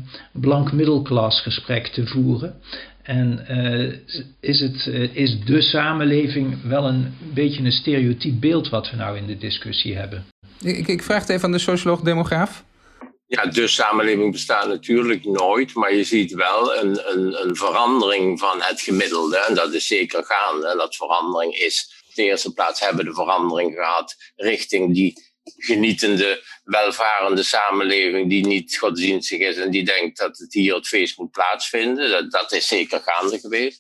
blank 0.42 0.72
middelklas 0.72 1.42
gesprek 1.42 1.88
te 1.88 2.08
voeren. 2.08 2.62
En 3.04 3.46
uh, 3.50 3.94
is, 4.40 4.60
het, 4.60 4.86
uh, 4.86 5.16
is 5.16 5.40
de 5.46 5.62
samenleving 5.62 6.58
wel 6.64 6.88
een 6.88 7.14
beetje 7.34 7.64
een 7.64 7.72
stereotyp 7.72 8.40
beeld 8.40 8.70
wat 8.70 8.90
we 8.90 8.96
nou 8.96 9.18
in 9.18 9.26
de 9.26 9.38
discussie 9.38 9.96
hebben? 9.96 10.26
Ik, 10.62 10.88
ik 10.88 11.04
vraag 11.04 11.22
het 11.22 11.30
even 11.30 11.46
aan 11.46 11.52
de 11.52 11.60
socioloog-demograaf. 11.60 12.64
Ja, 13.28 13.46
de 13.46 13.68
samenleving 13.68 14.32
bestaat 14.32 14.68
natuurlijk 14.68 15.26
nooit, 15.26 15.76
maar 15.76 15.96
je 15.96 16.04
ziet 16.04 16.34
wel 16.34 16.76
een, 16.76 17.00
een, 17.14 17.48
een 17.48 17.56
verandering 17.56 18.40
van 18.40 18.58
het 18.60 18.82
gemiddelde. 18.82 19.46
En 19.48 19.56
dat 19.56 19.74
is 19.74 19.88
zeker 19.88 20.24
gaande. 20.24 20.68
En 20.68 20.78
dat 20.78 20.96
verandering 20.96 21.54
is 21.54 22.01
de 22.16 22.24
eerste 22.24 22.54
plaats 22.54 22.80
hebben 22.80 23.06
de 23.06 23.14
verandering 23.14 23.74
gehad 23.74 24.16
richting 24.36 24.94
die 24.94 25.30
genietende, 25.44 26.44
welvarende 26.64 27.44
samenleving 27.44 28.30
die 28.30 28.46
niet 28.46 28.78
godsdienstig 28.78 29.40
is 29.40 29.58
en 29.58 29.72
die 29.72 29.84
denkt 29.84 30.18
dat 30.18 30.38
het 30.38 30.54
hier 30.54 30.76
het 30.76 30.88
feest 30.88 31.18
moet 31.18 31.32
plaatsvinden. 31.32 32.10
Dat, 32.10 32.32
dat 32.32 32.52
is 32.52 32.68
zeker 32.68 33.02
gaande 33.06 33.40
geweest. 33.40 33.80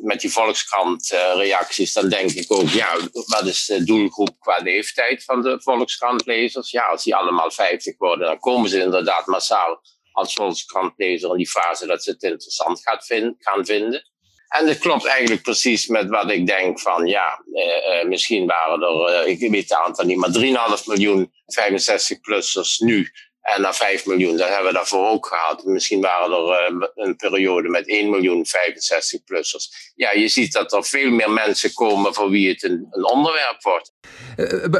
Met 0.00 0.20
die 0.20 0.30
Volkskrant-reacties, 0.30 1.92
dan 1.92 2.08
denk 2.08 2.30
ik 2.30 2.52
ook, 2.52 2.68
ja, 2.68 2.96
wat 3.12 3.46
is 3.46 3.64
de 3.64 3.84
doelgroep 3.84 4.36
qua 4.38 4.58
leeftijd 4.58 5.24
van 5.24 5.42
de 5.42 5.60
Volkskrant-lezers? 5.60 6.70
Ja, 6.70 6.86
als 6.86 7.04
die 7.04 7.14
allemaal 7.14 7.50
50 7.50 7.98
worden, 7.98 8.26
dan 8.26 8.38
komen 8.38 8.70
ze 8.70 8.80
inderdaad 8.80 9.26
massaal 9.26 9.82
als 10.12 10.34
Volkskrantlezer 10.34 11.30
in 11.30 11.36
die 11.36 11.48
fase 11.48 11.86
dat 11.86 12.02
ze 12.02 12.10
het 12.10 12.22
interessant 12.22 12.80
gaat 12.82 13.04
gaan 13.38 13.64
vinden. 13.64 14.10
En 14.48 14.66
dat 14.66 14.78
klopt 14.78 15.06
eigenlijk 15.06 15.42
precies 15.42 15.86
met 15.86 16.08
wat 16.08 16.30
ik 16.30 16.46
denk 16.46 16.80
van, 16.80 17.06
ja, 17.06 17.42
eh, 17.52 18.00
eh 18.00 18.08
misschien 18.08 18.46
waren 18.46 18.82
er, 18.82 19.04
eh, 19.04 19.30
ik 19.30 19.50
weet 19.50 19.68
het 19.68 19.78
aantal 19.78 20.04
niet, 20.04 20.16
maar 20.16 20.32
3,5 20.32 20.86
miljoen 20.86 21.32
65-plussers 21.46 22.78
nu. 22.78 23.08
En 23.40 23.60
naar 23.60 23.74
5 23.74 24.06
miljoen, 24.06 24.36
dat 24.36 24.48
hebben 24.48 24.66
we 24.66 24.72
daarvoor 24.72 25.08
ook 25.08 25.26
gehad. 25.26 25.64
Misschien 25.64 26.00
waren 26.00 26.32
er 26.32 26.90
een 26.94 27.16
periode 27.16 27.68
met 27.68 27.88
1 27.88 28.10
miljoen 28.10 28.46
65-plussers. 28.46 29.92
Ja, 29.94 30.12
je 30.12 30.28
ziet 30.28 30.52
dat 30.52 30.72
er 30.72 30.84
veel 30.84 31.10
meer 31.10 31.30
mensen 31.30 31.72
komen 31.72 32.14
voor 32.14 32.30
wie 32.30 32.48
het 32.48 32.62
een, 32.62 32.86
een 32.90 33.04
onderwerp 33.04 33.62
wordt. 33.62 33.92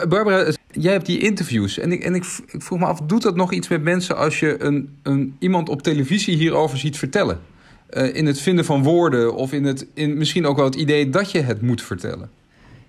Barbara, 0.09 0.53
jij 0.71 0.93
hebt 0.93 1.07
die 1.07 1.21
interviews. 1.21 1.79
En, 1.79 1.93
ik, 1.93 2.05
en 2.05 2.15
ik, 2.15 2.25
ik 2.47 2.63
vroeg 2.63 2.79
me 2.79 2.87
af, 2.87 3.01
doet 3.01 3.23
dat 3.23 3.37
nog 3.37 3.53
iets 3.53 3.69
met 3.69 3.83
mensen 3.83 4.17
als 4.17 4.41
je 4.41 4.63
een, 4.63 5.01
een, 5.03 5.37
iemand 5.39 5.69
op 5.69 5.83
televisie 5.83 6.37
hierover 6.37 6.79
ziet 6.79 6.99
vertellen? 6.99 7.57
Uh, 7.91 8.15
in 8.15 8.27
het 8.27 8.41
vinden 8.41 8.65
van 8.65 8.83
woorden 8.83 9.35
of 9.35 9.53
in, 9.53 9.65
het, 9.65 9.87
in 9.95 10.19
misschien 10.19 10.47
ook 10.47 10.57
wel 10.57 10.65
het 10.65 10.75
idee 10.75 11.11
dat 11.11 11.31
je 11.31 11.41
het 11.41 11.63
moet 11.63 11.83
vertellen? 11.83 12.31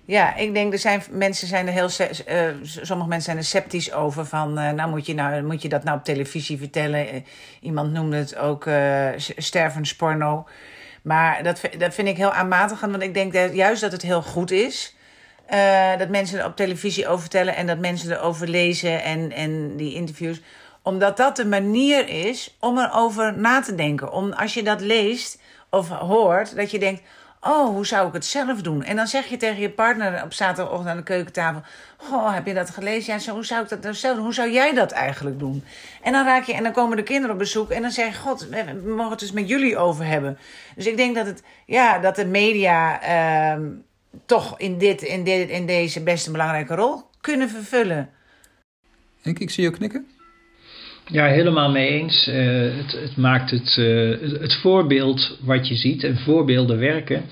Ja, 0.04 0.36
ik 0.36 0.54
denk 0.54 0.72
er 0.72 0.78
zijn 0.78 1.02
mensen 1.10 1.46
zijn 1.46 1.66
er 1.66 1.72
heel 1.72 1.88
uh, 2.28 2.44
sommige 2.62 3.08
mensen 3.08 3.22
zijn 3.22 3.36
er 3.36 3.44
sceptisch 3.44 3.92
over 3.92 4.26
van 4.26 4.58
uh, 4.58 4.70
nou 4.70 4.90
moet 4.90 5.06
je 5.06 5.14
nou 5.14 5.42
moet 5.42 5.62
je 5.62 5.68
dat 5.68 5.84
nou 5.84 5.98
op 5.98 6.04
televisie 6.04 6.58
vertellen. 6.58 7.24
Iemand 7.60 7.92
noemde 7.92 8.16
het 8.16 8.36
ook 8.36 8.68
stervensporno. 9.36 10.48
Maar 11.02 11.42
dat, 11.42 11.60
dat 11.78 11.94
vind 11.94 12.08
ik 12.08 12.16
heel 12.16 12.32
aanmatigend, 12.32 12.90
want 12.90 13.02
ik 13.02 13.14
denk 13.14 13.32
dat, 13.32 13.54
juist 13.54 13.80
dat 13.80 13.92
het 13.92 14.02
heel 14.02 14.22
goed 14.22 14.50
is. 14.50 14.96
dat 15.98 16.08
mensen 16.08 16.38
er 16.38 16.46
op 16.46 16.56
televisie 16.56 17.08
over 17.08 17.20
vertellen 17.20 17.56
en 17.56 17.66
dat 17.66 17.78
mensen 17.78 18.10
erover 18.10 18.48
lezen 18.48 19.02
en, 19.02 19.32
en 19.32 19.76
die 19.76 19.94
interviews. 19.94 20.40
Omdat 20.82 21.16
dat 21.16 21.36
de 21.36 21.46
manier 21.46 22.08
is 22.08 22.56
om 22.60 22.78
erover 22.78 23.38
na 23.38 23.60
te 23.60 23.74
denken. 23.74 24.12
Om 24.12 24.32
als 24.32 24.54
je 24.54 24.62
dat 24.62 24.80
leest 24.80 25.40
of 25.70 25.88
hoort, 25.88 26.56
dat 26.56 26.70
je 26.70 26.78
denkt 26.78 27.02
Oh, 27.42 27.68
hoe 27.68 27.86
zou 27.86 28.08
ik 28.08 28.12
het 28.12 28.24
zelf 28.24 28.62
doen? 28.62 28.82
En 28.82 28.96
dan 28.96 29.06
zeg 29.06 29.26
je 29.26 29.36
tegen 29.36 29.60
je 29.60 29.70
partner 29.70 30.22
op 30.24 30.32
zaterdagochtend 30.32 30.88
aan 30.88 30.96
de 30.96 31.02
keukentafel: 31.02 31.62
Goh, 31.96 32.34
heb 32.34 32.46
je 32.46 32.54
dat 32.54 32.70
gelezen? 32.70 33.12
Ja, 33.12 33.18
zo, 33.18 33.32
hoe 33.32 33.44
zou 33.44 33.62
ik 33.62 33.68
dat 33.68 33.82
nou 33.82 33.94
zelf 33.94 34.14
doen? 34.14 34.24
Hoe 34.24 34.34
zou 34.34 34.50
jij 34.50 34.74
dat 34.74 34.90
eigenlijk 34.90 35.38
doen? 35.38 35.64
En 36.02 36.12
dan 36.12 36.24
raak 36.24 36.44
je, 36.44 36.54
en 36.54 36.62
dan 36.62 36.72
komen 36.72 36.96
de 36.96 37.02
kinderen 37.02 37.32
op 37.32 37.38
bezoek 37.38 37.70
en 37.70 37.82
dan 37.82 37.90
zeg 37.90 38.06
je: 38.06 38.20
God, 38.20 38.48
we 38.48 38.82
mogen 38.84 39.10
het 39.10 39.20
dus 39.20 39.32
met 39.32 39.48
jullie 39.48 39.76
over 39.76 40.04
hebben. 40.04 40.38
Dus 40.76 40.86
ik 40.86 40.96
denk 40.96 41.14
dat 41.14 41.26
het, 41.26 41.42
ja, 41.66 41.98
dat 41.98 42.16
de 42.16 42.26
media 42.26 43.00
uh, 43.56 43.66
toch 44.26 44.58
in, 44.58 44.78
dit, 44.78 45.02
in, 45.02 45.24
dit, 45.24 45.48
in 45.48 45.66
deze 45.66 46.02
best 46.02 46.26
een 46.26 46.32
belangrijke 46.32 46.74
rol 46.74 47.02
kunnen 47.20 47.48
vervullen. 47.48 48.10
Henk, 49.22 49.38
ik 49.38 49.50
zie 49.50 49.64
je 49.64 49.70
knikken. 49.70 50.06
Ja, 51.12 51.26
helemaal 51.26 51.70
mee 51.70 51.88
eens. 51.88 52.28
Uh, 52.28 52.34
het, 52.76 52.92
het, 53.00 53.16
maakt 53.16 53.50
het, 53.50 53.76
uh, 53.78 54.40
het 54.40 54.54
voorbeeld 54.54 55.38
wat 55.40 55.68
je 55.68 55.74
ziet 55.74 56.04
en 56.04 56.16
voorbeelden 56.18 56.78
werken 56.78 57.22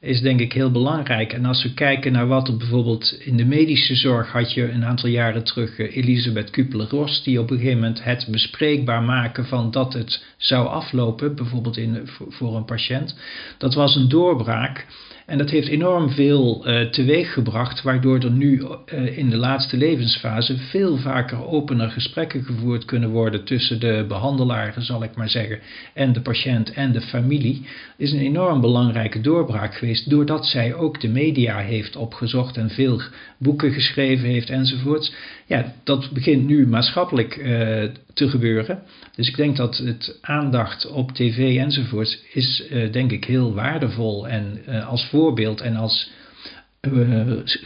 is 0.00 0.20
denk 0.20 0.40
ik 0.40 0.52
heel 0.52 0.70
belangrijk. 0.70 1.32
En 1.32 1.44
als 1.44 1.62
we 1.62 1.74
kijken 1.74 2.12
naar 2.12 2.26
wat 2.26 2.48
er 2.48 2.56
bijvoorbeeld 2.56 3.16
in 3.20 3.36
de 3.36 3.44
medische 3.44 3.94
zorg 3.94 4.32
had 4.32 4.52
je 4.52 4.70
een 4.70 4.84
aantal 4.84 5.08
jaren 5.08 5.44
terug 5.44 5.78
uh, 5.78 5.96
Elisabeth 5.96 6.50
Kupler-Ross, 6.50 7.22
die 7.22 7.40
op 7.40 7.50
een 7.50 7.56
gegeven 7.56 7.78
moment 7.78 8.04
het 8.04 8.26
bespreekbaar 8.30 9.02
maken 9.02 9.46
van 9.46 9.70
dat 9.70 9.92
het 9.92 10.24
zou 10.36 10.66
aflopen, 10.66 11.34
bijvoorbeeld 11.34 11.76
in, 11.76 12.08
voor 12.28 12.56
een 12.56 12.64
patiënt. 12.64 13.16
Dat 13.58 13.74
was 13.74 13.96
een 13.96 14.08
doorbraak. 14.08 14.86
En 15.26 15.38
dat 15.38 15.50
heeft 15.50 15.68
enorm 15.68 16.10
veel 16.10 16.68
uh, 16.68 16.80
teweeg 16.80 17.32
gebracht, 17.32 17.82
waardoor 17.82 18.18
er 18.18 18.30
nu 18.30 18.62
uh, 18.94 19.18
in 19.18 19.30
de 19.30 19.36
laatste 19.36 19.76
levensfase 19.76 20.56
veel 20.56 20.96
vaker 20.96 21.46
opener 21.46 21.90
gesprekken 21.90 22.44
gevoerd 22.44 22.84
kunnen 22.84 23.10
worden 23.10 23.44
tussen 23.44 23.80
de 23.80 24.04
behandelaren, 24.08 24.82
zal 24.82 25.02
ik 25.02 25.16
maar 25.16 25.28
zeggen, 25.28 25.58
en 25.94 26.12
de 26.12 26.20
patiënt 26.20 26.72
en 26.72 26.92
de 26.92 27.00
familie. 27.00 27.66
Is 27.96 28.12
een 28.12 28.20
enorm 28.20 28.60
belangrijke 28.60 29.20
doorbraak 29.20 29.74
geweest, 29.74 30.10
doordat 30.10 30.46
zij 30.46 30.74
ook 30.74 31.00
de 31.00 31.08
media 31.08 31.58
heeft 31.58 31.96
opgezocht 31.96 32.56
en 32.56 32.70
veel 32.70 33.00
boeken 33.38 33.72
geschreven 33.72 34.28
heeft 34.28 34.50
enzovoorts. 34.50 35.14
Ja, 35.46 35.72
dat 35.84 36.10
begint 36.12 36.46
nu 36.46 36.66
maatschappelijk 36.66 37.36
uh, 37.36 37.84
te 38.14 38.28
gebeuren. 38.28 38.82
Dus 39.16 39.28
ik 39.28 39.36
denk 39.36 39.56
dat 39.56 39.76
het 39.76 40.18
aandacht 40.20 40.90
op 40.90 41.12
tv 41.12 41.58
enzovoorts 41.58 42.22
is 42.32 42.64
uh, 42.70 42.92
denk 42.92 43.10
ik 43.10 43.24
heel 43.24 43.54
waardevol 43.54 44.28
en 44.28 44.60
uh, 44.68 44.88
als 44.88 45.08
voorbeeld 45.10 45.60
en 45.60 45.76
als 45.76 46.10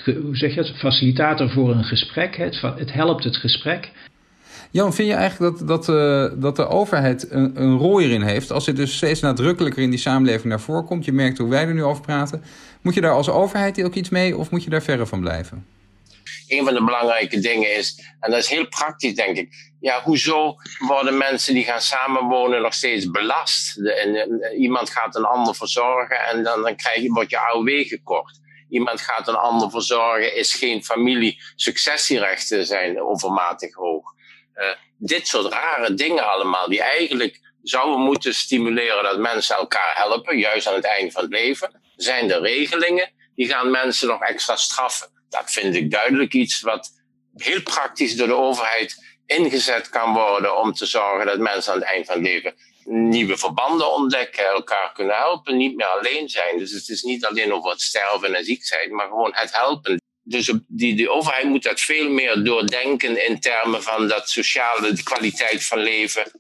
hoe 0.05 0.37
zeg 0.37 0.55
je 0.55 0.65
facilitator 0.65 1.51
voor 1.51 1.71
een 1.71 1.85
gesprek. 1.85 2.37
Het, 2.37 2.61
het 2.61 2.93
helpt 2.93 3.25
het 3.25 3.37
gesprek. 3.37 3.91
Jan, 4.71 4.95
vind 4.95 5.09
je 5.09 5.15
eigenlijk 5.15 5.59
dat, 5.59 5.85
dat, 5.85 6.41
dat 6.43 6.57
de 6.57 6.67
overheid 6.67 7.31
een, 7.31 7.63
een 7.63 7.77
rol 7.77 7.99
hierin 7.99 8.23
heeft? 8.23 8.53
Als 8.53 8.65
dit 8.65 8.77
dus 8.77 8.97
steeds 8.97 9.21
nadrukkelijker 9.21 9.83
in 9.83 9.91
die 9.91 9.99
samenleving 9.99 10.45
naar 10.45 10.61
voren 10.61 10.85
komt, 10.85 11.05
je 11.05 11.13
merkt 11.13 11.39
hoe 11.39 11.49
wij 11.49 11.67
er 11.67 11.75
nu 11.75 11.83
over 11.83 12.03
praten. 12.03 12.43
Moet 12.83 12.95
je 12.95 13.01
daar 13.01 13.13
als 13.13 13.31
overheid 13.31 13.85
ook 13.85 13.95
iets 13.95 14.09
mee 14.09 14.37
of 14.37 14.51
moet 14.51 14.65
je 14.65 14.71
daar 14.71 14.83
verre 14.83 15.07
van 15.07 15.21
blijven? 15.21 15.65
Een 16.49 16.65
van 16.65 16.75
de 16.75 16.85
belangrijke 16.85 17.39
dingen 17.39 17.75
is, 17.75 18.15
en 18.21 18.31
dat 18.31 18.41
is 18.41 18.49
heel 18.49 18.69
praktisch 18.69 19.15
denk 19.15 19.37
ik, 19.37 19.55
ja, 19.81 20.03
hoezo 20.03 20.57
worden 20.79 21.17
mensen 21.17 21.55
die 21.55 21.65
gaan 21.65 21.81
samenwonen 21.81 22.63
nog 22.63 22.75
steeds 22.75 23.11
belast? 23.11 23.75
De, 23.75 23.95
en, 23.95 24.41
iemand 24.61 24.91
gaat 24.91 25.17
een 25.17 25.25
ander 25.25 25.55
verzorgen 25.55 26.19
en 26.21 26.43
dan, 26.43 26.63
dan 26.63 26.77
krijg 26.77 27.03
je, 27.03 27.13
wordt 27.13 27.31
je 27.31 27.39
AOW 27.39 27.87
gekort. 27.87 28.41
Iemand 28.69 29.01
gaat 29.01 29.29
een 29.29 29.37
ander 29.37 29.71
verzorgen, 29.71 30.35
is 30.35 30.55
geen 30.55 30.85
familie, 30.85 31.43
successierechten 31.55 32.67
zijn 32.67 33.03
overmatig 33.03 33.75
hoog. 33.75 34.13
Uh, 34.55 34.65
dit 34.99 35.29
soort 35.29 35.53
rare 35.53 35.95
dingen 35.95 36.33
allemaal, 36.33 36.69
die 36.69 36.83
eigenlijk 36.83 37.41
zouden 37.63 38.01
moeten 38.01 38.35
stimuleren 38.35 39.03
dat 39.03 39.19
mensen 39.19 39.57
elkaar 39.57 39.93
helpen, 39.97 40.39
juist 40.39 40.67
aan 40.67 40.75
het 40.75 40.85
einde 40.85 41.13
van 41.13 41.23
het 41.23 41.33
leven, 41.33 41.81
zijn 41.97 42.29
de 42.29 42.39
regelingen 42.39 43.11
die 43.35 43.49
gaan 43.49 43.71
mensen 43.71 44.09
nog 44.09 44.21
extra 44.21 44.57
straffen. 44.57 45.18
Dat 45.29 45.51
vind 45.51 45.75
ik 45.75 45.91
duidelijk 45.91 46.33
iets 46.33 46.61
wat 46.61 46.93
heel 47.35 47.63
praktisch 47.63 48.17
door 48.17 48.27
de 48.27 48.35
overheid 48.35 49.17
ingezet 49.27 49.89
kan 49.89 50.13
worden 50.13 50.61
om 50.61 50.73
te 50.73 50.87
zorgen 50.87 51.27
dat 51.27 51.39
mensen 51.39 51.73
aan 51.73 51.79
het 51.79 51.89
eind 51.89 52.07
van 52.07 52.23
leven 52.23 52.55
nieuwe 52.85 53.37
verbanden 53.37 53.95
ontdekken, 53.95 54.47
elkaar 54.47 54.93
kunnen 54.93 55.17
helpen, 55.17 55.57
niet 55.57 55.77
meer 55.77 55.87
alleen 55.87 56.29
zijn. 56.29 56.59
Dus 56.59 56.73
het 56.73 56.89
is 56.89 57.03
niet 57.03 57.25
alleen 57.25 57.53
over 57.53 57.71
het 57.71 57.81
sterven 57.81 58.35
en 58.35 58.45
ziek 58.45 58.65
zijn, 58.65 58.95
maar 58.95 59.07
gewoon 59.07 59.35
het 59.35 59.53
helpen. 59.53 60.01
Dus 60.23 60.53
die, 60.67 60.95
die 60.95 61.11
overheid 61.11 61.45
moet 61.45 61.63
dat 61.63 61.81
veel 61.81 62.11
meer 62.11 62.45
doordenken 62.45 63.27
in 63.27 63.41
termen 63.41 63.83
van 63.83 64.09
dat 64.09 64.31
sociale 64.31 64.93
de 64.93 65.03
kwaliteit 65.03 65.65
van 65.65 65.79
leven 65.79 66.33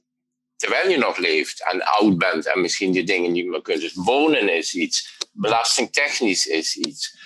terwijl 0.59 0.90
je 0.90 0.98
nog 0.98 1.16
leeft 1.16 1.64
en 1.64 1.83
oud 1.83 2.18
bent 2.18 2.46
en 2.46 2.61
misschien 2.61 2.92
die 2.92 3.05
dingen 3.05 3.33
niet 3.33 3.46
meer 3.46 3.62
kunt. 3.62 3.81
Dus 3.81 3.94
wonen 3.94 4.48
is 4.48 4.74
iets, 4.74 5.16
belastingtechnisch 5.33 6.46
is 6.46 6.77
iets, 6.77 7.16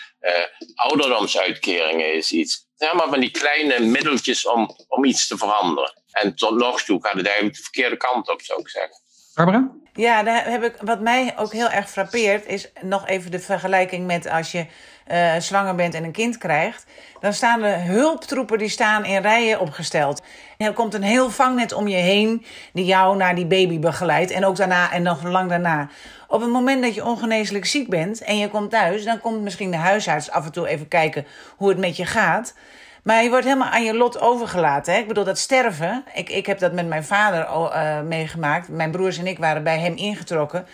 ouderdomsuitkeringen 0.74 2.14
is 2.14 2.32
iets. 2.32 2.70
Ja, 2.76 2.94
maar 2.94 3.08
van 3.08 3.20
die 3.20 3.30
kleine 3.30 3.80
middeltjes 3.80 4.46
om, 4.46 4.70
om 4.88 5.04
iets 5.04 5.26
te 5.26 5.36
veranderen. 5.36 6.02
En 6.10 6.34
tot 6.34 6.58
nog 6.58 6.82
toe 6.82 7.02
gaat 7.02 7.16
het 7.16 7.26
eigenlijk 7.26 7.56
de 7.56 7.62
verkeerde 7.62 7.96
kant 7.96 8.30
op, 8.30 8.42
zou 8.42 8.60
ik 8.60 8.68
zeggen. 8.68 8.96
Barbara? 9.34 9.70
Ja, 9.92 10.22
daar 10.22 10.50
heb 10.50 10.62
ik, 10.62 10.76
wat 10.80 11.00
mij 11.00 11.34
ook 11.38 11.52
heel 11.52 11.68
erg 11.68 11.90
frappeert, 11.90 12.46
is 12.46 12.72
nog 12.80 13.06
even 13.06 13.30
de 13.30 13.38
vergelijking 13.38 14.06
met 14.06 14.26
als 14.26 14.52
je 14.52 14.66
uh, 15.10 15.36
zwanger 15.38 15.74
bent 15.74 15.94
en 15.94 16.04
een 16.04 16.12
kind 16.12 16.38
krijgt. 16.38 16.86
Dan 17.20 17.32
staan 17.32 17.60
de 17.60 17.68
hulptroepen 17.68 18.58
die 18.58 18.68
staan 18.68 19.04
in 19.04 19.22
rijen 19.22 19.60
opgesteld. 19.60 20.22
En 20.58 20.66
er 20.66 20.72
komt 20.72 20.94
een 20.94 21.02
heel 21.02 21.30
vangnet 21.30 21.72
om 21.72 21.88
je 21.88 21.96
heen 21.96 22.44
die 22.72 22.84
jou 22.84 23.16
naar 23.16 23.34
die 23.34 23.46
baby 23.46 23.78
begeleidt. 23.78 24.30
En 24.30 24.44
ook 24.44 24.56
daarna 24.56 24.92
en 24.92 25.02
nog 25.02 25.22
lang 25.22 25.48
daarna. 25.48 25.88
Op 26.28 26.40
het 26.40 26.50
moment 26.50 26.82
dat 26.82 26.94
je 26.94 27.04
ongeneeslijk 27.04 27.66
ziek 27.66 27.88
bent 27.88 28.22
en 28.22 28.38
je 28.38 28.48
komt 28.48 28.70
thuis, 28.70 29.04
dan 29.04 29.20
komt 29.20 29.42
misschien 29.42 29.70
de 29.70 29.76
huisarts 29.76 30.30
af 30.30 30.44
en 30.44 30.52
toe 30.52 30.68
even 30.68 30.88
kijken 30.88 31.26
hoe 31.56 31.68
het 31.68 31.78
met 31.78 31.96
je 31.96 32.06
gaat. 32.06 32.54
Maar 33.02 33.22
je 33.22 33.30
wordt 33.30 33.44
helemaal 33.44 33.68
aan 33.68 33.84
je 33.84 33.94
lot 33.94 34.20
overgelaten. 34.20 34.92
Hè? 34.92 34.98
Ik 34.98 35.08
bedoel, 35.08 35.24
dat 35.24 35.38
sterven. 35.38 36.04
Ik, 36.14 36.30
ik 36.30 36.46
heb 36.46 36.58
dat 36.58 36.72
met 36.72 36.86
mijn 36.86 37.04
vader 37.04 37.40
uh, 37.40 38.00
meegemaakt. 38.00 38.68
Mijn 38.68 38.90
broers 38.90 39.18
en 39.18 39.26
ik 39.26 39.38
waren 39.38 39.62
bij 39.62 39.78
hem 39.78 39.96
ingetrokken. 39.96 40.66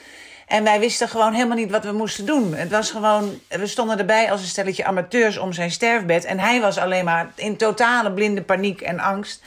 En 0.48 0.64
wij 0.64 0.80
wisten 0.80 1.08
gewoon 1.08 1.32
helemaal 1.32 1.56
niet 1.56 1.70
wat 1.70 1.84
we 1.84 1.92
moesten 1.92 2.26
doen. 2.26 2.54
Het 2.54 2.70
was 2.70 2.90
gewoon, 2.90 3.40
we 3.48 3.66
stonden 3.66 3.98
erbij 3.98 4.30
als 4.30 4.40
een 4.40 4.46
stelletje 4.46 4.84
amateurs 4.84 5.38
om 5.38 5.52
zijn 5.52 5.70
sterfbed. 5.70 6.24
En 6.24 6.38
hij 6.38 6.60
was 6.60 6.78
alleen 6.78 7.04
maar 7.04 7.30
in 7.34 7.56
totale 7.56 8.12
blinde 8.12 8.42
paniek 8.42 8.80
en 8.80 8.98
angst. 8.98 9.42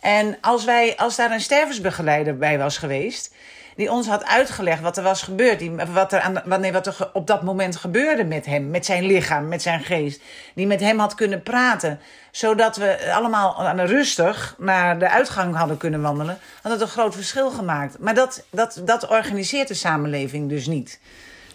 En 0.00 0.38
als, 0.40 0.64
wij, 0.64 0.96
als 0.96 1.16
daar 1.16 1.30
een 1.30 1.40
stervensbegeleider 1.40 2.36
bij 2.36 2.58
was 2.58 2.78
geweest 2.78 3.34
die 3.80 3.90
ons 3.90 4.06
had 4.06 4.24
uitgelegd 4.24 4.80
wat 4.80 4.96
er 4.96 5.02
was 5.02 5.22
gebeurd. 5.22 5.58
Die, 5.58 5.70
wat, 5.70 6.12
er 6.12 6.20
aan, 6.20 6.42
wat, 6.44 6.60
nee, 6.60 6.72
wat 6.72 6.86
er 6.86 7.10
op 7.12 7.26
dat 7.26 7.42
moment 7.42 7.76
gebeurde 7.76 8.24
met 8.24 8.46
hem, 8.46 8.70
met 8.70 8.84
zijn 8.86 9.04
lichaam, 9.04 9.48
met 9.48 9.62
zijn 9.62 9.80
geest. 9.80 10.22
Die 10.54 10.66
met 10.66 10.80
hem 10.80 10.98
had 10.98 11.14
kunnen 11.14 11.42
praten. 11.42 12.00
Zodat 12.30 12.76
we 12.76 13.12
allemaal 13.12 13.76
rustig 13.86 14.54
naar 14.58 14.98
de 14.98 15.10
uitgang 15.10 15.56
hadden 15.56 15.76
kunnen 15.76 16.02
wandelen. 16.02 16.38
Had 16.62 16.72
het 16.72 16.80
een 16.80 16.88
groot 16.88 17.14
verschil 17.14 17.50
gemaakt. 17.50 17.98
Maar 17.98 18.14
dat, 18.14 18.44
dat, 18.50 18.80
dat 18.84 19.08
organiseert 19.08 19.68
de 19.68 19.74
samenleving 19.74 20.48
dus 20.48 20.66
niet. 20.66 21.00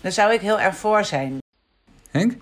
Daar 0.01 0.11
zou 0.11 0.33
ik 0.33 0.41
heel 0.41 0.59
erg 0.59 0.75
voor 0.75 1.05
zijn. 1.05 1.37
Henk? 2.11 2.33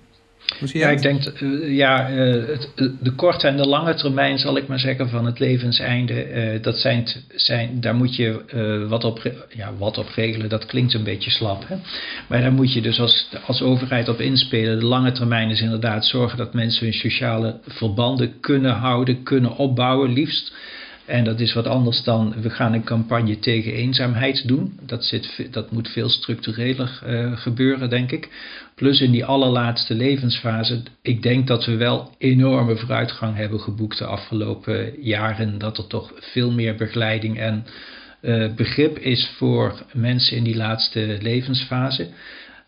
Ja, 0.59 0.89
ik 0.89 1.01
denk, 1.01 1.41
uh, 1.41 1.75
ja, 1.75 2.09
uh, 2.09 2.47
het, 2.47 2.69
de 3.01 3.11
korte 3.11 3.47
en 3.47 3.57
de 3.57 3.67
lange 3.67 3.93
termijn, 3.93 4.37
zal 4.37 4.57
ik 4.57 4.67
maar 4.67 4.79
zeggen, 4.79 5.09
van 5.09 5.25
het 5.25 5.39
levenseinde, 5.39 6.53
uh, 6.53 6.61
dat 6.61 6.77
zijn, 6.77 7.07
zijn, 7.35 7.81
daar 7.81 7.95
moet 7.95 8.15
je 8.15 8.85
wat, 8.89 9.03
op, 9.03 9.31
ja, 9.49 9.73
wat 9.77 9.97
op 9.97 10.09
regelen. 10.15 10.49
Dat 10.49 10.65
klinkt 10.65 10.93
een 10.93 11.03
beetje 11.03 11.31
slap, 11.31 11.67
hè? 11.67 11.75
maar 12.27 12.41
daar 12.41 12.53
moet 12.53 12.73
je 12.73 12.81
dus 12.81 12.99
als, 12.99 13.27
als 13.45 13.61
overheid 13.61 14.09
op 14.09 14.19
inspelen. 14.19 14.79
De 14.79 14.85
lange 14.85 15.11
termijn 15.11 15.49
is 15.49 15.61
inderdaad 15.61 16.05
zorgen 16.05 16.37
dat 16.37 16.53
mensen 16.53 16.85
hun 16.85 16.93
sociale 16.93 17.59
verbanden 17.67 18.39
kunnen 18.39 18.73
houden, 18.73 19.23
kunnen 19.23 19.57
opbouwen, 19.57 20.13
liefst 20.13 20.53
En 21.13 21.23
dat 21.23 21.39
is 21.39 21.53
wat 21.53 21.67
anders 21.67 22.03
dan 22.03 22.33
we 22.41 22.49
gaan 22.49 22.73
een 22.73 22.83
campagne 22.83 23.39
tegen 23.39 23.73
eenzaamheid 23.73 24.47
doen. 24.47 24.79
Dat, 24.85 25.05
zit, 25.05 25.47
dat 25.51 25.71
moet 25.71 25.87
veel 25.87 26.09
structureler 26.09 27.01
uh, 27.07 27.37
gebeuren, 27.37 27.89
denk 27.89 28.11
ik. 28.11 28.29
Plus 28.75 29.01
in 29.01 29.11
die 29.11 29.25
allerlaatste 29.25 29.95
levensfase, 29.95 30.81
ik 31.01 31.21
denk 31.21 31.47
dat 31.47 31.65
we 31.65 31.75
wel 31.75 32.15
enorme 32.17 32.75
vooruitgang 32.75 33.35
hebben 33.35 33.59
geboekt 33.59 33.97
de 33.97 34.05
afgelopen 34.05 35.01
jaren. 35.01 35.57
Dat 35.57 35.77
er 35.77 35.87
toch 35.87 36.11
veel 36.15 36.51
meer 36.51 36.75
begeleiding 36.75 37.39
en 37.39 37.65
uh, 38.21 38.53
begrip 38.55 38.97
is 38.97 39.29
voor 39.37 39.85
mensen 39.91 40.37
in 40.37 40.43
die 40.43 40.55
laatste 40.55 41.17
levensfase. 41.21 42.07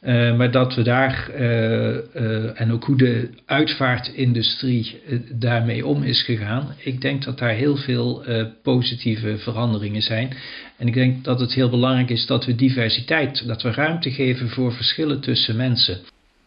Uh, 0.01 0.37
maar 0.37 0.51
dat 0.51 0.75
we 0.75 0.81
daar, 0.81 1.29
uh, 1.39 1.39
uh, 1.39 2.61
en 2.61 2.71
ook 2.71 2.83
hoe 2.83 2.97
de 2.97 3.29
uitvaartindustrie 3.45 5.01
daarmee 5.29 5.85
om 5.85 6.03
is 6.03 6.23
gegaan, 6.23 6.75
ik 6.77 7.01
denk 7.01 7.23
dat 7.23 7.37
daar 7.37 7.53
heel 7.53 7.75
veel 7.75 8.23
positieve 8.63 9.37
veranderingen 9.37 10.01
zijn. 10.01 10.33
En 10.77 10.87
ik 10.87 10.93
denk 10.93 11.23
dat 11.23 11.39
het 11.39 11.53
heel 11.53 11.69
belangrijk 11.69 12.09
is 12.09 12.25
dat 12.25 12.45
we 12.45 12.55
diversiteit, 12.55 13.47
dat 13.47 13.61
we 13.61 13.71
ruimte 13.71 14.11
geven 14.11 14.49
voor 14.49 14.73
verschillen 14.73 15.21
tussen 15.21 15.55
mensen. 15.55 15.99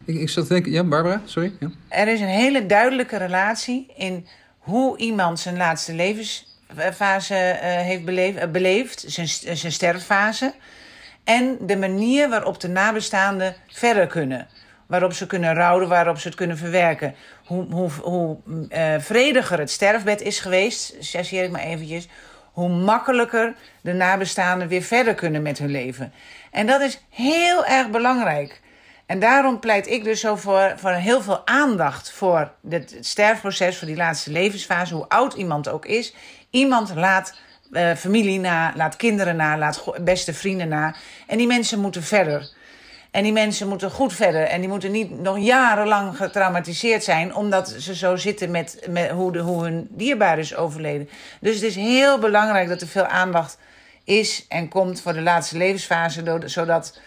Ik, 0.05 0.15
ik 0.15 0.29
zat 0.29 0.47
te 0.47 0.53
denken, 0.53 0.71
ja, 0.71 0.83
Barbara, 0.83 1.21
sorry. 1.25 1.51
Ja. 1.59 1.71
Er 1.89 2.07
is 2.07 2.19
een 2.19 2.27
hele 2.27 2.65
duidelijke 2.65 3.17
relatie 3.17 3.93
in 3.97 4.25
hoe 4.57 4.97
iemand 4.97 5.39
zijn 5.39 5.57
laatste 5.57 5.93
levensfase 5.93 7.33
heeft 7.61 8.05
beleefd, 8.05 8.51
beleefd 8.51 9.03
zijn, 9.07 9.27
zijn 9.57 9.71
sterffase 9.71 10.53
en 11.29 11.57
de 11.61 11.77
manier 11.77 12.29
waarop 12.29 12.59
de 12.59 12.67
nabestaanden 12.67 13.55
verder 13.67 14.07
kunnen. 14.07 14.47
Waarop 14.87 15.13
ze 15.13 15.27
kunnen 15.27 15.53
rouwen, 15.53 15.87
waarop 15.87 16.17
ze 16.17 16.27
het 16.27 16.37
kunnen 16.37 16.57
verwerken. 16.57 17.15
Hoe, 17.45 17.65
hoe, 17.71 17.91
hoe 18.01 18.37
uh, 18.69 18.95
vrediger 18.99 19.59
het 19.59 19.71
sterfbed 19.71 20.21
is 20.21 20.39
geweest, 20.39 20.95
chargeer 20.99 21.43
ik 21.43 21.51
maar 21.51 21.61
eventjes... 21.61 22.07
hoe 22.51 22.69
makkelijker 22.69 23.55
de 23.81 23.93
nabestaanden 23.93 24.67
weer 24.67 24.81
verder 24.81 25.15
kunnen 25.15 25.41
met 25.41 25.57
hun 25.57 25.69
leven. 25.69 26.13
En 26.51 26.67
dat 26.67 26.81
is 26.81 27.01
heel 27.09 27.65
erg 27.65 27.89
belangrijk. 27.89 28.61
En 29.05 29.19
daarom 29.19 29.59
pleit 29.59 29.87
ik 29.87 30.03
dus 30.03 30.19
zo 30.19 30.35
voor, 30.35 30.73
voor 30.75 30.91
heel 30.91 31.21
veel 31.21 31.47
aandacht 31.47 32.11
voor 32.11 32.51
het 32.69 32.97
sterfproces, 32.99 33.77
voor 33.77 33.87
die 33.87 33.95
laatste 33.95 34.31
levensfase, 34.31 34.93
hoe 34.93 35.09
oud 35.09 35.33
iemand 35.33 35.69
ook 35.69 35.85
is. 35.85 36.13
Iemand 36.49 36.95
laat 36.95 37.37
uh, 37.71 37.95
familie 37.95 38.39
na, 38.39 38.73
laat 38.75 38.95
kinderen 38.95 39.35
na, 39.35 39.57
laat 39.57 39.83
beste 40.03 40.33
vrienden 40.33 40.67
na. 40.67 40.95
En 41.27 41.37
die 41.37 41.47
mensen 41.47 41.79
moeten 41.79 42.03
verder. 42.03 42.49
En 43.11 43.23
die 43.23 43.31
mensen 43.31 43.67
moeten 43.67 43.91
goed 43.91 44.13
verder. 44.13 44.41
En 44.41 44.59
die 44.59 44.69
moeten 44.69 44.91
niet 44.91 45.21
nog 45.21 45.39
jarenlang 45.39 46.17
getraumatiseerd 46.17 47.03
zijn. 47.03 47.35
omdat 47.35 47.75
ze 47.77 47.95
zo 47.95 48.15
zitten 48.15 48.51
met, 48.51 48.87
met 48.89 49.09
hoe, 49.09 49.31
de, 49.31 49.39
hoe 49.39 49.63
hun 49.63 49.87
dierbaar 49.89 50.39
is 50.39 50.55
overleden. 50.55 51.09
Dus 51.41 51.55
het 51.55 51.63
is 51.63 51.75
heel 51.75 52.19
belangrijk 52.19 52.67
dat 52.67 52.81
er 52.81 52.87
veel 52.87 53.05
aandacht 53.05 53.57
is 54.03 54.45
en 54.47 54.67
komt 54.67 55.01
voor 55.01 55.13
de 55.13 55.21
laatste 55.21 55.57
levensfase. 55.57 56.41
zodat 56.45 56.99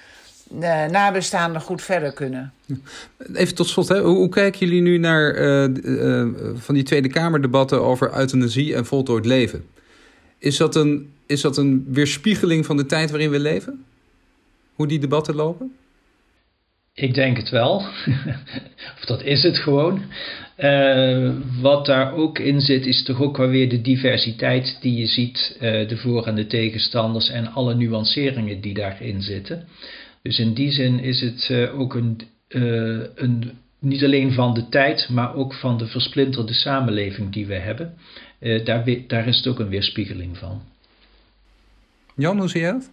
de 0.49 0.89
nabestaanden 0.91 1.61
goed 1.61 1.83
verder 1.83 2.13
kunnen. 2.13 2.53
Even 3.35 3.55
tot 3.55 3.69
slot, 3.69 3.89
hè. 3.89 4.01
Hoe, 4.01 4.17
hoe 4.17 4.29
kijken 4.29 4.61
jullie 4.61 4.83
nu 4.83 4.99
naar 4.99 5.35
uh, 5.35 6.27
van 6.55 6.75
die 6.75 6.85
Tweede 6.85 7.09
Kamerdebatten 7.09 7.83
over 7.83 8.19
euthanasie 8.19 8.75
en 8.75 8.87
voltooid 8.87 9.25
leven? 9.25 9.65
Is 10.43 10.57
dat, 10.57 10.77
een, 10.77 11.13
is 11.27 11.41
dat 11.41 11.57
een 11.57 11.85
weerspiegeling 11.89 12.67
van 12.67 12.77
de 12.77 12.87
tijd 12.87 13.11
waarin 13.11 13.31
we 13.31 13.41
leven? 13.41 13.85
Hoe 14.75 14.87
die 14.87 14.99
debatten 14.99 15.35
lopen? 15.35 15.73
Ik 16.95 17.15
denk 17.15 17.37
het 17.37 17.51
wel. 17.51 17.77
of 18.99 19.05
dat 19.07 19.23
is 19.23 19.43
het 19.43 19.59
gewoon. 19.59 20.03
Uh, 20.59 21.31
wat 21.61 21.87
daar 21.87 22.15
ook 22.15 22.39
in 22.39 22.61
zit, 22.61 22.87
is 22.87 23.05
toch 23.05 23.21
ook 23.21 23.37
wel 23.37 23.49
weer 23.49 23.69
de 23.69 23.81
diversiteit 23.81 24.79
die 24.81 24.99
je 24.99 25.07
ziet, 25.07 25.57
uh, 25.61 25.89
de 25.89 25.97
voor- 25.97 26.27
en 26.27 26.35
de 26.35 26.47
tegenstanders 26.47 27.29
en 27.29 27.53
alle 27.53 27.75
nuanceringen 27.75 28.61
die 28.61 28.75
daarin 28.75 29.23
zitten. 29.23 29.69
Dus 30.23 30.39
in 30.39 30.55
die 30.55 30.71
zin 30.71 30.99
is 31.01 31.21
het 31.21 31.49
uh, 31.51 31.81
ook 31.81 31.95
een, 31.95 32.21
een, 33.15 33.51
niet 33.79 34.05
alleen 34.05 34.33
van 34.33 34.55
de 34.55 34.69
tijd, 34.69 35.09
maar 35.09 35.35
ook 35.35 35.55
van 35.55 35.79
de 35.79 35.87
versplinterde 35.87 36.55
samenleving 36.55 37.33
die 37.33 37.47
we 37.47 37.55
hebben. 37.55 37.95
Uh, 38.43 38.65
daar, 38.65 38.85
daar 39.07 39.29
is 39.29 39.37
het 39.37 39.47
ook 39.47 39.59
een 39.59 39.69
weerspiegeling 39.69 40.39
van. 40.39 40.63
Jan, 42.17 42.39
hoe 42.39 42.49
zie 42.49 42.61
je 42.61 42.67
het? 42.67 42.91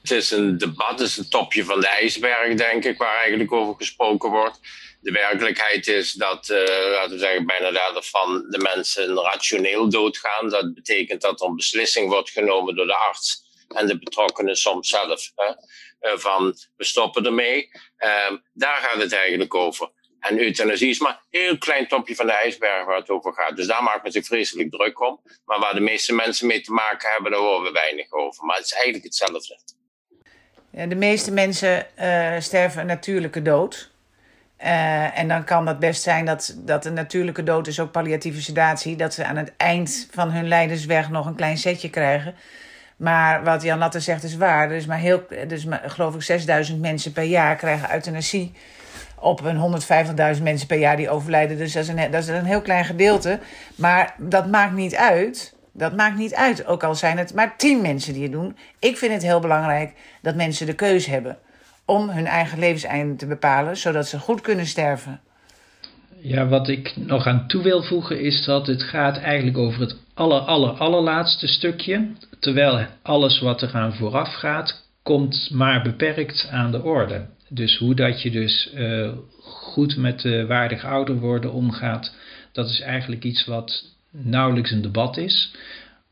Het 0.00 0.10
is 0.10 0.30
een 0.30 0.58
debat, 0.58 0.90
het 0.90 1.00
is 1.00 1.16
een 1.16 1.28
topje 1.28 1.64
van 1.64 1.80
de 1.80 1.86
ijsberg, 1.86 2.54
denk 2.54 2.84
ik, 2.84 2.98
waar 2.98 3.18
eigenlijk 3.18 3.52
over 3.52 3.74
gesproken 3.74 4.30
wordt. 4.30 4.60
De 5.00 5.10
werkelijkheid 5.10 5.86
is 5.86 6.12
dat, 6.12 6.48
uh, 6.48 6.58
laten 6.92 7.10
we 7.10 7.18
zeggen, 7.18 7.46
bijna 7.46 7.70
de 7.70 7.78
helft 7.78 8.10
van 8.10 8.46
de 8.48 8.58
mensen 8.58 9.14
rationeel 9.14 9.88
doodgaan. 9.88 10.48
Dat 10.48 10.74
betekent 10.74 11.20
dat 11.20 11.40
er 11.40 11.46
een 11.46 11.56
beslissing 11.56 12.08
wordt 12.08 12.30
genomen 12.30 12.74
door 12.74 12.86
de 12.86 12.96
arts 12.96 13.42
en 13.68 13.86
de 13.86 13.98
betrokkenen 13.98 14.56
soms 14.56 14.88
zelf. 14.88 15.32
Hè, 15.34 15.48
uh, 16.10 16.18
van 16.18 16.56
we 16.76 16.84
stoppen 16.84 17.26
ermee. 17.26 17.70
Uh, 17.98 18.36
daar 18.52 18.76
gaat 18.76 19.02
het 19.02 19.12
eigenlijk 19.12 19.54
over. 19.54 19.90
En 20.20 20.38
euthanasie 20.38 20.88
is 20.88 20.98
maar 20.98 21.20
een 21.30 21.40
heel 21.40 21.58
klein 21.58 21.88
topje 21.88 22.14
van 22.14 22.26
de 22.26 22.32
ijsberg 22.32 22.84
waar 22.84 22.96
het 22.96 23.10
over 23.10 23.32
gaat. 23.32 23.56
Dus 23.56 23.66
daar 23.66 23.82
maakt 23.82 24.02
men 24.02 24.12
zich 24.12 24.26
vreselijk 24.26 24.70
druk 24.70 25.00
om. 25.00 25.20
Maar 25.44 25.58
waar 25.58 25.74
de 25.74 25.80
meeste 25.80 26.14
mensen 26.14 26.46
mee 26.46 26.60
te 26.60 26.72
maken 26.72 27.10
hebben, 27.10 27.30
daar 27.30 27.40
horen 27.40 27.62
we 27.62 27.70
weinig 27.70 28.12
over. 28.12 28.44
Maar 28.44 28.56
het 28.56 28.64
is 28.64 28.72
eigenlijk 28.72 29.04
hetzelfde. 29.04 29.58
De 30.70 30.94
meeste 30.94 31.32
mensen 31.32 31.86
uh, 32.00 32.40
sterven 32.40 32.80
een 32.80 32.86
natuurlijke 32.86 33.42
dood. 33.42 33.90
Uh, 34.62 35.18
en 35.18 35.28
dan 35.28 35.44
kan 35.44 35.64
dat 35.64 35.78
best 35.78 36.02
zijn 36.02 36.24
dat, 36.24 36.54
dat 36.56 36.84
een 36.84 36.94
natuurlijke 36.94 37.42
dood 37.42 37.66
is 37.66 37.80
ook 37.80 37.90
palliatieve 37.90 38.42
sedatie. 38.42 38.96
Dat 38.96 39.14
ze 39.14 39.24
aan 39.24 39.36
het 39.36 39.52
eind 39.56 40.08
van 40.10 40.30
hun 40.30 40.48
lijdensweg 40.48 41.10
nog 41.10 41.26
een 41.26 41.34
klein 41.34 41.58
setje 41.58 41.90
krijgen. 41.90 42.34
Maar 42.96 43.44
wat 43.44 43.62
Jan 43.62 43.78
Latte 43.78 44.00
zegt 44.00 44.22
is 44.22 44.36
waar. 44.36 44.70
Er 44.70 44.76
is 44.76 44.86
maar 44.86 44.98
heel, 44.98 45.26
dus 45.46 45.64
maar, 45.64 45.82
geloof 45.86 46.14
ik 46.14 46.22
6000 46.22 46.80
mensen 46.80 47.12
per 47.12 47.22
jaar 47.22 47.56
krijgen 47.56 47.92
euthanasie 47.92 48.52
op 49.20 49.44
een 49.44 49.80
150.000 50.36 50.42
mensen 50.42 50.66
per 50.66 50.78
jaar 50.78 50.96
die 50.96 51.10
overlijden. 51.10 51.56
Dus 51.56 51.72
dat 51.72 51.82
is, 52.12 52.28
een, 52.28 52.44
heel 52.44 52.60
klein 52.60 52.84
gedeelte. 52.84 53.38
Maar 53.74 54.14
dat 54.18 54.46
maakt 54.46 54.74
niet 54.74 54.94
uit. 54.94 55.54
Dat 55.72 55.96
maakt 55.96 56.16
niet 56.16 56.34
uit, 56.34 56.66
ook 56.66 56.84
al 56.84 56.94
zijn 56.94 57.18
het 57.18 57.34
maar 57.34 57.56
tien 57.56 57.80
mensen 57.80 58.12
die 58.12 58.22
het 58.22 58.32
doen. 58.32 58.56
Ik 58.78 58.96
vind 58.96 59.12
het 59.12 59.22
heel 59.22 59.40
belangrijk 59.40 59.92
dat 60.22 60.34
mensen 60.34 60.66
de 60.66 60.74
keuze 60.74 61.10
hebben 61.10 61.38
om 61.84 62.10
hun 62.10 62.26
eigen 62.26 62.58
levenseinde 62.58 63.16
te 63.16 63.26
bepalen, 63.26 63.76
zodat 63.76 64.06
ze 64.06 64.18
goed 64.18 64.40
kunnen 64.40 64.66
sterven. 64.66 65.20
Ja, 66.22 66.46
wat 66.46 66.68
ik 66.68 66.96
nog 66.96 67.26
aan 67.26 67.48
toe 67.48 67.62
wil 67.62 67.82
voegen 67.82 68.20
is 68.20 68.44
dat 68.44 68.66
het 68.66 68.82
gaat 68.82 69.18
eigenlijk 69.18 69.58
over 69.58 69.80
het 69.80 69.96
aller, 70.14 70.40
aller, 70.40 70.70
allerlaatste 70.70 71.46
stukje. 71.46 72.08
Terwijl 72.38 72.86
alles 73.02 73.40
wat 73.40 73.62
eraan 73.62 73.94
vooraf 73.94 74.34
gaat, 74.34 74.88
komt 75.02 75.50
maar 75.50 75.82
beperkt 75.82 76.48
aan 76.50 76.70
de 76.70 76.82
orde. 76.82 77.26
Dus 77.52 77.76
hoe 77.76 77.94
dat 77.94 78.22
je 78.22 78.30
dus 78.30 78.70
uh, 78.74 79.10
goed 79.40 79.96
met 79.96 80.24
uh, 80.24 80.46
waardig 80.46 80.84
ouder 80.84 81.18
worden 81.18 81.52
omgaat, 81.52 82.14
dat 82.52 82.68
is 82.68 82.80
eigenlijk 82.80 83.24
iets 83.24 83.44
wat 83.44 83.84
nauwelijks 84.10 84.70
een 84.70 84.82
debat 84.82 85.16
is. 85.16 85.52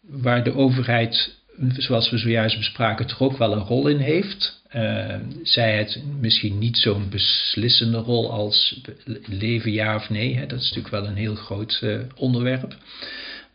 Waar 0.00 0.44
de 0.44 0.54
overheid, 0.54 1.36
zoals 1.76 2.10
we 2.10 2.18
zojuist 2.18 2.56
bespraken, 2.56 3.06
toch 3.06 3.20
ook 3.20 3.38
wel 3.38 3.52
een 3.52 3.64
rol 3.64 3.88
in 3.88 3.98
heeft. 3.98 4.56
Uh, 4.76 5.14
zij 5.42 5.78
het 5.78 6.02
misschien 6.20 6.58
niet 6.58 6.76
zo'n 6.76 7.08
beslissende 7.08 7.98
rol 7.98 8.32
als 8.32 8.80
leven 9.24 9.72
ja 9.72 9.94
of 9.94 10.10
nee. 10.10 10.36
Hè? 10.36 10.46
Dat 10.46 10.58
is 10.60 10.68
natuurlijk 10.68 10.94
wel 10.94 11.06
een 11.06 11.16
heel 11.16 11.34
groot 11.34 11.84
onderwerp. 12.14 12.76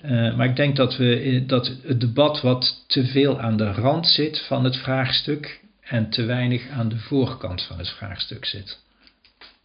maar 0.08 0.46
ik 0.46 0.56
denk 0.56 0.76
dat, 0.76 0.98
we, 0.98 1.44
dat 1.48 1.72
het 1.84 2.00
debat 2.00 2.42
wat 2.42 2.84
te 2.88 3.06
veel 3.06 3.40
aan 3.40 3.58
de 3.58 3.72
rand 3.72 4.08
zit 4.08 4.40
van 4.48 4.64
het 4.64 4.78
vraagstuk 4.78 5.62
en 5.84 6.10
te 6.10 6.26
weinig 6.26 6.70
aan 6.70 6.90
de 6.90 7.00
voorkant 7.00 7.62
van 7.62 7.78
het 7.78 7.90
vraagstuk 7.90 8.46
zit. 8.46 8.82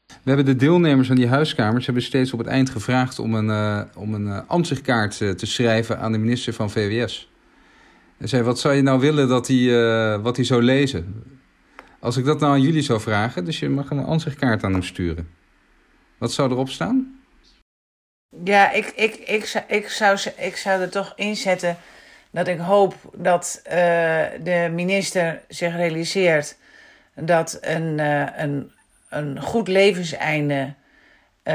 We 0.06 0.34
hebben 0.34 0.44
de 0.44 0.56
deelnemers 0.56 1.10
aan 1.10 1.16
die 1.16 1.28
huiskamers 1.28 1.84
hebben 1.84 2.02
steeds 2.02 2.32
op 2.32 2.38
het 2.38 2.48
eind 2.48 2.70
gevraagd 2.70 3.18
om 3.18 3.34
een, 3.34 3.46
uh, 3.46 3.82
om 3.96 4.14
een 4.14 4.26
uh, 4.26 4.40
ansichtkaart 4.46 5.20
uh, 5.20 5.30
te 5.30 5.46
schrijven 5.46 5.98
aan 5.98 6.12
de 6.12 6.18
minister 6.18 6.52
van 6.52 6.70
VWS. 6.70 7.30
En 8.18 8.28
zei, 8.28 8.42
wat 8.42 8.58
zou 8.58 8.74
je 8.74 8.82
nou 8.82 9.00
willen 9.00 9.28
dat 9.28 9.46
hij, 9.46 10.18
wat 10.18 10.36
hij 10.36 10.44
zou 10.44 10.62
lezen? 10.62 11.24
Als 12.00 12.16
ik 12.16 12.24
dat 12.24 12.40
nou 12.40 12.52
aan 12.52 12.62
jullie 12.62 12.82
zou 12.82 13.00
vragen, 13.00 13.44
dus 13.44 13.58
je 13.58 13.68
mag 13.68 13.90
een 13.90 14.04
ansichtkaart 14.04 14.64
aan 14.64 14.72
hem 14.72 14.82
sturen. 14.82 15.28
Wat 16.18 16.32
zou 16.32 16.50
erop 16.50 16.68
staan? 16.68 17.20
Ja, 18.44 18.72
ik, 18.72 18.86
ik, 18.86 19.14
ik, 19.14 19.44
zou, 19.44 19.64
ik, 19.68 19.88
zou, 19.88 20.18
ik 20.36 20.56
zou 20.56 20.80
er 20.80 20.90
toch 20.90 21.12
inzetten 21.16 21.76
dat 22.38 22.48
ik 22.48 22.58
hoop 22.58 22.94
dat 23.14 23.60
uh, 23.64 23.72
de 24.42 24.70
minister 24.72 25.40
zich 25.48 25.76
realiseert 25.76 26.56
dat 27.14 27.58
een, 27.60 27.98
uh, 27.98 28.26
een, 28.36 28.72
een 29.08 29.40
goed 29.40 29.68
levenseinde 29.68 30.74
uh, 31.44 31.54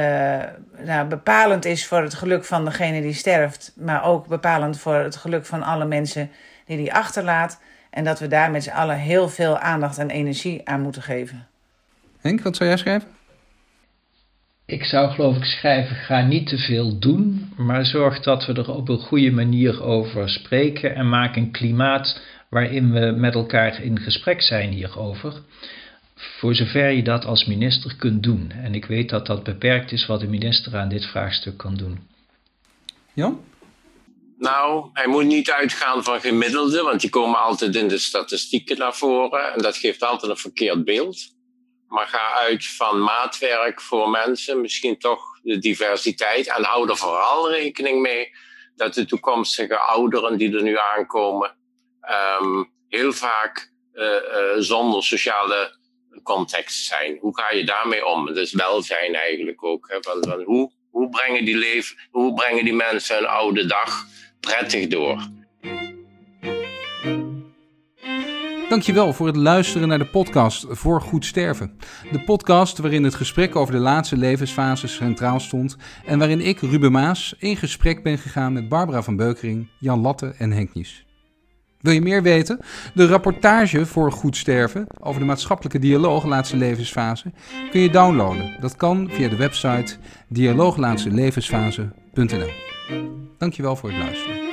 nou, 0.77 1.07
bepalend 1.07 1.65
is 1.65 1.88
voor 1.88 2.01
het 2.01 2.13
geluk 2.13 2.45
van 2.45 2.65
degene 2.65 3.01
die 3.01 3.13
sterft, 3.13 3.73
maar 3.75 4.05
ook 4.05 4.27
bepalend 4.27 4.79
voor 4.79 4.95
het 4.95 5.15
geluk 5.15 5.45
van 5.45 5.63
alle 5.63 5.86
mensen 5.86 6.31
die 6.65 6.77
die 6.77 6.93
achterlaat. 6.93 7.59
En 7.89 8.03
dat 8.03 8.19
we 8.19 8.27
daar 8.27 8.51
met 8.51 8.63
z'n 8.63 8.69
allen 8.69 8.97
heel 8.97 9.29
veel 9.29 9.57
aandacht 9.59 9.97
en 9.97 10.09
energie 10.09 10.61
aan 10.67 10.81
moeten 10.81 11.01
geven. 11.01 11.47
Henk, 12.21 12.41
wat 12.41 12.55
zou 12.55 12.69
jij 12.69 12.77
schrijven? 12.77 13.09
Ik 14.74 14.84
zou 14.84 15.11
geloof 15.11 15.38
ik 15.38 15.43
schrijven, 15.43 15.95
ga 15.95 16.21
niet 16.21 16.47
te 16.47 16.57
veel 16.57 16.99
doen, 16.99 17.51
maar 17.57 17.86
zorg 17.86 18.19
dat 18.19 18.45
we 18.45 18.53
er 18.53 18.71
op 18.71 18.89
een 18.89 18.99
goede 18.99 19.32
manier 19.32 19.84
over 19.84 20.30
spreken 20.30 20.95
en 20.95 21.09
maak 21.09 21.36
een 21.36 21.51
klimaat 21.51 22.21
waarin 22.49 22.91
we 22.91 22.99
met 22.99 23.34
elkaar 23.34 23.84
in 23.84 23.99
gesprek 23.99 24.41
zijn 24.41 24.69
hierover. 24.71 25.34
Voor 26.15 26.55
zover 26.55 26.89
je 26.89 27.03
dat 27.03 27.26
als 27.26 27.45
minister 27.45 27.95
kunt 27.95 28.24
doen. 28.24 28.51
En 28.51 28.76
ik 28.76 28.86
weet 28.86 29.09
dat 29.09 29.26
dat 29.26 29.43
beperkt 29.43 29.91
is 29.91 30.05
wat 30.05 30.19
de 30.19 30.28
minister 30.28 30.78
aan 30.78 30.89
dit 30.89 31.05
vraagstuk 31.05 31.57
kan 31.57 31.76
doen. 31.76 31.99
Jan? 33.13 33.41
Nou, 34.38 34.89
hij 34.93 35.07
moet 35.07 35.26
niet 35.26 35.51
uitgaan 35.51 36.03
van 36.03 36.19
gemiddelde, 36.19 36.82
want 36.82 37.01
die 37.01 37.09
komen 37.09 37.39
altijd 37.39 37.76
in 37.76 37.88
de 37.88 37.97
statistieken 37.97 38.78
naar 38.78 38.95
voren 38.95 39.53
en 39.53 39.61
dat 39.61 39.78
geeft 39.78 40.03
altijd 40.03 40.32
een 40.32 40.38
verkeerd 40.38 40.86
beeld. 40.86 41.32
Maar 41.93 42.07
ga 42.07 42.33
uit 42.33 42.67
van 42.67 43.03
maatwerk 43.03 43.81
voor 43.81 44.09
mensen, 44.09 44.61
misschien 44.61 44.97
toch 44.97 45.39
de 45.41 45.57
diversiteit 45.57 46.47
en 46.47 46.63
hou 46.63 46.89
er 46.89 46.97
vooral 46.97 47.51
rekening 47.51 48.01
mee 48.01 48.31
dat 48.75 48.93
de 48.93 49.05
toekomstige 49.05 49.77
ouderen 49.77 50.37
die 50.37 50.55
er 50.55 50.63
nu 50.63 50.77
aankomen 50.77 51.55
um, 52.41 52.73
heel 52.87 53.13
vaak 53.13 53.71
uh, 53.93 54.05
uh, 54.05 54.19
zonder 54.57 55.03
sociale 55.03 55.77
context 56.23 56.85
zijn. 56.85 57.17
Hoe 57.21 57.37
ga 57.37 57.51
je 57.51 57.65
daarmee 57.65 58.05
om? 58.05 58.25
Dat 58.25 58.37
is 58.37 58.53
welzijn 58.53 59.15
eigenlijk 59.15 59.63
ook. 59.63 59.99
Hoe, 60.45 60.71
hoe, 60.89 61.09
brengen 61.09 61.45
die 61.45 61.57
leven, 61.57 61.97
hoe 62.11 62.33
brengen 62.33 62.63
die 62.63 62.73
mensen 62.73 63.17
een 63.17 63.27
oude 63.27 63.65
dag 63.65 64.05
prettig 64.39 64.87
door? 64.87 65.27
Dankjewel 68.74 69.13
voor 69.13 69.28
het 69.28 69.36
luisteren 69.36 69.88
naar 69.88 69.99
de 69.99 70.05
podcast 70.05 70.65
Voor 70.69 71.01
Goed 71.01 71.26
Sterven. 71.26 71.78
De 72.11 72.19
podcast 72.19 72.78
waarin 72.78 73.03
het 73.03 73.15
gesprek 73.15 73.55
over 73.55 73.74
de 73.74 73.80
laatste 73.80 74.17
levensfases 74.17 74.95
centraal 74.95 75.39
stond 75.39 75.78
en 76.05 76.19
waarin 76.19 76.41
ik, 76.41 76.59
Ruben 76.59 76.91
Maas, 76.91 77.36
in 77.39 77.57
gesprek 77.57 78.03
ben 78.03 78.17
gegaan 78.17 78.53
met 78.53 78.69
Barbara 78.69 79.01
van 79.01 79.15
Beukering, 79.15 79.67
Jan 79.80 79.99
Latte 79.99 80.34
en 80.38 80.51
Henk 80.51 80.74
Nies. 80.74 81.05
Wil 81.80 81.93
je 81.93 82.01
meer 82.01 82.21
weten? 82.21 82.59
De 82.93 83.05
rapportage 83.05 83.86
voor 83.86 84.11
Goed 84.11 84.38
Sterven 84.38 84.88
over 84.99 85.19
de 85.19 85.28
maatschappelijke 85.28 85.80
dialoog 85.80 86.26
laatste 86.26 86.57
levensfase 86.57 87.32
kun 87.71 87.82
je 87.82 87.89
downloaden. 87.89 88.57
Dat 88.59 88.76
kan 88.76 89.09
via 89.11 89.30
de 89.30 89.38
website 89.38 89.97
dialooglaatste 90.28 91.11
levensfase.nl. 91.11 92.51
Dankjewel 93.38 93.76
voor 93.76 93.89
het 93.89 93.99
luisteren. 93.99 94.52